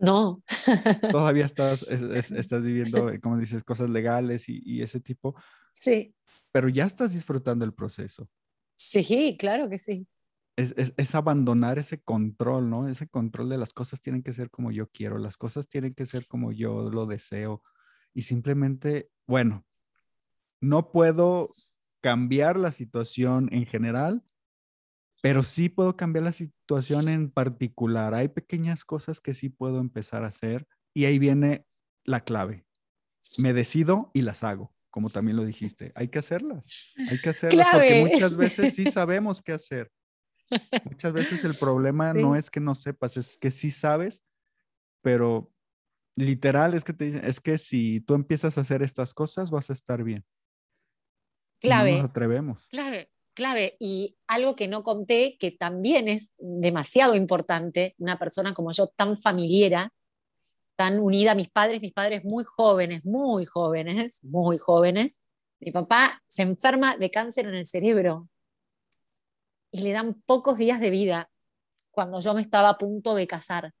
no. 0.00 0.42
Todavía 1.12 1.44
estás, 1.44 1.84
estás 1.88 2.64
viviendo, 2.64 3.08
eh, 3.08 3.20
como 3.20 3.38
dices, 3.38 3.62
cosas 3.62 3.88
legales 3.88 4.48
y, 4.48 4.82
ese 4.82 4.98
tipo. 4.98 5.36
Sí. 5.72 6.12
Pero 6.50 6.68
ya 6.68 6.86
estás 6.86 7.14
disfrutando 7.14 7.64
el 7.64 7.72
proceso. 7.72 8.28
Sí, 8.74 9.36
claro 9.38 9.68
que 9.68 9.78
sí. 9.78 10.08
Es, 10.56 10.74
es, 10.76 11.14
abandonar 11.14 11.78
ese 11.78 12.02
control, 12.02 12.68
¿no? 12.68 12.88
Ese 12.88 13.06
control 13.06 13.48
de 13.48 13.58
las 13.58 13.72
cosas 13.72 14.00
tienen 14.00 14.24
que 14.24 14.32
ser 14.32 14.50
como 14.50 14.72
yo 14.72 14.90
quiero, 14.90 15.18
las 15.18 15.36
cosas 15.36 15.68
tienen 15.68 15.94
que 15.94 16.04
ser 16.04 16.26
como 16.26 16.50
yo 16.50 16.90
lo 16.90 17.06
deseo. 17.06 17.62
Y 18.12 18.22
simplemente, 18.22 19.08
bueno, 19.28 19.64
no 20.60 20.90
puedo 20.90 21.48
cambiar 22.00 22.56
la 22.56 22.72
situación 22.72 23.48
en 23.52 23.66
general, 23.66 24.24
pero 25.22 25.44
sí 25.44 25.68
puedo 25.68 25.96
cambiar 25.96 26.24
la 26.24 26.32
situación 26.32 27.08
en 27.08 27.30
particular. 27.30 28.12
Hay 28.12 28.28
pequeñas 28.28 28.84
cosas 28.84 29.20
que 29.20 29.34
sí 29.34 29.48
puedo 29.48 29.78
empezar 29.78 30.24
a 30.24 30.26
hacer 30.26 30.66
y 30.92 31.04
ahí 31.04 31.20
viene 31.20 31.64
la 32.04 32.24
clave. 32.24 32.66
Me 33.38 33.52
decido 33.52 34.10
y 34.14 34.22
las 34.22 34.42
hago, 34.42 34.74
como 34.90 35.10
también 35.10 35.36
lo 35.36 35.44
dijiste. 35.44 35.92
Hay 35.94 36.08
que 36.08 36.18
hacerlas, 36.18 36.92
hay 37.08 37.20
que 37.20 37.30
hacerlas 37.30 37.68
porque 37.70 38.04
muchas 38.04 38.36
veces 38.36 38.74
sí 38.74 38.84
sabemos 38.90 39.40
qué 39.40 39.52
hacer. 39.52 39.92
Muchas 40.84 41.12
veces 41.12 41.44
el 41.44 41.54
problema 41.54 42.12
no 42.12 42.34
es 42.34 42.50
que 42.50 42.60
no 42.60 42.74
sepas, 42.74 43.16
es 43.16 43.38
que 43.38 43.52
sí 43.52 43.70
sabes, 43.70 44.24
pero 45.02 45.54
literal 46.16 46.74
es 46.74 46.82
que 46.82 46.92
te 46.92 47.04
dicen, 47.06 47.24
es 47.24 47.40
que 47.40 47.58
si 47.58 48.00
tú 48.00 48.14
empiezas 48.14 48.58
a 48.58 48.62
hacer 48.62 48.82
estas 48.82 49.14
cosas 49.14 49.52
vas 49.52 49.70
a 49.70 49.72
estar 49.72 50.02
bien. 50.02 50.26
Clave. 51.60 51.92
no 51.92 51.98
nos 51.98 52.10
atrevemos. 52.10 52.66
Clave 52.66 53.11
clave 53.34 53.76
y 53.80 54.16
algo 54.26 54.56
que 54.56 54.68
no 54.68 54.82
conté, 54.82 55.36
que 55.38 55.50
también 55.50 56.08
es 56.08 56.34
demasiado 56.38 57.14
importante, 57.14 57.94
una 57.98 58.18
persona 58.18 58.54
como 58.54 58.72
yo 58.72 58.86
tan 58.88 59.16
familiera, 59.16 59.92
tan 60.76 60.98
unida 61.00 61.32
a 61.32 61.34
mis 61.34 61.48
padres, 61.48 61.80
mis 61.80 61.92
padres 61.92 62.24
muy 62.24 62.44
jóvenes, 62.44 63.04
muy 63.04 63.44
jóvenes, 63.46 64.24
muy 64.24 64.58
jóvenes. 64.58 65.20
Mi 65.60 65.70
papá 65.70 66.22
se 66.26 66.42
enferma 66.42 66.96
de 66.96 67.10
cáncer 67.10 67.46
en 67.46 67.54
el 67.54 67.66
cerebro 67.66 68.28
y 69.70 69.82
le 69.82 69.92
dan 69.92 70.14
pocos 70.26 70.58
días 70.58 70.80
de 70.80 70.90
vida 70.90 71.30
cuando 71.90 72.20
yo 72.20 72.34
me 72.34 72.40
estaba 72.40 72.70
a 72.70 72.78
punto 72.78 73.14
de 73.14 73.26
casar. 73.26 73.72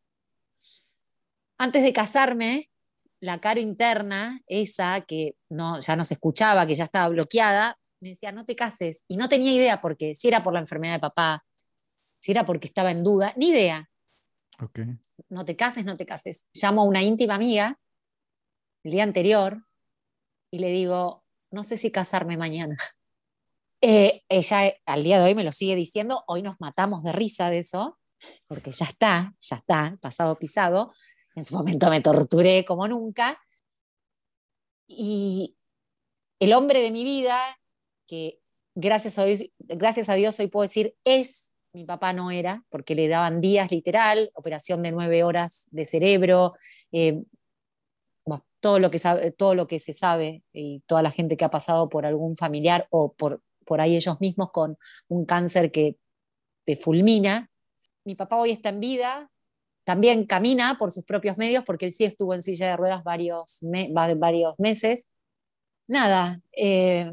Antes 1.58 1.82
de 1.82 1.92
casarme, 1.92 2.70
la 3.20 3.40
cara 3.40 3.60
interna, 3.60 4.40
esa 4.46 5.00
que 5.02 5.36
no, 5.48 5.80
ya 5.80 5.96
no 5.96 6.04
se 6.04 6.14
escuchaba, 6.14 6.66
que 6.66 6.74
ya 6.74 6.84
estaba 6.84 7.08
bloqueada, 7.08 7.78
me 8.02 8.10
decía, 8.10 8.32
no 8.32 8.44
te 8.44 8.56
cases. 8.56 9.04
Y 9.06 9.16
no 9.16 9.28
tenía 9.28 9.52
idea 9.52 9.80
porque 9.80 10.14
si 10.14 10.28
era 10.28 10.42
por 10.42 10.52
la 10.52 10.58
enfermedad 10.58 10.94
de 10.94 11.00
papá, 11.00 11.44
si 12.20 12.32
era 12.32 12.44
porque 12.44 12.66
estaba 12.66 12.90
en 12.90 13.02
duda, 13.02 13.32
ni 13.36 13.50
idea. 13.50 13.88
No 15.28 15.44
te 15.44 15.56
cases, 15.56 15.84
no 15.84 15.96
te 15.96 16.04
cases. 16.04 16.48
Llamo 16.52 16.82
a 16.82 16.84
una 16.84 17.02
íntima 17.02 17.36
amiga 17.36 17.78
el 18.82 18.92
día 18.92 19.04
anterior 19.04 19.64
y 20.50 20.58
le 20.58 20.70
digo, 20.70 21.24
no 21.52 21.62
sé 21.64 21.76
si 21.76 21.90
casarme 21.90 22.36
mañana. 22.36 22.76
Eh, 23.84 24.22
ella 24.28 24.72
al 24.86 25.02
día 25.02 25.18
de 25.18 25.24
hoy 25.24 25.34
me 25.34 25.42
lo 25.42 25.50
sigue 25.50 25.74
diciendo, 25.74 26.22
hoy 26.28 26.40
nos 26.40 26.60
matamos 26.60 27.02
de 27.02 27.10
risa 27.10 27.50
de 27.50 27.58
eso, 27.58 27.98
porque 28.46 28.70
ya 28.70 28.84
está, 28.84 29.34
ya 29.40 29.56
está, 29.56 29.98
pasado 30.00 30.38
pisado. 30.38 30.92
En 31.34 31.42
su 31.42 31.56
momento 31.56 31.90
me 31.90 32.00
torturé 32.00 32.64
como 32.64 32.86
nunca. 32.86 33.42
Y 34.86 35.56
el 36.38 36.52
hombre 36.52 36.80
de 36.80 36.92
mi 36.92 37.02
vida, 37.02 37.40
que 38.12 38.38
gracias 38.74 39.18
a, 39.18 39.24
Dios, 39.24 39.44
gracias 39.58 40.10
a 40.10 40.14
Dios 40.14 40.38
hoy 40.38 40.48
puedo 40.48 40.64
decir 40.64 40.94
es, 41.02 41.50
mi 41.72 41.86
papá 41.86 42.12
no 42.12 42.30
era, 42.30 42.62
porque 42.68 42.94
le 42.94 43.08
daban 43.08 43.40
días 43.40 43.70
literal, 43.70 44.30
operación 44.34 44.82
de 44.82 44.92
nueve 44.92 45.24
horas 45.24 45.66
de 45.70 45.86
cerebro, 45.86 46.52
eh, 46.92 47.22
todo, 48.60 48.78
lo 48.78 48.90
que 48.90 48.98
sabe, 48.98 49.30
todo 49.32 49.54
lo 49.54 49.66
que 49.66 49.80
se 49.80 49.94
sabe 49.94 50.42
y 50.52 50.80
toda 50.86 51.02
la 51.02 51.10
gente 51.10 51.38
que 51.38 51.44
ha 51.46 51.50
pasado 51.50 51.88
por 51.88 52.04
algún 52.04 52.36
familiar 52.36 52.86
o 52.90 53.14
por, 53.14 53.40
por 53.64 53.80
ahí 53.80 53.96
ellos 53.96 54.20
mismos 54.20 54.50
con 54.52 54.76
un 55.08 55.24
cáncer 55.24 55.72
que 55.72 55.96
te 56.64 56.76
fulmina. 56.76 57.50
Mi 58.04 58.14
papá 58.14 58.36
hoy 58.36 58.50
está 58.50 58.68
en 58.68 58.80
vida, 58.80 59.30
también 59.84 60.26
camina 60.26 60.76
por 60.78 60.92
sus 60.92 61.04
propios 61.04 61.38
medios, 61.38 61.64
porque 61.64 61.86
él 61.86 61.92
sí 61.94 62.04
estuvo 62.04 62.34
en 62.34 62.42
silla 62.42 62.68
de 62.68 62.76
ruedas 62.76 63.02
varios, 63.02 63.60
varios 63.62 64.54
meses, 64.58 65.10
nada, 65.88 66.40
eh, 66.52 67.10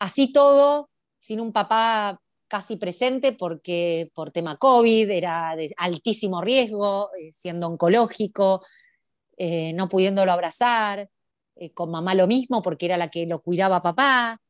así 0.00 0.32
todo, 0.32 0.90
sin 1.18 1.40
un 1.40 1.52
papá 1.52 2.20
casi 2.48 2.76
presente 2.76 3.32
porque 3.32 4.10
por 4.14 4.32
tema 4.32 4.56
COVID, 4.56 5.08
era 5.10 5.54
de 5.56 5.72
altísimo 5.76 6.40
riesgo, 6.42 7.10
eh, 7.16 7.30
siendo 7.32 7.68
oncológico, 7.68 8.62
eh, 9.36 9.72
no 9.74 9.88
pudiéndolo 9.88 10.32
abrazar, 10.32 11.08
con 11.74 11.90
mamá 11.90 12.14
lo 12.14 12.26
mismo 12.26 12.62
porque 12.62 12.86
era 12.86 12.96
la 12.96 13.10
que 13.10 13.26
lo 13.26 13.42
cuidaba 13.42 13.82
papá. 13.82 14.40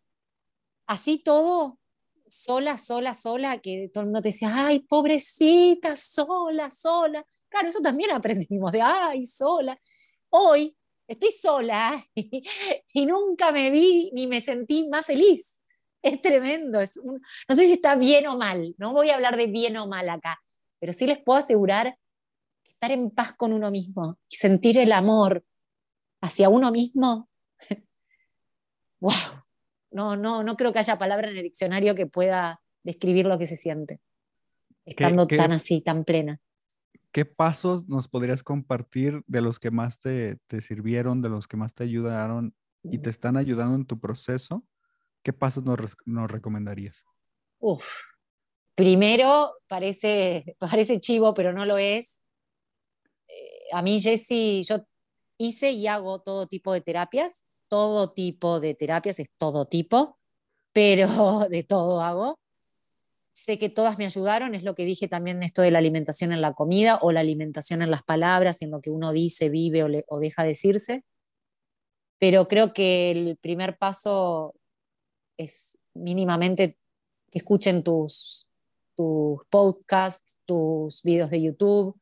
Así 0.86 1.18
todo, 1.18 1.78
sola, 2.30 2.78
sola, 2.78 3.14
sola, 3.14 3.58
que 3.58 3.90
todo 3.92 4.02
el 4.02 4.06
mundo 4.08 4.22
te 4.22 4.28
decía, 4.28 4.52
ay, 4.54 4.80
pobrecita, 4.80 5.96
sola, 5.96 6.70
sola. 6.70 7.24
Claro, 7.48 7.68
eso 7.68 7.80
también 7.80 8.12
aprendimos 8.12 8.72
de, 8.72 8.82
ay, 8.82 9.26
sola. 9.26 9.78
Hoy 10.30 10.76
estoy 11.10 11.32
sola 11.32 12.06
y, 12.14 13.06
nunca 13.06 13.50
me 13.52 13.70
vi 13.70 14.10
ni 14.12 14.26
me 14.26 14.40
sentí 14.40 14.88
más 14.88 15.06
feliz. 15.06 15.60
Es 16.02 16.22
tremendo. 16.22 16.80
Es 16.80 16.98
no 17.48 17.54
sé 17.54 17.66
si 17.66 17.72
está 17.72 17.96
bien 17.96 18.26
o 18.28 18.38
mal, 18.38 18.74
no 18.78 18.92
voy 18.92 19.10
a 19.10 19.16
hablar 19.16 19.36
de 19.36 19.46
bien 19.46 19.76
o 19.76 19.86
mal 19.86 20.08
acá, 20.08 20.40
pero 20.78 20.92
sí 20.92 21.06
les 21.06 21.22
puedo 21.22 21.38
asegurar 21.38 21.98
que 22.62 22.70
estar 22.70 22.90
en 22.92 23.10
paz 23.10 23.34
con 23.34 23.52
uno 23.52 23.70
mismo 23.70 24.18
y 24.28 24.36
sentir 24.36 24.78
el 24.78 24.92
amor 24.92 25.44
hacia 26.22 26.48
uno 26.48 26.70
mismo, 26.70 27.28
wow, 29.00 29.12
no, 29.90 30.16
no, 30.16 30.42
no 30.42 30.56
creo 30.56 30.72
que 30.72 30.78
haya 30.78 30.98
palabra 30.98 31.30
en 31.30 31.36
el 31.36 31.42
diccionario 31.42 31.94
que 31.94 32.06
pueda 32.06 32.62
describir 32.82 33.26
lo 33.26 33.38
que 33.38 33.46
se 33.46 33.56
siente, 33.56 34.00
estando 34.84 35.26
tan 35.26 35.52
así, 35.52 35.80
tan 35.80 36.04
plena. 36.04 36.40
¿Qué 37.12 37.24
pasos 37.24 37.88
nos 37.88 38.06
podrías 38.06 38.42
compartir 38.44 39.22
de 39.26 39.40
los 39.40 39.58
que 39.58 39.72
más 39.72 39.98
te, 39.98 40.38
sirvieron, 40.60 41.22
de 41.22 41.28
los 41.28 41.48
que 41.48 41.56
más 41.56 41.74
te 41.74 41.82
ayudaron 41.82 42.54
y 42.84 42.98
te 42.98 43.10
están 43.10 43.36
ayudando 43.36 43.74
en 43.74 43.84
tu 43.84 43.98
proceso? 43.98 44.62
¿Qué 45.22 45.32
pasos 45.32 45.64
nos, 45.64 46.30
recomendarías? 46.30 47.04
Uf. 47.58 47.84
Primero, 48.76 49.54
parece, 49.66 50.56
parece 50.58 51.00
chivo, 51.00 51.34
pero 51.34 51.52
no 51.52 51.66
lo 51.66 51.78
es. 51.78 52.22
Eh, 53.28 53.68
a 53.72 53.82
mí, 53.82 54.00
Jessy, 54.00 54.62
yo 54.62 54.86
hice 55.36 55.72
y 55.72 55.88
hago 55.88 56.20
todo 56.20 56.46
tipo 56.46 56.72
de 56.72 56.80
terapias. 56.80 57.44
Todo 57.68 58.12
tipo 58.12 58.60
de 58.60 58.74
terapias, 58.74 59.20
es 59.20 59.30
todo 59.36 59.66
tipo, 59.66 60.18
pero 60.72 61.08
de 61.50 61.64
todo 61.64 62.00
hago 62.00 62.38
sé 63.40 63.58
que 63.58 63.70
todas 63.70 63.98
me 63.98 64.04
ayudaron, 64.04 64.54
es 64.54 64.62
lo 64.62 64.74
que 64.74 64.84
dije 64.84 65.08
también 65.08 65.42
esto 65.42 65.62
de 65.62 65.70
la 65.70 65.78
alimentación 65.78 66.32
en 66.32 66.42
la 66.42 66.52
comida 66.52 66.98
o 67.00 67.10
la 67.10 67.20
alimentación 67.20 67.82
en 67.82 67.90
las 67.90 68.02
palabras, 68.02 68.60
en 68.62 68.70
lo 68.70 68.80
que 68.80 68.90
uno 68.90 69.12
dice, 69.12 69.48
vive 69.48 70.04
o, 70.08 70.20
deja 70.20 70.44
decirse. 70.44 71.04
Pero 72.18 72.48
creo 72.48 72.74
que 72.74 73.10
el 73.10 73.38
primer 73.38 73.78
paso 73.78 74.54
es 75.38 75.78
mínimamente 75.94 76.76
que 77.30 77.38
escuchen 77.38 77.82
tus, 77.82 78.48
tus 78.94 79.40
podcasts, 79.48 80.38
tus 80.44 81.02
videos 81.02 81.30
de 81.30 81.42
YouTube, 81.42 81.98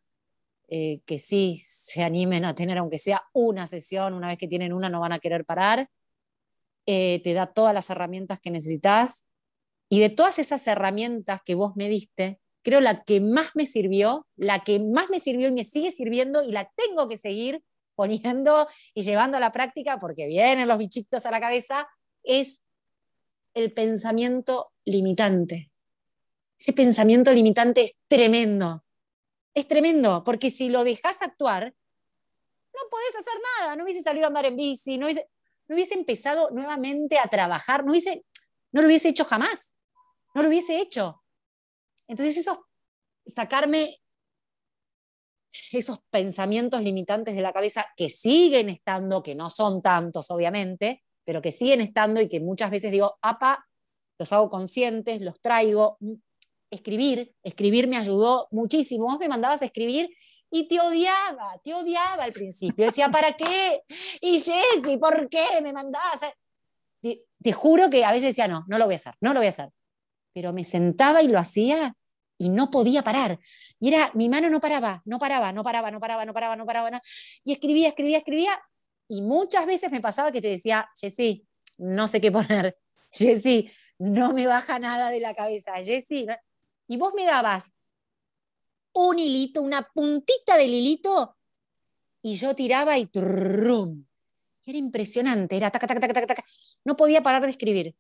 eh, 0.68 1.01
que 1.07 1.20
sí 1.20 1.61
se 1.64 2.03
animen 2.03 2.45
a 2.45 2.55
tener, 2.55 2.78
aunque 2.78 2.99
sea 2.99 3.22
una 3.32 3.66
sesión, 3.68 4.14
una 4.14 4.26
vez 4.26 4.39
que 4.39 4.49
tienen 4.49 4.72
una 4.72 4.89
no 4.89 5.01
van 5.01 5.12
a 5.12 5.20
querer 5.20 5.45
parar. 5.45 5.89
Eh, 6.84 7.20
te 7.22 7.32
da 7.32 7.47
todas 7.47 7.72
las 7.72 7.89
herramientas 7.91 8.41
que 8.41 8.51
necesitas 8.51 9.28
y 9.89 10.01
de 10.01 10.11
todas 10.11 10.39
esas 10.39 10.66
herramientas 10.66 11.41
que 11.43 11.55
vos 11.55 11.72
me 11.76 11.89
diste, 11.89 12.41
creo 12.62 12.80
la 12.80 13.05
que 13.05 13.20
más 13.20 13.57
me 13.57 13.64
sirvió, 13.64 14.26
la 14.36 14.61
que 14.61 14.80
más 14.80 15.09
me 15.11 15.20
sirvió 15.20 15.49
y 15.49 15.53
me 15.53 15.64
sigue 15.64 15.91
sirviendo 15.91 16.43
y 16.43 16.53
la 16.53 16.70
tengo 16.76 17.09
que 17.09 17.16
seguir 17.16 17.62
poniendo 17.95 18.68
y 18.95 19.03
llevando 19.03 19.39
a 19.39 19.41
la 19.41 19.53
práctica 19.53 19.99
porque 19.99 20.26
vienen 20.26 20.68
los 20.68 20.78
bichitos 20.78 21.24
a 21.24 21.30
la 21.30 21.41
cabeza, 21.41 21.89
es 22.22 22.62
el 23.55 23.72
pensamiento 23.72 24.72
limitante. 24.84 25.72
Ese 26.59 26.72
pensamiento 26.72 27.32
limitante 27.32 27.84
es 27.84 27.97
tremendo. 28.07 28.84
Es 29.55 29.66
tremendo, 29.66 30.22
porque 30.22 30.51
si 30.51 30.68
lo 30.68 30.84
dejas 30.84 31.22
actuar, 31.22 31.64
no 31.64 32.80
podés 32.91 33.16
hacer 33.16 33.34
nada. 33.61 33.76
No 33.76 33.84
hubiese 33.84 34.03
salido 34.03 34.26
a 34.26 34.28
andar 34.28 34.45
en 34.45 34.57
bici, 34.57 34.99
no 34.99 35.07
hubiese, 35.07 35.28
no 35.66 35.74
hubiese 35.74 35.95
empezado 35.95 36.51
nuevamente 36.51 37.18
a 37.18 37.28
trabajar, 37.28 37.84
no, 37.84 37.93
hubiese, 37.93 38.24
no 38.72 38.82
lo 38.82 38.89
hubiese 38.89 39.09
hecho 39.09 39.24
jamás 39.24 39.74
no 40.39 40.45
lo 40.45 40.51
hubiese 40.51 40.78
hecho. 40.78 41.24
Entonces 42.07 42.36
eso, 42.36 42.68
sacarme 43.26 43.99
esos 45.72 45.99
pensamientos 46.11 46.80
limitantes 46.80 47.34
de 47.34 47.43
la 47.43 47.53
cabeza 47.53 47.84
que 47.97 48.09
siguen 48.09 48.68
estando, 48.68 49.20
que 49.20 49.34
no 49.34 49.51
son 49.51 49.82
tantos 49.82 50.30
obviamente, 50.30 51.03
pero 51.24 51.43
que 51.43 51.51
siguen 51.51 51.80
estando 51.80 52.20
y 52.20 52.28
que 52.28 52.39
muchas 52.39 52.70
veces 52.70 52.93
digo, 52.93 53.18
apa, 53.20 53.66
los 54.16 54.32
hago 54.32 54.49
conscientes, 54.49 55.20
los 55.22 55.41
traigo. 55.41 55.99
Escribir, 56.70 57.34
escribir 57.43 57.89
me 57.89 57.97
ayudó 57.97 58.47
muchísimo. 58.53 59.07
Vos 59.07 59.18
me 59.18 59.28
mandabas 59.28 59.62
a 59.62 59.64
escribir 59.64 60.09
y 60.53 60.68
te 60.68 60.78
odiaba, 60.78 61.61
te 61.64 61.74
odiaba 61.74 62.22
al 62.22 62.32
principio. 62.32 62.84
Decía, 62.84 63.11
¿para 63.11 63.32
qué? 63.32 63.82
Y 64.20 64.39
Jessy, 64.39 64.99
¿por 64.99 65.28
qué 65.28 65.45
me 65.64 65.72
mandabas? 65.72 66.20
Te, 67.03 67.24
te, 67.43 67.53
juro 67.53 67.91
que 67.91 68.05
a 68.05 68.12
veces 68.12 68.28
decía, 68.28 68.47
no, 68.47 68.64
no 68.68 68.78
lo 68.78 68.84
voy 68.84 68.95
a 68.95 68.97
hacer, 68.97 69.14
no 69.20 69.34
lo 69.34 69.41
voy 69.41 69.47
a 69.47 69.51
hacer 69.51 69.72
pero 70.39 70.53
me 70.53 70.62
sentaba 70.62 71.20
y 71.20 71.26
lo 71.26 71.36
hacía 71.36 71.97
y 72.39 72.49
no 72.49 72.70
podía 72.70 73.03
parar. 73.03 73.41
Y 73.80 73.89
era, 73.89 74.09
mi 74.14 74.28
mano 74.28 74.49
no 74.49 74.61
paraba, 74.61 75.03
no 75.05 75.18
paraba, 75.18 75.51
no 75.51 75.64
paraba, 75.64 75.91
no 75.91 75.99
paraba, 75.99 76.24
no 76.24 76.32
paraba, 76.32 76.55
no 76.55 76.64
paraba. 76.64 76.91
No. 76.93 77.01
Y 77.43 77.51
escribía, 77.51 77.89
escribía, 77.89 78.18
escribía. 78.18 78.53
Y 79.09 79.20
muchas 79.20 79.66
veces 79.66 79.91
me 79.91 80.01
pasaba 80.01 80.30
que 80.30 80.41
te 80.41 80.47
decía, 80.47 80.89
Jessy, 80.95 81.45
no 81.78 82.07
sé 82.07 82.20
qué 82.20 82.30
poner. 82.30 82.78
Jessy, 83.11 83.68
no 83.99 84.32
me 84.32 84.47
baja 84.47 84.78
nada 84.78 85.11
de 85.11 85.18
la 85.18 85.34
cabeza. 85.34 85.72
Jessy. 85.82 86.28
Y 86.86 86.97
vos 86.97 87.14
me 87.16 87.24
dabas 87.24 87.72
un 88.93 89.18
hilito, 89.18 89.61
una 89.61 89.89
puntita 89.93 90.57
del 90.57 90.72
hilito, 90.72 91.36
y 92.22 92.36
yo 92.36 92.55
tiraba 92.55 92.97
y 92.97 93.07
trum. 93.07 94.07
Era 94.64 94.78
impresionante, 94.78 95.57
era 95.57 95.72
taca, 95.72 95.89
taca, 95.89 95.99
taca, 95.99 96.14
taca, 96.14 96.26
taca. 96.28 96.45
No 96.84 96.97
podía 96.97 97.24
parar 97.24 97.43
de 97.43 97.51
escribir. 97.51 97.97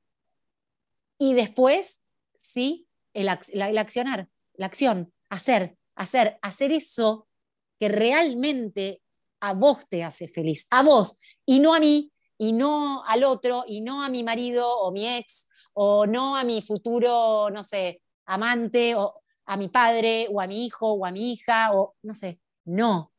Y 1.18 1.34
después 1.34 2.04
¿sí? 2.38 2.88
El, 3.12 3.28
accionar, 3.28 4.28
la 4.54 4.66
acción, 4.66 5.12
hacer, 5.28 5.76
hacer, 5.94 6.38
hacer 6.40 6.72
eso 6.72 7.28
que 7.78 7.88
realmente 7.88 9.02
a 9.40 9.52
vos 9.52 9.88
te 9.88 10.02
hace 10.02 10.28
feliz, 10.28 10.66
a 10.70 10.82
vos, 10.82 11.16
y 11.44 11.60
no 11.60 11.74
a 11.74 11.80
mí, 11.80 12.12
y 12.38 12.52
no 12.52 13.04
al 13.04 13.24
otro, 13.24 13.64
y 13.66 13.80
no 13.80 14.02
a 14.02 14.08
mi 14.08 14.22
marido 14.22 14.78
o 14.78 14.90
mi 14.90 15.08
ex, 15.08 15.48
o 15.74 16.06
no 16.06 16.36
a 16.36 16.44
mi 16.44 16.62
futuro, 16.62 17.50
no 17.50 17.62
sé, 17.62 18.02
amante, 18.26 18.94
o 18.94 19.20
a 19.46 19.56
mi 19.56 19.68
padre, 19.68 20.28
o 20.30 20.40
a 20.40 20.46
mi 20.46 20.66
hijo, 20.66 20.92
o 20.92 21.06
a 21.06 21.10
mi 21.10 21.32
hija, 21.32 21.72
o 21.72 21.96
no 22.02 22.14
sé, 22.14 22.40
no. 22.64 23.12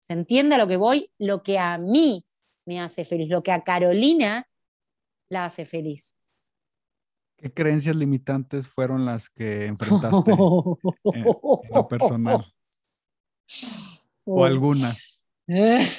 ¿Se 0.00 0.12
entiende 0.12 0.56
a 0.56 0.58
lo 0.58 0.66
que 0.66 0.76
voy? 0.76 1.10
Lo 1.18 1.42
que 1.42 1.58
a 1.58 1.78
mí 1.78 2.24
me 2.66 2.80
hace 2.80 3.04
feliz, 3.04 3.28
lo 3.28 3.42
que 3.42 3.52
a 3.52 3.62
Carolina 3.62 4.48
la 5.28 5.44
hace 5.44 5.66
feliz. 5.66 6.16
¿Qué 7.42 7.52
creencias 7.52 7.96
limitantes 7.96 8.68
fueron 8.68 9.04
las 9.04 9.28
que 9.28 9.66
enfrentaste 9.66 10.30
en, 10.30 11.24
lo 11.74 11.88
personal? 11.88 12.54
¿O 14.24 14.44
alguna? 14.44 14.94
puedes 15.44 15.98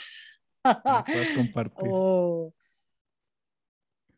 compartir? 1.36 1.90
Oh. 1.92 2.54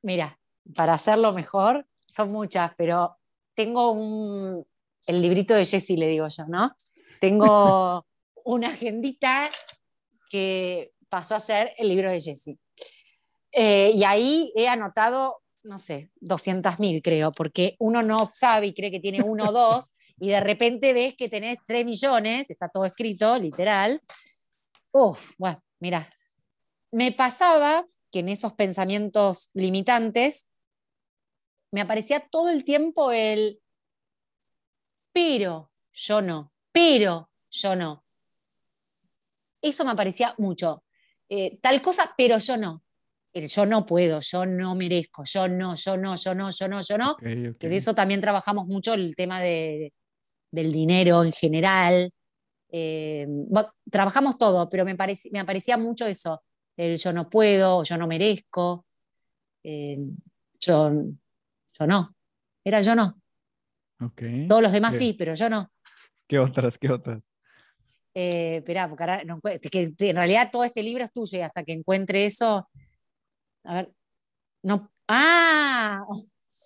Mira, 0.03 0.39
para 0.76 0.93
hacerlo 0.93 1.34
mejor, 1.34 1.88
son 2.05 2.32
muchas, 2.32 2.73
pero 2.78 3.17
tengo 3.55 3.89
un, 3.89 4.63
el 5.07 5.19
librito 5.19 5.55
de 5.55 5.65
Jessie, 5.65 5.97
le 5.97 6.09
digo 6.09 6.28
yo, 6.28 6.45
¿no? 6.45 6.76
Tengo 7.19 8.05
una 8.45 8.67
agendita 8.67 9.49
que 10.30 10.93
pasó 11.09 11.34
a 11.34 11.39
ser 11.39 11.73
el 11.80 11.89
libro 11.89 12.11
de 12.11 12.21
Jessie. 12.21 12.59
Eh, 13.51 13.93
y 13.95 14.03
ahí 14.03 14.53
he 14.55 14.67
anotado 14.67 15.41
no 15.66 15.80
sé, 15.80 16.11
200.000 16.22 17.01
creo, 17.01 17.32
porque 17.32 17.76
uno 17.80 18.03
no 18.03 18.30
sabe 18.34 18.68
y 18.68 18.74
cree 18.74 18.91
que 18.91 18.99
tiene 18.99 19.22
uno 19.22 19.49
o 19.49 19.51
dos, 19.51 19.91
y 20.20 20.30
de 20.30 20.39
repente 20.39 20.93
ves 20.93 21.16
que 21.16 21.28
tenés 21.28 21.57
3 21.66 21.86
millones, 21.86 22.49
está 22.49 22.70
todo 22.70 22.86
escrito, 22.86 23.38
literal. 23.38 24.01
Uf, 24.91 25.34
bueno, 25.38 25.59
mira, 25.80 26.09
me 26.91 27.11
pasaba 27.11 27.84
que 28.11 28.20
en 28.20 28.30
esos 28.30 28.53
pensamientos 28.53 29.49
limitantes 29.53 30.49
me 31.72 31.82
aparecía 31.82 32.22
todo 32.22 32.49
el 32.49 32.63
tiempo 32.63 33.11
el, 33.11 33.59
pero 35.11 35.72
yo 35.91 36.22
no, 36.22 36.53
pero 36.72 37.30
yo 37.49 37.76
no. 37.76 38.05
Eso 39.61 39.84
me 39.84 39.91
aparecía 39.91 40.36
mucho. 40.38 40.84
Eh, 41.28 41.57
tal 41.59 41.82
cosa, 41.82 42.13
pero 42.16 42.38
yo 42.38 42.55
no 42.55 42.85
yo 43.36 43.66
no 43.66 43.86
puedo, 43.86 44.20
yo 44.22 44.46
no 44.46 44.76
merezco, 44.76 45.24
yo 45.26 45.48
no, 45.48 45.76
yo 45.76 45.98
no, 45.98 46.16
yo 46.16 46.34
no, 46.34 46.50
yo 46.52 46.68
no, 46.68 46.82
yo 46.82 46.98
no. 46.98 47.16
Que 47.58 47.68
de 47.70 47.76
eso 47.78 47.94
también 47.96 48.22
trabajamos 48.22 48.66
mucho 48.68 48.94
el 48.94 49.16
tema 49.16 49.42
de, 49.42 49.92
del 50.52 50.72
dinero 50.72 51.24
en 51.24 51.34
general. 51.34 52.12
Eh, 52.72 53.28
trabajamos 53.92 54.38
todo, 54.38 54.70
pero 54.70 54.86
me, 54.86 54.96
me 55.32 55.40
aparecía 55.40 55.78
mucho 55.78 56.06
eso, 56.06 56.44
el 56.78 56.98
yo 56.98 57.12
no 57.14 57.30
puedo, 57.30 57.84
yo 57.84 57.98
no 57.98 58.08
merezco. 58.08 58.86
eh, 59.64 59.98
yo, 60.60 60.92
yo 61.78 61.88
no. 61.88 62.16
Era 62.64 62.82
yo 62.82 62.96
no. 62.96 63.20
Todos 64.48 64.62
los 64.62 64.72
demás 64.72 64.94
¿Qué- 64.94 65.00
sí, 65.00 65.14
pero 65.14 65.34
yo 65.36 65.50
no. 65.50 65.72
¿Qué 66.28 66.40
otras? 66.40 66.78
¿Qué 66.78 66.90
otras? 66.90 67.22
Eh, 68.14 68.58
esperá, 68.58 68.88
porque 68.88 69.04
ahora 69.04 69.24
no 69.26 69.36
encuent- 69.38 69.60
que 69.70 69.94
en 70.10 70.16
realidad 70.16 70.50
todo 70.52 70.64
este 70.64 70.82
libro 70.82 71.04
es 71.04 71.12
tuyo 71.12 71.38
y 71.38 71.42
hasta 71.42 71.64
que 71.64 71.74
encuentre 71.74 72.26
eso. 72.26 72.68
A 73.66 73.74
ver. 73.76 73.93
No. 74.63 74.91
¡Ah! 75.07 76.05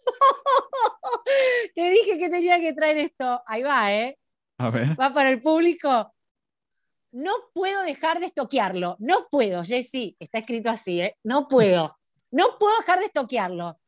Te 1.75 1.89
dije 1.89 2.17
que 2.17 2.29
tenía 2.29 2.59
que 2.59 2.73
traer 2.73 2.97
esto. 2.97 3.41
Ahí 3.45 3.63
va, 3.63 3.93
¿eh? 3.93 4.17
A 4.57 4.69
ver. 4.69 4.99
Va 4.99 5.13
para 5.13 5.29
el 5.29 5.41
público. 5.41 6.13
No 7.11 7.31
puedo 7.53 7.81
dejar 7.83 8.19
de 8.19 8.27
estoquearlo. 8.27 8.97
No 8.99 9.27
puedo, 9.29 9.63
Jessy. 9.63 10.15
Está 10.19 10.39
escrito 10.39 10.69
así, 10.69 11.01
¿eh? 11.01 11.17
No 11.23 11.47
puedo. 11.47 11.97
No 12.31 12.57
puedo 12.59 12.77
dejar 12.77 12.99
de 12.99 13.05
estoquearlo. 13.05 13.79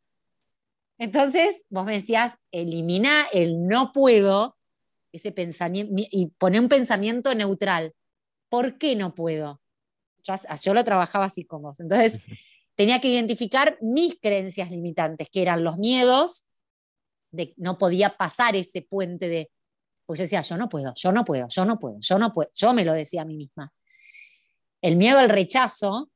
Entonces, 0.98 1.66
vos 1.70 1.86
me 1.86 1.94
decías, 1.94 2.38
elimina 2.52 3.26
el 3.34 3.68
no 3.68 3.92
puedo, 3.92 4.58
ese 5.12 5.32
pensamiento, 5.32 5.94
y 5.96 6.28
pone 6.38 6.60
un 6.60 6.70
pensamiento 6.70 7.34
neutral. 7.36 7.94
¿Por 8.50 8.78
qué 8.78 8.96
no 8.96 9.14
puedo? 9.16 9.62
Yo, 10.24 10.36
yo 10.64 10.74
lo 10.74 10.84
trabajaba 10.84 11.26
así 11.26 11.44
con 11.44 11.64
vos. 11.64 11.80
Entonces. 11.80 12.22
Tenía 12.82 13.00
que 13.00 13.10
identificar 13.10 13.78
mis 13.80 14.20
creencias 14.20 14.72
limitantes, 14.72 15.30
que 15.30 15.44
eran 15.44 15.64
los 15.64 15.78
miedos, 15.78 16.48
de 17.30 17.54
no 17.58 17.78
podía 17.78 18.18
pasar 18.18 18.56
ese 18.56 18.82
puente 18.82 19.30
de, 19.30 19.52
pues 20.08 20.18
yo 20.18 20.24
decía, 20.24 20.42
yo 20.42 20.58
no 20.58 20.68
puedo, 20.68 20.92
yo 20.96 21.12
no 21.12 21.24
puedo, 21.24 21.48
yo 21.48 21.64
no 21.64 21.78
puedo, 21.78 21.98
yo 22.00 22.18
no 22.18 22.34
puedo, 22.34 22.50
yo 22.56 22.74
me 22.74 22.84
lo 22.84 22.94
decía 22.94 23.22
a 23.22 23.26
mí 23.26 23.36
misma. 23.36 23.72
El 24.82 24.96
miedo 24.96 25.20
al 25.20 25.30
rechazo, 25.30 26.10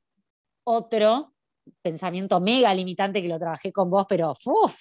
otro 0.63 1.35
pensamiento 1.83 2.39
mega 2.39 2.73
limitante 2.73 3.21
que 3.21 3.27
lo 3.27 3.37
trabajé 3.37 3.71
con 3.71 3.91
vos, 3.91 4.07
pero 4.09 4.33
uf, 4.43 4.75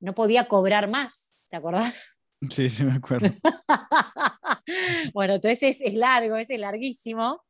no 0.00 0.14
podía 0.14 0.48
cobrar 0.48 0.88
más, 0.88 1.36
¿te 1.50 1.56
acordás? 1.56 2.14
Sí, 2.50 2.70
sí, 2.70 2.84
me 2.84 2.92
acuerdo. 2.92 3.28
bueno, 5.12 5.34
entonces 5.34 5.60
es, 5.60 5.80
es 5.80 5.94
largo, 5.94 6.36
ese 6.36 6.54
es 6.54 6.60
larguísimo. 6.60 7.44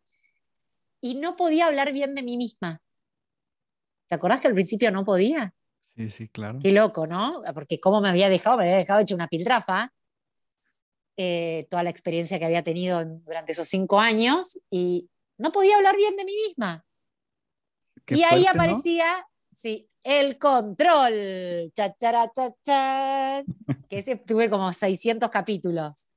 Y 1.03 1.17
no 1.17 1.37
podía 1.37 1.67
hablar 1.67 1.93
bien 1.93 2.15
de 2.15 2.23
mí 2.23 2.39
misma. 2.39 2.81
¿Te 4.09 4.15
acordás 4.15 4.41
que 4.41 4.49
al 4.49 4.55
principio 4.55 4.91
no 4.91 5.05
podía? 5.05 5.55
Sí, 5.95 6.11
sí, 6.11 6.29
claro. 6.29 6.59
Qué 6.63 6.73
loco, 6.73 7.07
¿no? 7.07 7.43
Porque 7.55 7.79
cómo 7.79 8.01
me 8.01 8.09
había 8.09 8.29
dejado, 8.29 8.57
me 8.57 8.65
había 8.65 8.77
dejado 8.79 9.01
hecho 9.01 9.15
una 9.15 9.29
piltrafa. 9.29 9.93
eh, 11.21 11.67
toda 11.69 11.83
la 11.83 11.91
experiencia 11.91 12.39
que 12.39 12.45
había 12.45 12.63
tenido 12.63 13.01
en- 13.01 13.25
durante 13.25 13.51
esos 13.51 13.67
cinco 13.67 13.99
años 13.99 14.61
y 14.71 15.11
no 15.37 15.51
podía 15.51 15.77
hablar 15.77 15.97
bien 15.97 16.15
de 16.17 16.25
mí 16.25 16.33
misma. 16.47 16.85
Qué 18.05 18.15
y 18.19 18.23
ahí 18.23 18.47
aparecía, 18.47 19.27
sí, 19.53 19.91
el 20.05 20.39
control. 20.39 21.73
Cha, 21.75 21.93
chara, 21.97 22.31
cha, 22.33 22.51
chan. 22.63 23.47
que 23.89 23.99
ese 23.99 24.15
tuve 24.15 24.49
como 24.49 24.73
600 24.73 25.29
capítulos. 25.29 26.09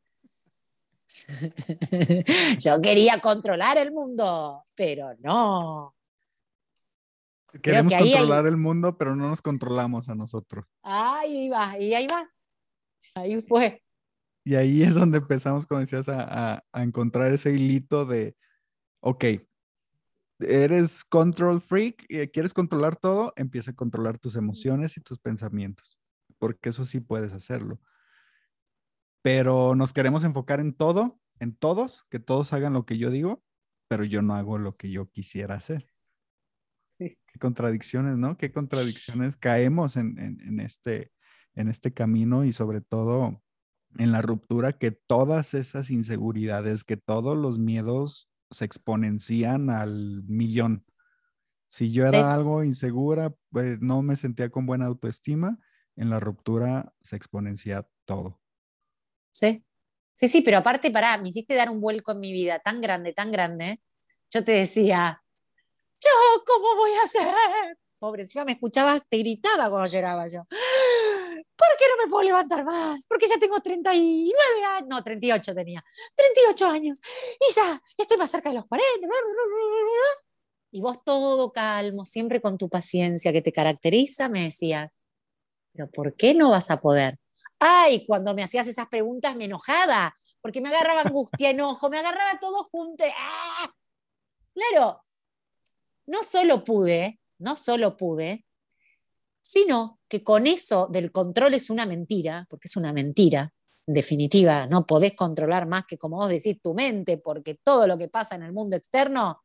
Yo 2.59 2.79
quería 2.81 3.19
controlar 3.19 3.77
el 3.79 3.91
mundo, 3.91 4.65
pero 4.75 5.15
no. 5.19 5.95
Queremos 7.61 7.91
que 7.91 7.97
ahí 7.97 8.11
controlar 8.11 8.47
el 8.47 8.57
mundo, 8.57 8.97
pero 8.97 9.15
no 9.15 9.27
nos 9.27 9.41
controlamos 9.41 10.09
a 10.09 10.15
nosotros. 10.15 10.65
Ahí 10.83 11.49
va, 11.49 11.77
y 11.77 11.93
ahí 11.93 12.07
va. 12.07 12.29
Ahí 13.15 13.41
fue. 13.41 13.83
Y 14.45 14.55
ahí 14.55 14.83
es 14.83 14.95
donde 14.95 15.19
empezamos, 15.19 15.67
como 15.67 15.81
decías, 15.81 16.09
a, 16.09 16.55
a- 16.55 16.63
a 16.71 16.83
encontrar 16.83 17.31
ese 17.33 17.51
hilito 17.53 18.05
de, 18.05 18.35
ok, 19.01 19.25
eres 20.39 21.03
control 21.03 21.61
freak 21.61 22.05
quieres 22.31 22.53
controlar 22.53 22.95
todo, 22.95 23.33
empieza 23.35 23.71
a 23.71 23.75
controlar 23.75 24.17
tus 24.17 24.35
emociones 24.35 24.97
y 24.97 25.01
tus 25.01 25.19
pensamientos, 25.19 25.99
porque 26.39 26.69
eso 26.69 26.85
sí 26.85 26.99
puedes 26.99 27.33
hacerlo. 27.33 27.79
Pero 29.23 29.75
nos 29.75 29.93
queremos 29.93 30.23
enfocar 30.23 30.59
en 30.59 30.73
todo, 30.73 31.19
en 31.39 31.55
todos, 31.55 32.05
que 32.09 32.19
todos 32.19 32.53
hagan 32.53 32.73
lo 32.73 32.85
que 32.85 32.97
yo 32.97 33.11
digo, 33.11 33.43
pero 33.87 34.03
yo 34.03 34.21
no 34.23 34.33
hago 34.35 34.57
lo 34.57 34.71
que 34.73 34.89
yo 34.89 35.11
quisiera 35.11 35.55
hacer. 35.55 35.90
Qué 37.09 37.39
contradicciones, 37.39 38.17
¿no? 38.17 38.37
Qué 38.37 38.51
contradicciones 38.51 39.35
caemos 39.35 39.97
en, 39.97 40.17
en- 40.19 40.41
en 40.41 40.59
este, 40.59 41.11
en 41.55 41.67
este 41.67 41.93
camino 41.93 42.45
y 42.45 42.51
sobre 42.53 42.81
todo 42.81 43.41
en 43.97 44.11
la 44.11 44.21
ruptura 44.21 44.73
que 44.73 44.91
todas 44.91 45.53
esas 45.53 45.89
inseguridades, 45.89 46.83
que 46.83 46.97
todos 46.97 47.37
los 47.37 47.59
miedos 47.59 48.29
se 48.51 48.65
exponencian 48.65 49.69
al 49.69 50.23
millón. 50.27 50.81
Si 51.67 51.91
yo 51.91 52.03
era 52.03 52.11
Sí. 52.11 52.17
algo 52.17 52.63
insegura, 52.63 53.33
pues 53.49 53.79
no 53.81 54.01
me 54.01 54.15
sentía 54.15 54.49
con 54.49 54.65
buena 54.65 54.85
autoestima, 54.85 55.57
en 55.95 56.09
la 56.09 56.19
ruptura 56.19 56.93
se 57.01 57.15
exponencia 57.15 57.87
todo. 58.05 58.39
Sí. 59.33 59.63
Sí, 60.13 60.27
sí, 60.27 60.41
pero 60.41 60.57
aparte, 60.59 60.91
pará, 60.91 61.17
me 61.17 61.29
hiciste 61.29 61.55
dar 61.55 61.69
un 61.69 61.81
vuelco 61.81 62.11
en 62.11 62.19
mi 62.19 62.31
vida 62.31 62.59
tan 62.59 62.79
grande, 62.81 63.13
tan 63.13 63.31
grande. 63.31 63.81
Yo 64.29 64.43
te 64.43 64.51
decía, 64.51 65.23
¿yo 66.03 66.43
cómo 66.45 66.75
voy 66.75 66.91
a 66.93 67.03
hacer? 67.03 67.77
Pobre, 67.99 68.23
encima 68.23 68.45
me 68.45 68.53
escuchabas, 68.53 69.07
te 69.07 69.17
gritaba 69.17 69.69
cuando 69.69 69.87
lloraba 69.87 70.27
yo. 70.27 70.41
¿Por 70.49 71.69
qué 71.77 71.85
no 71.87 72.03
me 72.03 72.09
puedo 72.09 72.23
levantar 72.23 72.65
más? 72.65 73.05
Porque 73.07 73.27
ya 73.27 73.37
tengo 73.37 73.59
39 73.59 74.33
años, 74.65 74.89
no, 74.89 75.03
38 75.03 75.53
tenía, 75.53 75.83
38 76.15 76.67
años, 76.67 76.99
y 77.39 77.53
ya 77.53 77.79
estoy 77.95 78.17
más 78.17 78.31
cerca 78.31 78.49
de 78.49 78.55
los 78.55 78.65
40. 78.65 78.99
bla, 78.99 79.07
bla, 79.07 79.33
bla, 79.33 79.45
bla, 79.45 79.83
bla. 79.83 80.25
Y 80.71 80.81
vos 80.81 81.03
todo 81.03 81.51
calmo, 81.51 82.05
siempre 82.05 82.41
con 82.41 82.57
tu 82.57 82.69
paciencia 82.69 83.31
que 83.31 83.41
te 83.41 83.51
caracteriza, 83.51 84.29
me 84.29 84.45
decías, 84.45 84.97
pero 85.71 85.91
¿por 85.91 86.15
qué 86.15 86.33
no 86.33 86.49
vas 86.49 86.71
a 86.71 86.81
poder? 86.81 87.19
Ay, 87.59 88.05
cuando 88.07 88.33
me 88.33 88.43
hacías 88.43 88.67
esas 88.67 88.87
preguntas 88.87 89.35
me 89.35 89.45
enojaba, 89.45 90.15
porque 90.41 90.61
me 90.61 90.69
agarraba 90.69 91.01
angustia, 91.01 91.51
enojo, 91.51 91.89
me 91.89 91.99
agarraba 91.99 92.39
todo 92.39 92.63
junto. 92.71 93.03
¡Ah! 93.15 93.71
Claro, 94.55 95.03
no 96.11 96.23
solo 96.23 96.63
pude, 96.63 97.19
no 97.39 97.55
solo 97.55 97.95
pude, 97.95 98.45
sino 99.41 99.99
que 100.09 100.23
con 100.23 100.45
eso 100.45 100.87
del 100.91 101.11
control 101.11 101.53
es 101.53 101.69
una 101.69 101.85
mentira, 101.85 102.45
porque 102.49 102.67
es 102.67 102.75
una 102.75 102.91
mentira, 102.91 103.53
en 103.87 103.93
definitiva, 103.93 104.67
no 104.67 104.85
podés 104.85 105.13
controlar 105.15 105.65
más 105.67 105.85
que, 105.85 105.97
como 105.97 106.17
vos 106.17 106.29
decís, 106.29 106.61
tu 106.61 106.73
mente, 106.73 107.17
porque 107.17 107.55
todo 107.55 107.87
lo 107.87 107.97
que 107.97 108.09
pasa 108.09 108.35
en 108.35 108.43
el 108.43 108.51
mundo 108.51 108.75
externo, 108.75 109.39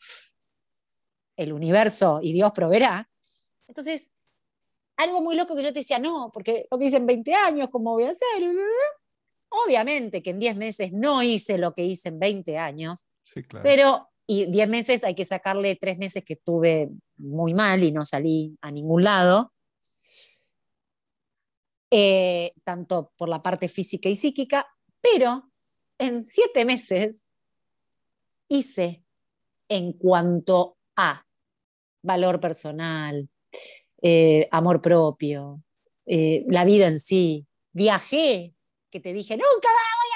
el 1.37 1.53
universo 1.53 2.19
y 2.21 2.33
Dios 2.33 2.51
proveerá. 2.53 3.09
Entonces, 3.69 4.11
algo 4.97 5.21
muy 5.21 5.37
loco 5.37 5.55
que 5.55 5.63
yo 5.63 5.73
te 5.73 5.81
decía, 5.81 5.99
no, 5.99 6.31
porque 6.33 6.67
lo 6.71 6.79
que 6.79 6.87
hice 6.87 6.97
en 6.97 7.07
20 7.07 7.33
años, 7.35 7.69
¿cómo 7.71 7.93
voy 7.93 8.05
a 8.05 8.11
hacer? 8.11 8.43
Obviamente 9.49 10.23
que 10.23 10.31
en 10.31 10.39
10 10.41 10.57
meses 10.57 10.93
no 10.93 11.23
hice 11.23 11.59
lo 11.59 11.73
que 11.73 11.85
hice 11.85 12.09
en 12.09 12.19
20 12.19 12.59
años, 12.59 13.07
Sí, 13.23 13.43
claro. 13.45 13.63
pero 13.63 14.09
y 14.27 14.47
10 14.47 14.69
meses 14.69 15.05
hay 15.05 15.15
que 15.15 15.25
sacarle 15.25 15.77
3 15.77 15.99
meses 15.99 16.25
que 16.25 16.35
estuve 16.35 16.91
muy 17.17 17.55
mal 17.55 17.85
y 17.85 17.93
no 17.93 18.05
salí 18.05 18.57
a 18.61 18.71
ningún 18.71 19.05
lado, 19.05 19.53
eh, 21.91 22.53
tanto 22.65 23.13
por 23.17 23.29
la 23.29 23.43
parte 23.43 23.69
física 23.69 24.09
y 24.09 24.17
psíquica, 24.17 24.67
pero 25.01 25.51
en 25.99 26.25
7 26.25 26.65
meses 26.65 27.29
hice 28.49 29.05
en 29.69 29.93
cuanto 29.93 30.77
a 30.97 31.25
valor 32.03 32.41
personal, 32.41 33.29
eh, 34.03 34.49
amor 34.51 34.81
propio, 34.81 35.63
eh, 36.07 36.45
la 36.49 36.65
vida 36.65 36.87
en 36.87 37.01
sí. 37.01 37.47
Viajé, 37.73 38.55
que 38.91 39.01
te 39.01 39.13
dije, 39.13 39.35
nunca 39.35 39.69
voy 39.69 40.11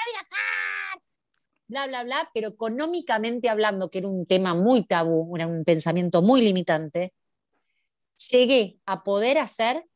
bla, 1.71 1.87
bla, 1.87 2.03
bla, 2.03 2.29
pero 2.33 2.49
económicamente 2.49 3.47
hablando, 3.47 3.89
que 3.89 3.99
era 3.99 4.09
un 4.09 4.25
tema 4.25 4.53
muy 4.53 4.85
tabú, 4.85 5.33
era 5.37 5.47
un 5.47 5.63
pensamiento 5.63 6.21
muy 6.21 6.41
limitante, 6.41 7.13
llegué 8.29 8.77
a 8.85 9.03
poder 9.03 9.37
hacer 9.37 9.87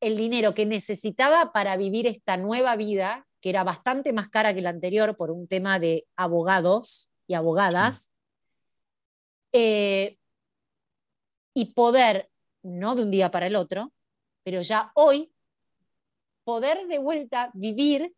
el 0.00 0.16
dinero 0.16 0.54
que 0.54 0.66
necesitaba 0.66 1.52
para 1.52 1.76
vivir 1.76 2.08
esta 2.08 2.36
nueva 2.36 2.74
vida, 2.74 3.28
que 3.40 3.50
era 3.50 3.62
bastante 3.62 4.12
más 4.12 4.28
cara 4.28 4.52
que 4.52 4.60
la 4.60 4.70
anterior 4.70 5.14
por 5.14 5.30
un 5.30 5.46
tema 5.46 5.78
de 5.78 6.04
abogados 6.16 7.10
y 7.28 7.34
abogadas, 7.34 8.12
eh, 9.52 10.18
y 11.54 11.66
poder, 11.74 12.28
no 12.62 12.96
de 12.96 13.04
un 13.04 13.12
día 13.12 13.30
para 13.30 13.46
el 13.46 13.54
otro, 13.54 13.92
pero 14.42 14.62
ya 14.62 14.90
hoy, 14.96 15.32
poder 16.42 16.88
de 16.88 16.98
vuelta 16.98 17.52
vivir 17.54 18.16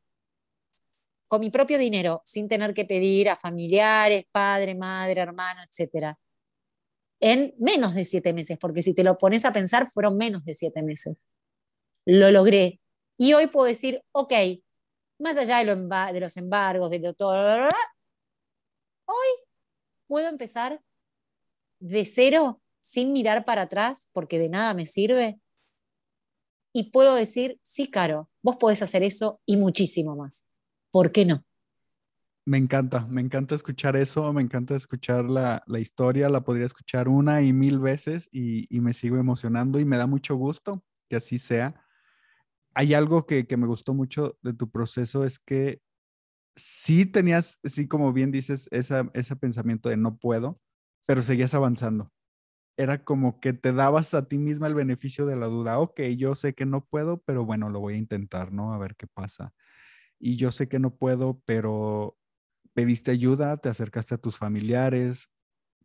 con 1.30 1.40
mi 1.40 1.50
propio 1.50 1.78
dinero, 1.78 2.22
sin 2.24 2.48
tener 2.48 2.74
que 2.74 2.84
pedir 2.84 3.30
a 3.30 3.36
familiares, 3.36 4.24
padre, 4.32 4.74
madre, 4.74 5.20
hermano, 5.20 5.62
etcétera, 5.62 6.18
en 7.20 7.54
menos 7.56 7.94
de 7.94 8.04
siete 8.04 8.32
meses, 8.32 8.58
porque 8.58 8.82
si 8.82 8.94
te 8.94 9.04
lo 9.04 9.16
pones 9.16 9.44
a 9.44 9.52
pensar, 9.52 9.86
fueron 9.86 10.16
menos 10.16 10.44
de 10.44 10.54
siete 10.54 10.82
meses. 10.82 11.28
Lo 12.04 12.32
logré. 12.32 12.80
Y 13.16 13.32
hoy 13.34 13.46
puedo 13.46 13.68
decir, 13.68 14.02
ok, 14.10 14.32
más 15.20 15.38
allá 15.38 15.58
de, 15.58 16.12
de 16.12 16.20
los 16.20 16.36
embargos, 16.36 16.90
de 16.90 16.98
lo 16.98 17.14
todo, 17.14 17.68
hoy 19.04 19.28
puedo 20.08 20.28
empezar 20.28 20.82
de 21.78 22.06
cero 22.06 22.60
sin 22.80 23.12
mirar 23.12 23.44
para 23.44 23.62
atrás 23.62 24.08
porque 24.12 24.40
de 24.40 24.48
nada 24.48 24.74
me 24.74 24.84
sirve. 24.84 25.38
Y 26.72 26.90
puedo 26.90 27.14
decir, 27.14 27.60
sí, 27.62 27.88
Caro, 27.88 28.28
vos 28.42 28.56
podés 28.56 28.82
hacer 28.82 29.04
eso 29.04 29.40
y 29.46 29.56
muchísimo 29.56 30.16
más. 30.16 30.49
¿Por 30.90 31.12
qué 31.12 31.24
no? 31.24 31.44
Me 32.46 32.58
encanta, 32.58 33.06
me 33.06 33.20
encanta 33.20 33.54
escuchar 33.54 33.96
eso, 33.96 34.32
me 34.32 34.42
encanta 34.42 34.74
escuchar 34.74 35.26
la, 35.26 35.62
historia, 35.78 36.28
la 36.28 36.42
podría 36.42 36.66
escuchar 36.66 37.08
una 37.08 37.42
y 37.42 37.52
mil 37.52 37.78
veces 37.78 38.28
y, 38.32 38.66
me 38.80 38.94
sigo 38.94 39.18
emocionando 39.18 39.78
y 39.78 39.84
me 39.84 39.98
da 39.98 40.06
mucho 40.06 40.34
gusto 40.34 40.82
que 41.08 41.16
así 41.16 41.38
sea. 41.38 41.84
Hay 42.74 42.94
algo 42.94 43.26
que, 43.26 43.46
que 43.46 43.56
me 43.56 43.66
gustó 43.66 43.94
mucho 43.94 44.38
de 44.42 44.54
tu 44.54 44.70
proceso, 44.70 45.24
es 45.24 45.38
que 45.38 45.82
sí 46.56 47.06
tenías, 47.06 47.60
sí, 47.64 47.88
como 47.88 48.12
bien 48.12 48.30
dices, 48.30 48.68
esa, 48.72 49.10
ese 49.14 49.36
pensamiento 49.36 49.88
de 49.88 49.96
no 49.96 50.18
puedo, 50.18 50.60
pero 51.06 51.22
seguías 51.22 51.54
avanzando. 51.54 52.12
Era 52.76 53.04
como 53.04 53.40
que 53.40 53.52
te 53.52 53.72
dabas 53.72 54.14
a 54.14 54.28
ti 54.28 54.38
misma 54.38 54.66
el 54.66 54.74
beneficio 54.74 55.26
de 55.26 55.36
la 55.36 55.46
duda. 55.46 55.78
Ok, 55.78 56.00
yo 56.16 56.34
sé 56.34 56.54
que 56.54 56.66
no 56.66 56.86
puedo, 56.86 57.18
pero 57.22 57.44
bueno, 57.44 57.70
lo 57.70 57.80
voy 57.80 57.94
a 57.94 57.98
intentar, 57.98 58.52
¿no? 58.52 58.72
A 58.72 58.78
ver 58.78 58.96
qué 58.96 59.06
pasa. 59.06 59.52
Y 60.20 60.36
yo 60.36 60.52
sé 60.52 60.68
que 60.68 60.78
no 60.78 60.94
puedo, 60.94 61.42
pero 61.46 62.16
pediste 62.74 63.10
ayuda, 63.10 63.56
te 63.56 63.70
acercaste 63.70 64.14
a 64.14 64.18
tus 64.18 64.36
familiares. 64.36 65.30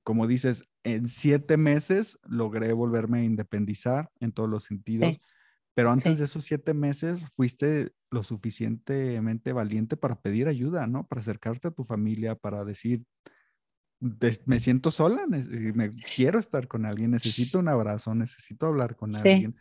Como 0.03 0.27
dices, 0.27 0.63
en 0.83 1.07
siete 1.07 1.57
meses 1.57 2.19
logré 2.23 2.73
volverme 2.73 3.21
a 3.21 3.23
independizar 3.23 4.11
en 4.19 4.33
todos 4.33 4.49
los 4.49 4.65
sentidos. 4.65 5.17
Pero 5.73 5.89
antes 5.89 6.17
de 6.17 6.25
esos 6.25 6.45
siete 6.45 6.73
meses 6.73 7.27
fuiste 7.33 7.93
lo 8.11 8.23
suficientemente 8.23 9.51
valiente 9.51 9.97
para 9.97 10.21
pedir 10.21 10.47
ayuda, 10.47 10.85
¿no? 10.87 11.07
Para 11.07 11.21
acercarte 11.21 11.69
a 11.69 11.71
tu 11.71 11.83
familia, 11.83 12.35
para 12.35 12.63
decir, 12.63 13.03
me 14.45 14.59
siento 14.59 14.91
sola, 14.91 15.21
me, 15.73 15.89
quiero 16.15 16.39
estar 16.39 16.67
con 16.67 16.85
alguien, 16.85 17.11
necesito 17.11 17.59
un 17.59 17.67
abrazo, 17.67 18.13
necesito 18.13 18.67
hablar 18.67 18.95
con 18.95 19.15
alguien. 19.15 19.55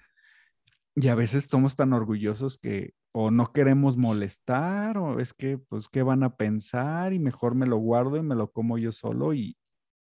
Y 0.94 1.08
a 1.08 1.14
veces 1.14 1.44
estamos 1.44 1.74
tan 1.74 1.92
orgullosos 1.92 2.58
que 2.58 2.94
o 3.16 3.30
no 3.30 3.52
queremos 3.52 3.96
molestar 3.96 4.98
o 4.98 5.20
es 5.20 5.32
que, 5.32 5.56
pues, 5.56 5.88
¿qué 5.88 6.02
van 6.02 6.24
a 6.24 6.36
pensar? 6.36 7.12
Y 7.12 7.20
mejor 7.20 7.54
me 7.54 7.64
lo 7.64 7.76
guardo 7.76 8.16
y 8.16 8.22
me 8.22 8.34
lo 8.34 8.50
como 8.50 8.76
yo 8.76 8.90
solo 8.90 9.34
y, 9.34 9.56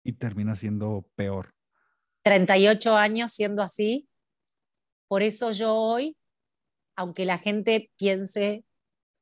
y 0.03 0.15
termina 0.15 0.57
siendo 0.57 1.09
peor. 1.15 1.55
38 2.25 2.97
años 2.97 3.33
siendo 3.33 3.63
así, 3.63 4.09
por 5.07 5.23
eso 5.23 5.53
yo 5.53 5.73
hoy, 5.77 6.17
aunque 6.97 7.25
la 7.25 7.39
gente 7.39 7.93
piense 7.97 8.65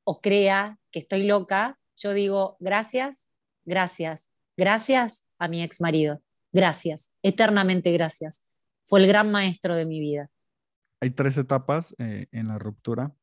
o 0.05 0.23
crea 0.23 0.79
que 0.91 1.01
estoy 1.01 1.25
loca, 1.25 1.79
yo 1.95 2.15
digo 2.15 2.57
gracias, 2.61 3.29
gracias, 3.67 4.31
gracias 4.57 5.27
a 5.39 5.49
mi 5.49 5.63
ex 5.63 5.83
marido. 5.83 6.23
Gracias, 6.53 7.13
eternamente 7.23 7.93
gracias. 7.93 8.43
Fue 8.87 9.01
el 9.01 9.09
gran 9.09 9.31
maestro 9.31 9.77
de 9.77 9.85
mi 9.85 10.01
vida. 10.01 10.31
Hay 11.03 11.11
tres 11.11 11.37
etapas 11.37 11.95
eh, 11.99 12.29
en 12.33 12.49
la 12.49 12.59
ruptura. 12.59 13.15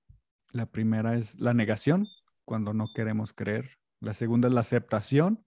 La 0.52 0.66
primera 0.66 1.16
es 1.16 1.40
la 1.40 1.54
negación, 1.54 2.08
cuando 2.46 2.74
no 2.74 2.88
queremos 2.94 3.34
creer. 3.34 3.78
La 4.00 4.14
segunda 4.14 4.48
es 4.48 4.54
la 4.54 4.62
aceptación, 4.62 5.46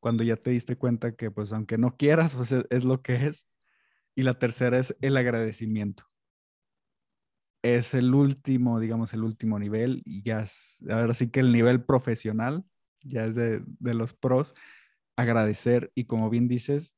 cuando 0.00 0.22
ya 0.24 0.36
te 0.36 0.50
diste 0.50 0.76
cuenta 0.76 1.16
que 1.16 1.30
pues 1.30 1.52
aunque 1.52 1.78
no 1.78 1.96
quieras, 1.96 2.34
pues 2.34 2.52
es, 2.52 2.64
es 2.70 2.84
lo 2.84 3.02
que 3.02 3.16
es. 3.26 3.48
Y 4.14 4.22
la 4.22 4.34
tercera 4.34 4.78
es 4.78 4.96
el 5.00 5.16
agradecimiento 5.16 6.04
es 7.64 7.94
el 7.94 8.14
último, 8.14 8.78
digamos, 8.78 9.14
el 9.14 9.24
último 9.24 9.58
nivel 9.58 10.02
y 10.04 10.22
ya 10.22 10.42
es, 10.42 10.84
ahora 10.90 11.14
sí 11.14 11.30
que 11.30 11.40
el 11.40 11.50
nivel 11.50 11.82
profesional, 11.82 12.62
ya 13.00 13.24
es 13.24 13.34
de, 13.34 13.62
los 13.80 14.12
pros, 14.12 14.52
agradecer 15.16 15.90
y 15.94 16.04
como 16.04 16.28
bien 16.28 16.46
dices, 16.46 16.94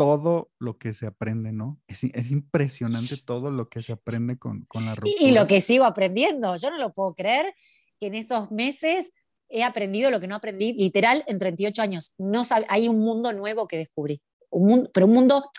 todo 0.00 0.50
lo 0.58 0.78
que 0.78 0.94
se 0.94 1.06
aprende, 1.06 1.52
¿no? 1.52 1.78
Es, 1.86 2.04
impresionante 2.30 3.18
todo 3.18 3.50
lo 3.50 3.68
que 3.68 3.82
se 3.82 3.92
aprende 3.92 4.38
con, 4.38 4.66
la 4.72 4.94
ruptura. 4.94 5.14
Y, 5.20 5.32
lo 5.32 5.46
que 5.46 5.60
sigo 5.60 5.84
aprendiendo, 5.84 6.56
yo 6.56 6.70
no 6.70 6.78
lo 6.78 6.94
puedo 6.94 7.14
creer 7.14 7.52
que 8.00 8.06
en 8.06 8.14
esos 8.14 8.50
meses 8.50 9.12
he 9.50 9.62
aprendido 9.62 10.10
lo 10.10 10.18
que 10.18 10.26
no 10.26 10.36
aprendí 10.36 10.72
literal 10.72 11.22
en 11.26 11.36
38 11.36 11.82
años. 11.82 12.14
No 12.16 12.40
hay 12.68 12.88
un 12.88 12.98
mundo 13.00 13.34
nuevo 13.34 13.68
que 13.68 13.76
descubrí, 13.76 14.22
un 14.48 14.68
mundo, 14.68 14.90
pero 14.94 15.04
un 15.04 15.12
mundo, 15.12 15.50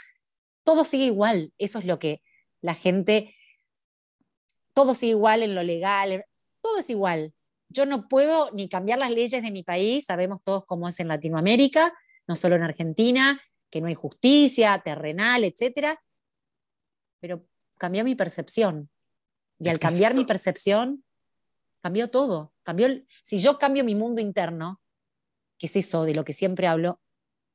todo 0.64 0.86
sigue 0.86 1.06
igual, 1.06 1.54
eso 1.60 1.78
es 1.78 1.86
lo 1.86 2.00
que 2.00 2.24
la 2.62 2.74
gente 2.74 3.36
todo 4.74 4.94
es 4.94 5.04
igual 5.04 5.44
en 5.44 5.54
lo 5.54 5.62
legal, 5.62 6.26
todo 6.62 6.80
es 6.80 6.90
igual. 6.90 7.36
Yo 7.70 7.86
no 7.86 8.08
puedo 8.08 8.50
ni 8.54 8.70
cambiar 8.70 8.98
las 8.98 9.12
leyes 9.12 9.44
de 9.44 9.52
mi 9.52 9.62
país, 9.62 10.06
sabemos 10.06 10.42
todos 10.44 10.66
cómo 10.66 10.88
es 10.88 11.00
en 11.00 11.10
Latinoamérica, 11.10 11.94
no 12.28 12.36
solo 12.36 12.56
en 12.56 12.64
Argentina, 12.64 13.40
que 13.72 13.82
no 13.82 13.88
hay 13.88 13.96
justicia 13.96 14.80
terrenal, 14.84 15.44
etcétera, 15.44 16.04
pero 17.20 17.48
cambió 17.78 18.04
mi 18.04 18.16
percepción. 18.16 18.92
Y 19.58 19.70
al 19.70 19.80
cambiar 19.80 20.14
mi 20.14 20.26
percepción, 20.26 21.04
cambió 21.82 22.10
todo. 22.10 22.54
Cambió 22.64 22.88
si 23.24 23.40
yo 23.40 23.58
cambio 23.58 23.84
mi 23.84 23.96
mundo 23.96 24.22
interno, 24.22 24.82
que 25.58 25.68
es 25.68 25.76
eso 25.76 26.04
de 26.04 26.14
lo 26.14 26.26
que 26.26 26.34
siempre 26.34 26.68
hablo, 26.68 27.00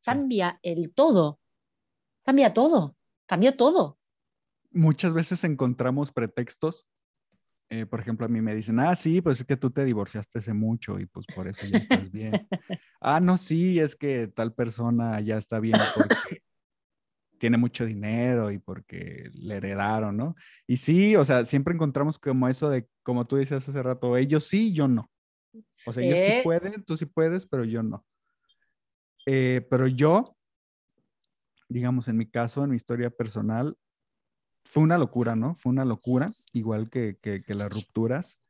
cambia 0.02 0.58
el 0.62 0.94
todo. 0.94 1.40
Cambia 2.24 2.54
todo. 2.54 2.96
Cambió 3.26 3.56
todo. 3.56 3.98
Muchas 4.70 5.12
veces 5.14 5.42
encontramos 5.44 6.12
pretextos 6.12 6.88
eh, 7.68 7.84
por 7.84 7.98
ejemplo, 8.00 8.26
a 8.26 8.28
mí 8.28 8.40
me 8.40 8.54
dicen, 8.54 8.78
ah, 8.78 8.94
sí, 8.94 9.20
pues 9.20 9.40
es 9.40 9.46
que 9.46 9.56
tú 9.56 9.70
te 9.70 9.84
divorciaste 9.84 10.38
hace 10.38 10.52
mucho 10.52 11.00
y 11.00 11.06
pues 11.06 11.26
por 11.34 11.48
eso 11.48 11.66
ya 11.66 11.78
estás 11.78 12.10
bien. 12.10 12.32
ah, 13.00 13.20
no, 13.20 13.36
sí, 13.36 13.78
es 13.80 13.96
que 13.96 14.28
tal 14.28 14.54
persona 14.54 15.20
ya 15.20 15.38
está 15.38 15.60
bien 15.60 15.78
porque 15.94 16.08
tiene 17.38 17.58
mucho 17.58 17.84
dinero 17.84 18.50
y 18.50 18.58
porque 18.58 19.30
le 19.34 19.56
heredaron, 19.56 20.16
¿no? 20.16 20.34
Y 20.66 20.78
sí, 20.78 21.16
o 21.16 21.24
sea, 21.24 21.44
siempre 21.44 21.74
encontramos 21.74 22.18
como 22.18 22.48
eso 22.48 22.70
de, 22.70 22.88
como 23.02 23.24
tú 23.24 23.36
decías 23.36 23.68
hace 23.68 23.82
rato, 23.82 24.16
ellos 24.16 24.44
sí, 24.44 24.72
yo 24.72 24.88
no. 24.88 25.10
O 25.86 25.92
sea, 25.92 26.02
ellos 26.02 26.20
sí 26.20 26.32
pueden, 26.42 26.84
tú 26.84 26.96
sí 26.96 27.06
puedes, 27.06 27.46
pero 27.46 27.64
yo 27.64 27.82
no. 27.82 28.04
Eh, 29.26 29.66
pero 29.70 29.86
yo, 29.86 30.36
digamos, 31.68 32.08
en 32.08 32.16
mi 32.16 32.26
caso, 32.30 32.64
en 32.64 32.70
mi 32.70 32.76
historia 32.76 33.10
personal, 33.10 33.76
fue 34.64 34.82
una 34.82 34.98
locura, 34.98 35.34
¿no? 35.36 35.54
Fue 35.56 35.70
una 35.70 35.84
locura, 35.84 36.28
igual 36.52 36.90
que, 36.90 37.16
que, 37.22 37.40
las 37.54 37.70
rupturas. 37.70 38.42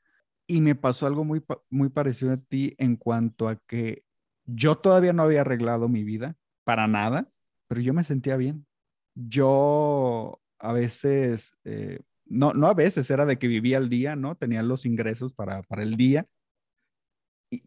Y 0.47 0.61
me 0.61 0.75
pasó 0.75 1.07
algo 1.07 1.25
muy, 1.25 1.45
muy 1.71 1.89
parecido 1.89 2.33
a 2.33 2.37
ti 2.37 2.75
en 2.79 2.97
cuanto 2.97 3.49
a 3.49 3.57
que 3.57 4.06
yo 4.47 4.77
todavía 4.77 5.13
no 5.13 5.23
había 5.23 5.43
arreglado 5.43 5.89
mi 5.89 6.05
vida 6.05 6.37
para 6.65 6.87
nada, 6.87 7.25
pero 7.69 7.81
yo 7.81 7.93
me 7.93 8.05
sentía 8.05 8.37
bien. 8.37 8.67
Yo 9.15 10.41
a 10.59 10.73
veces, 10.73 11.57
eh, 11.65 11.99
no, 12.25 12.53
no 12.53 12.69
a 12.69 12.75
veces, 12.75 13.11
era 13.11 13.27
de 13.27 13.39
que 13.39 13.49
vivía 13.49 13.79
al 13.79 13.89
día, 13.89 14.17
¿no? 14.17 14.37
Tenía 14.37 14.63
los 14.63 14.87
ingresos 14.87 15.33
para, 15.33 15.63
para 15.63 15.83
el 15.83 15.97
día, 15.97 16.27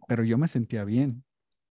pero 0.08 0.24
yo 0.24 0.38
me 0.38 0.48
sentía 0.48 0.84
bien. 0.84 1.24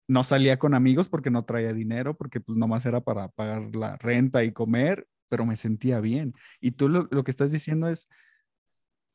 No 0.09 0.25
salía 0.25 0.59
con 0.59 0.75
amigos 0.75 1.09
porque 1.09 1.31
no 1.31 1.45
traía 1.45 1.73
dinero, 1.73 2.17
porque 2.17 2.41
pues 2.41 2.59
nomás 2.59 2.85
era 2.87 3.01
para 3.01 3.29
pagar 3.29 3.75
la 3.75 3.97
renta 3.97 4.43
y 4.45 4.53
comer 4.53 5.07
pero 5.31 5.47
me 5.47 5.57
sentía 5.57 6.01
bien. 6.01 6.33
Y 6.61 6.73
tú 6.73 6.91
lo, 6.91 7.25
que 7.25 7.31
estás 7.31 7.53
diciendo 7.53 7.89
es, 7.89 8.09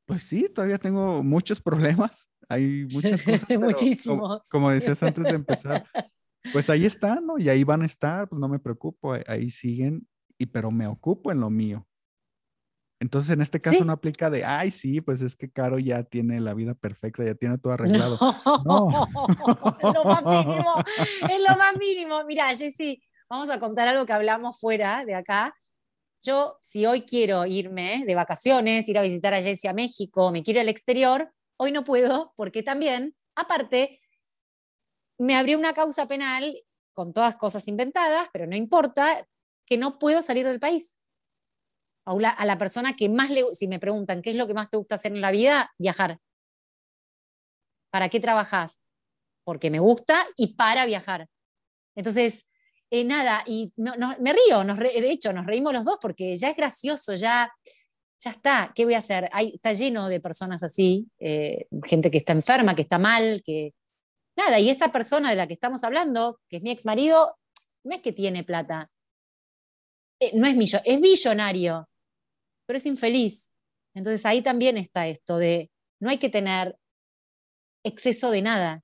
pues 0.08 0.24
sí, 0.24 0.50
todavía 0.50 0.80
tengo 0.80 1.22
muchos 1.22 1.62
problemas, 1.62 2.30
hay 2.50 2.86
muchas 2.92 3.22
cosas. 3.24 3.62
Muchísimos. 3.62 4.50
Como, 4.50 4.70
decías 4.70 5.02
antes 5.04 5.24
de 5.24 5.32
empezar, 5.32 5.86
pues 6.54 6.70
ahí 6.70 6.86
están, 6.86 7.26
¿no? 7.26 7.38
Y 7.38 7.50
ahí 7.50 7.64
van 7.64 7.82
a 7.82 7.86
estar, 7.86 8.28
pues 8.28 8.40
no 8.40 8.48
me 8.48 8.60
preocupo, 8.60 9.16
ahí 9.28 9.50
siguen, 9.50 10.08
y 10.38 10.46
pero 10.46 10.72
me 10.72 10.88
ocupo 10.88 11.32
en 11.32 11.40
lo 11.40 11.50
mío. 11.50 11.88
Entonces, 13.02 13.32
en 13.32 13.42
este 13.42 13.60
caso 13.60 13.84
no 13.84 13.92
aplica 13.92 14.30
de, 14.30 14.46
ay, 14.46 14.72
sí, 14.72 15.02
pues 15.02 15.22
es 15.22 15.36
que 15.36 15.52
Caro 15.52 15.78
ya 15.80 16.04
tiene 16.04 16.40
la 16.40 16.54
vida 16.54 16.74
perfecta, 16.74 17.26
ya 17.26 17.36
tiene 17.36 17.58
todo 17.58 17.74
arreglado. 17.74 18.18
No, 18.66 19.08
es 19.80 19.94
lo 19.94 20.06
más 20.06 20.24
mínimo, 20.24 20.74
es 21.30 21.42
lo 21.50 21.58
más 21.58 21.78
mínimo. 21.78 22.24
Mira, 22.26 22.56
Jessy, 22.56 23.04
vamos 23.30 23.50
a 23.50 23.60
contar 23.60 23.90
algo 23.90 24.06
que 24.06 24.14
hablamos 24.14 24.60
fuera 24.60 25.04
de 25.04 25.14
acá 25.14 25.54
yo 26.26 26.58
si 26.60 26.86
hoy 26.86 27.02
quiero 27.02 27.46
irme 27.46 28.04
de 28.06 28.16
vacaciones, 28.16 28.90
ir 28.90 28.98
a 28.98 29.04
visitar 29.04 29.34
a 29.34 29.42
Jessie 29.42 29.70
a 29.70 29.74
México, 29.74 30.32
me 30.32 30.44
quiero 30.44 30.60
al 30.60 30.70
exterior, 30.70 31.32
hoy 31.58 31.72
no 31.72 31.84
puedo 31.84 32.34
porque 32.36 32.64
también, 32.64 33.16
aparte, 33.36 34.02
me 35.18 35.36
abrió 35.36 35.58
una 35.58 35.74
causa 35.74 36.08
penal 36.08 36.56
con 36.94 37.14
todas 37.14 37.36
cosas 37.36 37.68
inventadas, 37.68 38.30
pero 38.32 38.48
no 38.48 38.56
importa, 38.56 39.28
que 39.66 39.78
no 39.78 40.00
puedo 40.00 40.22
salir 40.22 40.46
del 40.46 40.60
país. 40.60 40.98
A 42.06 42.46
la, 42.46 42.58
persona 42.58 42.96
que 42.96 43.10
más 43.10 43.32
le, 43.32 43.44
si 43.54 43.68
me 43.68 43.80
preguntan 43.80 44.22
qué 44.22 44.30
es 44.30 44.36
lo 44.36 44.46
que 44.46 44.54
más 44.54 44.70
te 44.70 44.78
gusta 44.78 44.96
hacer 44.96 45.12
en 45.12 45.22
la 45.22 45.32
vida, 45.32 45.74
viajar. 45.80 46.20
¿Para 47.92 48.10
qué 48.10 48.20
trabajas? 48.20 48.82
Porque 49.44 49.72
me 49.72 49.80
gusta 49.80 50.26
y 50.36 50.56
para 50.56 50.86
viajar. 50.86 51.28
Entonces, 51.96 52.48
eh, 52.92 53.04
nada, 53.04 53.44
y 53.48 53.74
no, 53.76 53.96
me 54.20 54.34
río, 54.34 54.64
de 54.64 55.12
hecho, 55.12 55.34
nos 55.34 55.48
reímos 55.48 55.74
los 55.74 55.84
dos 55.84 55.98
porque 56.00 56.36
ya 56.36 56.50
es 56.50 56.56
gracioso, 56.56 57.16
ya, 57.16 57.52
ya 58.20 58.32
está, 58.32 58.72
¿qué 58.76 58.86
voy 58.86 58.94
a 58.96 59.00
hacer? 59.00 59.30
está 59.54 59.74
lleno 59.74 60.08
de 60.08 60.20
personas 60.20 60.64
así, 60.64 61.08
eh, 61.20 61.68
gente 61.86 62.10
que 62.10 62.18
está 62.18 62.34
enferma, 62.34 62.76
que 62.76 62.82
está 62.82 62.98
mal, 62.98 63.42
que... 63.44 63.74
Nada, 64.38 64.60
y 64.60 64.70
esa 64.70 64.92
persona 64.92 65.30
de 65.30 65.38
la 65.38 65.48
que 65.48 65.54
estamos 65.54 65.84
hablando, 65.84 66.40
que 66.50 66.58
es 66.58 66.64
mi 66.64 66.72
ex 66.72 66.86
marido, 66.86 67.38
no 67.86 67.96
es 67.96 68.02
que 68.02 68.12
tiene 68.12 68.44
plata, 68.44 68.92
eh, 70.20 70.32
no 70.34 70.48
es 70.48 70.56
millonario, 70.56 70.94
es 70.94 71.02
billonario, 71.02 71.90
pero 72.66 72.78
es 72.78 72.86
infeliz. 72.86 73.52
Entonces 73.94 74.26
ahí 74.26 74.42
también 74.42 74.78
está 74.78 75.08
esto 75.08 75.38
de 75.38 75.72
no 76.02 76.10
hay 76.10 76.18
que 76.18 76.30
tener 76.30 76.78
exceso 77.84 78.32
de 78.32 78.42
nada, 78.42 78.84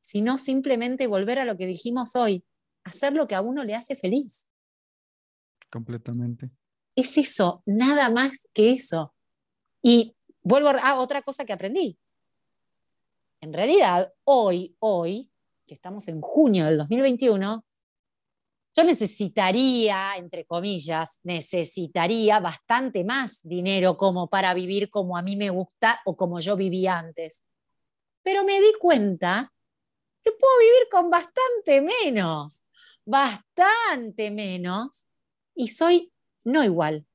sino 0.00 0.38
simplemente 0.38 1.06
volver 1.06 1.38
a 1.38 1.44
lo 1.44 1.56
que 1.56 1.66
dijimos 1.66 2.16
hoy, 2.16 2.44
hacer 2.84 3.12
lo 3.12 3.26
que 3.26 3.34
a 3.34 3.42
uno 3.42 3.64
le 3.64 3.74
hace 3.74 3.94
feliz. 3.94 4.48
Completamente. 5.70 6.50
Es 6.96 7.18
eso, 7.18 7.62
nada 7.66 8.08
más 8.10 8.48
que 8.52 8.72
eso. 8.72 9.14
Y 9.82 10.16
vuelvo 10.42 10.68
a 10.70 10.98
otra 10.98 11.22
cosa 11.22 11.44
que 11.44 11.52
aprendí. 11.52 11.98
En 13.40 13.52
realidad, 13.52 14.12
hoy, 14.24 14.76
hoy, 14.78 15.30
que 15.66 15.74
estamos 15.74 16.08
en 16.08 16.20
junio 16.20 16.66
del 16.66 16.78
2021, 16.78 17.64
yo 18.76 18.82
necesitaría, 18.82 20.16
entre 20.16 20.44
comillas, 20.46 21.20
necesitaría 21.22 22.40
bastante 22.40 23.04
más 23.04 23.40
dinero 23.42 23.96
como 23.96 24.28
para 24.28 24.52
vivir 24.52 24.90
como 24.90 25.16
a 25.16 25.22
mí 25.22 25.36
me 25.36 25.50
gusta 25.50 26.00
o 26.04 26.16
como 26.16 26.40
yo 26.40 26.56
vivía 26.56 26.98
antes. 26.98 27.44
Pero 28.22 28.44
me 28.44 28.60
di 28.60 28.72
cuenta 28.80 29.52
que 30.22 30.32
puedo 30.32 30.58
vivir 30.58 30.88
con 30.90 31.10
bastante 31.10 31.82
menos, 31.82 32.64
bastante 33.04 34.30
menos, 34.30 35.08
y 35.54 35.68
soy 35.68 36.13
no 36.44 36.62
igual, 36.62 37.06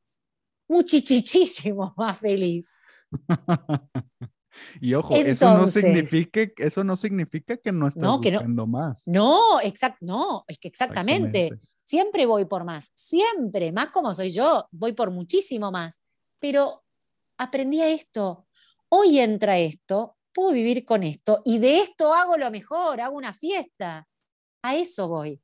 muchichichísimo 0.68 1.94
más 1.98 2.18
feliz. 2.18 2.80
Y 4.82 4.94
ojo, 4.94 5.16
eso, 5.16 5.58
no 5.58 5.68
significa, 5.68 6.42
eso 6.58 6.84
no 6.84 6.96
significa 6.96 7.58
que 7.58 7.72
no 7.72 7.88
estás 7.88 8.18
buscando 8.18 8.68
más. 8.68 9.04
No, 9.06 9.60
no, 10.02 10.44
es 10.48 10.58
que 10.58 10.68
exactamente. 10.68 11.52
Siempre 11.84 12.26
voy 12.26 12.46
por 12.46 12.66
más, 12.66 12.92
siempre, 12.96 13.72
más 13.72 13.88
como 13.88 14.14
soy 14.14 14.30
yo, 14.30 14.68
voy 14.72 14.94
por 14.94 15.10
muchísimo 15.10 15.72
más. 15.72 16.02
Pero 16.40 16.84
aprendí 17.38 17.82
a 17.82 17.90
esto. 17.90 18.48
Hoy 18.90 19.20
entra 19.20 19.58
esto, 19.58 20.18
puedo 20.34 20.52
vivir 20.52 20.86
con 20.86 21.04
esto 21.04 21.42
y 21.46 21.58
de 21.60 21.80
esto 21.80 22.14
hago 22.14 22.38
lo 22.38 22.52
mejor, 22.52 23.02
hago 23.02 23.16
una 23.16 23.34
fiesta. 23.34 24.08
A 24.62 24.76
eso 24.76 25.08
voy. 25.08 25.42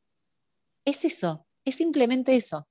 Es 0.84 1.04
eso, 1.06 1.48
es 1.64 1.76
simplemente 1.76 2.36
eso, 2.36 2.68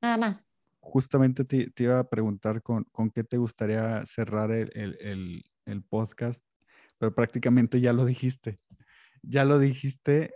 nada 0.00 0.16
más. 0.16 0.48
Justamente 0.86 1.44
te, 1.44 1.72
iba 1.82 1.98
a 1.98 2.08
preguntar 2.08 2.62
con, 2.62 2.84
con, 2.92 3.10
qué 3.10 3.24
te 3.24 3.36
gustaría 3.36 4.04
cerrar 4.06 4.52
el, 4.52 5.44
el 5.66 5.82
podcast, 5.82 6.42
pero 6.98 7.14
prácticamente 7.14 7.80
ya 7.80 7.92
lo 7.92 8.06
dijiste. 8.06 8.60
Ya 9.22 9.44
lo 9.44 9.58
dijiste 9.58 10.34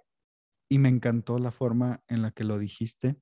y 0.69 0.79
me 0.79 0.89
encantó 0.89 1.39
la 1.39 1.51
forma 1.51 2.03
en 2.09 2.23
la 2.23 2.33
que 2.33 2.45
lo 2.45 2.59
dijiste. 2.59 3.17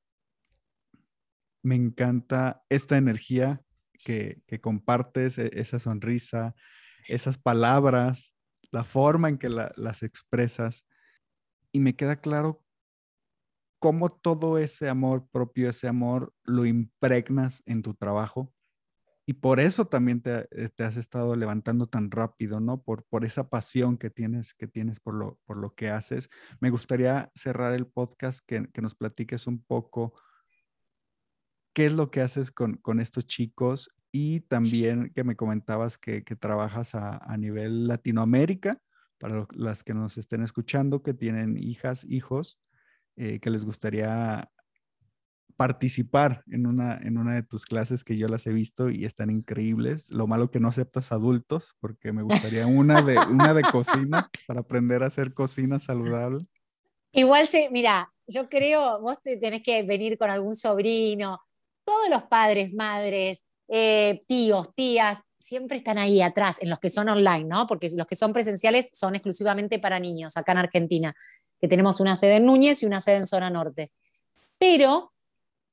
Me 1.62 1.76
encanta 1.76 2.64
esta 2.68 2.96
energía 2.96 3.62
que, 4.04 4.42
compartes, 4.60 5.38
e, 5.38 5.50
esa 5.54 5.78
sonrisa, 5.78 6.54
esas 7.08 7.38
palabras, 7.38 8.34
la 8.70 8.84
forma 8.84 9.28
en 9.28 9.38
que 9.38 9.48
las 9.48 10.02
expresas. 10.02 10.86
Y 11.72 11.80
me 11.80 11.96
queda 11.96 12.20
claro 12.20 12.64
cómo 13.78 14.10
todo 14.10 14.58
ese 14.58 14.88
amor 14.88 15.28
propio, 15.30 15.70
ese 15.70 15.88
amor, 15.88 16.32
lo 16.44 16.66
impregnas 16.66 17.62
en 17.66 17.82
tu 17.82 17.94
trabajo 17.94 18.52
y 19.28 19.34
por 19.34 19.60
eso 19.60 19.84
también 19.84 20.22
te, 20.22 20.48
eh, 20.52 20.70
has 20.78 20.96
estado 20.96 21.36
levantando 21.36 21.84
tan 21.84 22.10
rápido, 22.10 22.60
¿no? 22.60 22.82
Por, 22.82 23.04
esa 23.26 23.50
pasión 23.50 23.98
que 23.98 24.08
tienes, 24.08 24.54
que 24.54 24.66
tienes 24.66 25.00
por, 25.00 25.12
lo, 25.12 25.38
por 25.44 25.58
lo 25.58 25.74
que 25.74 25.90
haces. 25.90 26.30
Me 26.60 26.70
gustaría 26.70 27.30
cerrar 27.34 27.74
el 27.74 27.86
podcast 27.86 28.40
que, 28.46 28.66
nos 28.80 28.94
platiques 28.94 29.46
un 29.46 29.62
poco 29.62 30.14
qué 31.74 31.84
es 31.84 31.92
lo 31.92 32.10
que 32.10 32.22
haces 32.22 32.50
con, 32.50 32.80
estos 33.00 33.26
chicos 33.26 33.90
y 34.10 34.40
también 34.40 35.12
que 35.14 35.24
me 35.24 35.36
comentabas 35.36 35.98
que, 35.98 36.24
que 36.24 36.34
trabajas 36.34 36.94
a, 36.94 37.36
nivel 37.36 37.86
Latinoamérica, 37.86 38.80
para 39.18 39.46
las 39.54 39.84
que 39.84 39.92
nos 39.92 40.16
estén 40.16 40.42
escuchando, 40.42 41.02
que 41.02 41.12
tienen 41.12 41.58
hijas, 41.58 42.06
hijos, 42.08 42.58
eh, 43.18 43.40
que 43.40 43.50
les 43.50 43.64
gustaría 43.64 44.48
participar 45.56 46.44
en 46.52 46.68
una, 46.68 46.96
en 47.02 47.18
una 47.18 47.34
de 47.34 47.42
tus 47.42 47.66
clases 47.66 48.04
que 48.04 48.16
yo 48.16 48.28
las 48.28 48.46
he 48.46 48.52
visto 48.52 48.90
y 48.90 49.04
están 49.04 49.28
increíbles. 49.28 50.08
Lo 50.10 50.28
malo 50.28 50.52
que 50.52 50.60
no 50.60 50.68
aceptas 50.68 51.10
adultos, 51.10 51.74
porque 51.80 52.12
me 52.12 52.22
gustaría 52.22 52.68
una 52.68 53.02
de, 53.02 53.18
una 53.28 53.52
de 53.54 53.62
cocina 53.62 54.30
para 54.46 54.60
aprender 54.60 55.02
a 55.02 55.06
hacer 55.06 55.34
cocina 55.34 55.80
saludable. 55.80 56.44
Igual, 57.10 57.48
sí, 57.48 57.66
mira, 57.72 58.08
yo 58.28 58.48
creo, 58.48 59.00
vos 59.00 59.20
te 59.20 59.36
tenés 59.36 59.62
que 59.62 59.82
venir 59.82 60.16
con 60.16 60.30
algún 60.30 60.54
sobrino, 60.54 61.40
todos 61.84 62.08
los 62.08 62.22
padres, 62.24 62.72
madres, 62.72 63.48
eh, 63.66 64.20
tíos, 64.28 64.72
tías, 64.76 65.22
siempre 65.38 65.78
están 65.78 65.98
ahí 65.98 66.20
atrás, 66.20 66.58
en 66.60 66.68
los 66.68 66.78
que 66.78 66.90
son 66.90 67.08
online, 67.08 67.44
¿no? 67.44 67.66
Porque 67.66 67.88
los 67.96 68.06
que 68.06 68.16
son 68.16 68.32
presenciales 68.32 68.90
son 68.92 69.14
exclusivamente 69.14 69.78
para 69.78 69.98
niños, 69.98 70.36
acá 70.36 70.52
en 70.52 70.58
Argentina, 70.58 71.14
que 71.60 71.68
tenemos 71.68 72.00
una 72.00 72.16
sede 72.16 72.36
en 72.36 72.46
Núñez 72.46 72.82
y 72.82 72.86
una 72.86 73.00
sede 73.00 73.16
en 73.16 73.26
Zona 73.26 73.48
Norte. 73.48 73.90
Pero 74.58 75.12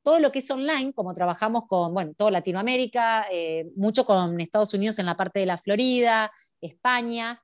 todo 0.03 0.19
lo 0.19 0.31
que 0.31 0.39
es 0.39 0.51
online, 0.51 0.93
como 0.93 1.15
trabajamos 1.15 1.63
con, 1.67 1.93
bueno, 1.93 2.11
toda 2.15 2.29
Latinoamérica, 2.29 3.25
eh, 3.31 3.71
mucho 3.75 4.05
con 4.05 4.39
Estados 4.39 4.73
Unidos 4.75 4.99
en 4.99 5.07
la 5.07 5.17
parte 5.17 5.39
de 5.39 5.47
la 5.47 5.57
Florida, 5.57 6.31
España, 6.61 7.41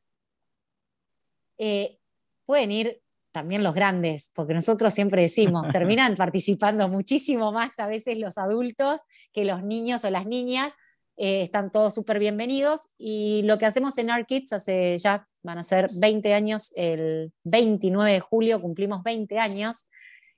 eh, 1.58 1.98
pueden 2.46 2.72
ir 2.72 3.02
también 3.32 3.64
los 3.64 3.74
grandes, 3.74 4.30
porque 4.36 4.54
nosotros 4.54 4.94
siempre 4.94 5.24
decimos, 5.24 5.68
terminan 5.72 6.16
participando 6.18 6.88
muchísimo 6.88 7.52
más 7.52 7.80
a 7.80 7.88
veces 7.88 8.18
los 8.20 8.38
adultos 8.38 9.02
que 9.34 9.46
los 9.46 9.64
niños 9.64 10.04
o 10.04 10.10
las 10.10 10.28
niñas, 10.28 10.74
eh, 11.22 11.44
están 11.44 11.72
todos 11.72 11.94
súper 11.94 12.18
bienvenidos 12.18 12.90
y 12.98 13.44
lo 13.44 13.58
que 13.58 13.68
hacemos 13.68 13.98
en 13.98 14.10
Art 14.10 14.28
Kids 14.28 14.54
hace 14.54 14.98
ya, 14.98 15.28
van 15.44 15.60
a 15.60 15.64
ser 15.64 15.88
20 16.00 16.34
años, 16.34 16.72
el 16.76 17.32
29 17.44 18.12
de 18.12 18.20
julio 18.20 18.62
cumplimos 18.62 19.04
20 19.04 19.38
años, 19.38 19.88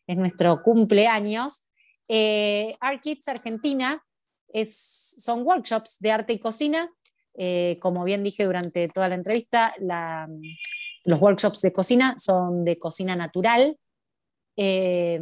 es 0.07 0.17
nuestro 0.17 0.61
cumpleaños 0.61 1.63
eh, 2.07 2.75
Kids 3.01 3.27
Argentina 3.27 4.03
es, 4.49 4.75
son 5.23 5.43
workshops 5.43 5.97
de 5.99 6.11
arte 6.11 6.33
y 6.33 6.39
cocina. 6.39 6.89
Eh, 7.35 7.79
como 7.81 8.03
bien 8.03 8.23
dije 8.23 8.45
durante 8.45 8.87
toda 8.87 9.09
la 9.09 9.15
entrevista, 9.15 9.73
los 11.03 11.19
workshops 11.19 11.61
de 11.61 11.73
cocina 11.73 12.15
son 12.19 12.63
de 12.63 12.77
cocina 12.77 13.15
natural. 13.15 13.77
Eh, 14.55 15.19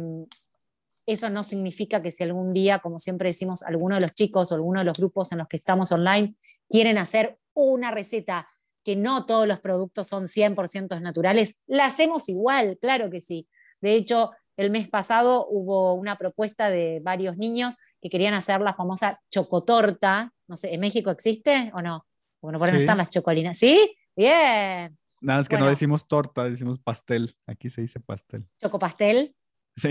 eso 1.12 1.30
no 1.30 1.42
significa 1.42 2.02
que 2.02 2.10
si 2.10 2.22
algún 2.22 2.52
día, 2.52 2.78
como 2.80 2.98
siempre 2.98 3.30
decimos, 3.30 3.62
alguno 3.62 3.96
de 3.96 4.00
los 4.00 4.14
chicos 4.14 4.50
o 4.50 4.54
alguno 4.54 4.80
de 4.80 4.84
los 4.84 4.96
grupos 4.96 5.32
en 5.32 5.38
los 5.38 5.48
que 5.48 5.56
estamos 5.56 5.92
online 5.92 6.34
quieren 6.68 6.98
hacer 6.98 7.38
una 7.54 7.90
receta 7.90 8.48
que 8.84 8.96
no 8.96 9.26
todos 9.26 9.46
los 9.46 9.60
productos 9.60 10.08
son 10.08 10.24
100% 10.24 11.00
naturales, 11.00 11.60
la 11.66 11.86
hacemos 11.86 12.28
igual, 12.28 12.78
claro 12.80 13.10
que 13.10 13.20
sí. 13.20 13.48
De 13.80 13.94
hecho, 13.94 14.32
el 14.56 14.70
mes 14.70 14.88
pasado 14.88 15.46
hubo 15.48 15.94
una 15.94 16.16
propuesta 16.16 16.70
de 16.70 17.00
varios 17.00 17.36
niños 17.36 17.78
que 18.00 18.10
querían 18.10 18.34
hacer 18.34 18.60
la 18.60 18.74
famosa 18.74 19.20
chocotorta. 19.30 20.32
No 20.48 20.56
sé, 20.56 20.74
¿en 20.74 20.80
México 20.80 21.10
existe 21.10 21.70
o 21.74 21.80
no? 21.80 22.06
Bueno, 22.40 22.58
por 22.58 22.68
ahí 22.68 22.74
no 22.74 22.80
están 22.80 22.98
las 22.98 23.10
chocolinas. 23.10 23.58
¿Sí? 23.58 23.96
Bien. 24.16 24.98
Nada, 25.20 25.40
es 25.40 25.48
que 25.48 25.56
no 25.56 25.66
decimos 25.66 26.08
torta, 26.08 26.44
decimos 26.44 26.80
pastel. 26.80 27.36
Aquí 27.46 27.70
se 27.70 27.80
dice 27.80 28.00
pastel. 28.00 28.46
¿Chocopastel? 28.58 29.34
Sí. 29.76 29.90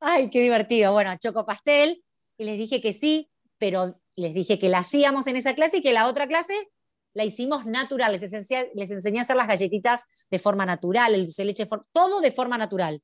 Ay, 0.00 0.30
qué 0.30 0.40
divertido. 0.40 0.92
Bueno, 0.92 1.14
chocopastel. 1.18 2.02
Y 2.38 2.44
les 2.44 2.58
dije 2.58 2.80
que 2.80 2.92
sí, 2.92 3.30
pero 3.58 4.00
les 4.16 4.34
dije 4.34 4.58
que 4.58 4.68
la 4.68 4.78
hacíamos 4.78 5.26
en 5.26 5.36
esa 5.36 5.54
clase 5.54 5.78
y 5.78 5.82
que 5.82 5.92
la 5.92 6.06
otra 6.06 6.26
clase 6.26 6.54
la 7.14 7.24
hicimos 7.24 7.66
natural. 7.66 8.12
Les 8.12 8.22
enseñé, 8.22 8.70
les 8.74 8.90
enseñé 8.90 9.20
a 9.20 9.22
hacer 9.22 9.36
las 9.36 9.48
galletitas 9.48 10.06
de 10.30 10.38
forma 10.38 10.66
natural, 10.66 11.14
el 11.14 11.24
dulce 11.24 11.42
de 11.42 11.46
leche, 11.46 11.66
todo 11.92 12.20
de 12.20 12.30
forma 12.30 12.58
natural. 12.58 13.02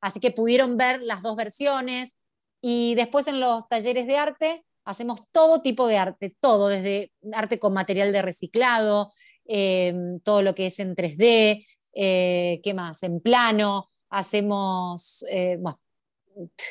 Así 0.00 0.18
que 0.20 0.32
pudieron 0.32 0.76
ver 0.76 1.00
las 1.02 1.22
dos 1.22 1.36
versiones 1.36 2.18
y 2.60 2.94
después 2.96 3.28
en 3.28 3.40
los 3.40 3.68
talleres 3.68 4.06
de 4.06 4.16
arte 4.16 4.64
hacemos 4.84 5.20
todo 5.30 5.62
tipo 5.62 5.86
de 5.86 5.96
arte, 5.98 6.34
todo, 6.40 6.68
desde 6.68 7.12
arte 7.32 7.60
con 7.60 7.72
material 7.72 8.12
de 8.12 8.22
reciclado, 8.22 9.12
em, 9.44 10.18
todo 10.20 10.42
lo 10.42 10.54
que 10.56 10.66
es 10.66 10.80
en 10.80 10.96
3D, 10.96 11.64
eh, 11.94 12.60
¿qué 12.64 12.74
más? 12.74 13.02
En 13.04 13.20
plano, 13.20 13.90
hacemos, 14.10 15.24
eh, 15.30 15.56
bueno, 15.60 15.78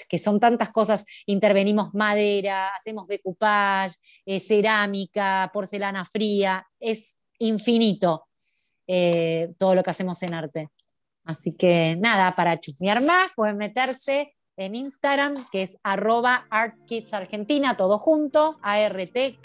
que 0.08 0.20
son 0.20 0.40
tantas 0.40 0.70
cosas, 0.70 1.06
intervenimos 1.26 1.94
madera, 1.94 2.70
hacemos 2.70 3.08
decoupage, 3.08 3.96
eh, 4.26 4.40
cerámica, 4.40 5.50
porcelana 5.54 6.06
fría, 6.06 6.66
es 6.80 7.20
infinito 7.40 8.28
todo 9.58 9.74
lo 9.74 9.84
que 9.84 9.90
hacemos 9.90 10.22
en 10.24 10.34
arte. 10.34 10.68
Así 11.24 11.56
que 11.56 11.96
nada, 11.96 12.36
para 12.36 12.60
chusmear 12.60 13.02
más 13.02 13.32
pueden 13.36 13.56
meterse 13.56 14.36
en 14.58 14.76
Instagram, 14.76 15.36
que 15.52 15.62
es 15.62 15.78
arroba 15.82 16.46
artkidsargentina, 16.50 17.78
todo 17.78 17.98
junto, 17.98 18.60
A-R-T-K-I-D-S 18.62 19.40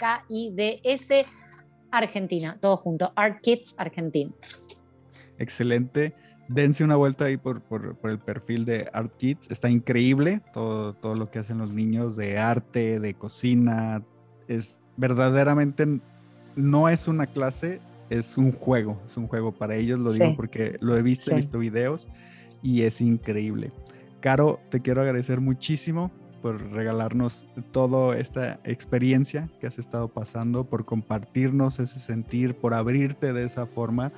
Argentina, 1.91 2.57
todo 2.59 2.77
junto, 2.77 3.13
Art 3.15 3.39
Argentina. 3.77 4.31
Excelente. 5.37 6.13
Dense 6.47 6.83
una 6.83 6.95
vuelta 6.95 7.25
ahí 7.25 7.37
por, 7.37 7.61
el 8.03 8.19
perfil 8.19 8.65
de 8.65 8.89
Art 8.93 9.15
Kids. 9.17 9.49
Está 9.49 9.69
increíble 9.69 10.41
todo, 10.53 10.93
todo 10.93 11.15
lo 11.15 11.29
que 11.29 11.39
hacen 11.39 11.57
los 11.57 11.71
niños 11.71 12.15
de 12.15 12.37
arte, 12.37 12.99
de 12.99 13.13
cocina. 13.13 14.03
Es 14.47 14.79
verdaderamente, 14.95 15.99
no 16.55 16.89
es 16.89 17.07
una 17.07 17.27
clase, 17.27 17.79
es 18.09 18.37
un 18.37 18.51
juego, 18.51 19.01
es 19.05 19.17
un 19.17 19.27
juego 19.27 19.51
para 19.51 19.75
ellos, 19.75 19.99
lo 19.99 20.11
digo 20.11 20.35
porque 20.35 20.77
lo 20.79 20.97
he 20.97 21.01
visto, 21.01 21.31
he 21.31 21.35
visto 21.35 21.59
videos 21.59 22.07
y 22.61 22.83
es 22.83 23.01
increíble. 23.01 23.71
Caro, 24.21 24.59
te 24.69 24.81
quiero 24.81 25.01
agradecer 25.01 25.41
muchísimo 25.41 26.11
por 26.41 26.61
regalarnos 26.71 27.47
toda 27.71 28.17
esta 28.17 28.59
experiencia 28.63 29.47
que 29.59 29.67
has 29.67 29.79
estado 29.79 30.07
pasando, 30.07 30.63
por 30.63 30.85
compartirnos 30.85 31.79
ese 31.79 31.99
sentir, 31.99 32.55
por 32.55 32.73
abrirte 32.73 33.33
de 33.33 33.43
esa 33.43 33.65
forma 33.65 34.11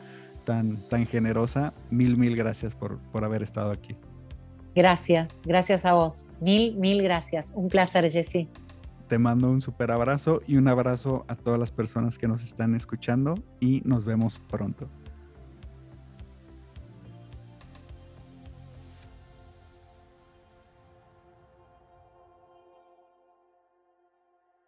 tan, 0.49 0.77
tan 0.89 1.05
generosa. 1.05 1.75
Mil, 1.91 2.17
mil 2.17 2.35
gracias 2.35 2.73
por, 2.73 2.97
por 3.11 3.23
haber 3.23 3.43
estado 3.43 3.69
aquí. 3.69 3.95
Gracias, 4.73 5.41
gracias 5.45 5.85
a 5.85 5.93
vos. 5.93 6.29
Mil, 6.41 6.75
mil 6.75 7.03
gracias. 7.03 7.53
Un 7.55 7.69
placer, 7.69 8.09
Jessy. 8.09 8.49
Te 9.07 9.19
mando 9.19 9.51
un 9.51 9.61
super 9.61 9.91
abrazo 9.91 10.41
y 10.47 10.57
un 10.57 10.67
abrazo 10.67 11.23
a 11.27 11.35
todas 11.35 11.59
las 11.59 11.69
personas 11.69 12.17
que 12.17 12.27
nos 12.27 12.43
están 12.43 12.73
escuchando 12.73 13.35
y 13.59 13.83
nos 13.85 14.05
vemos 14.05 14.41
pronto. 14.49 14.89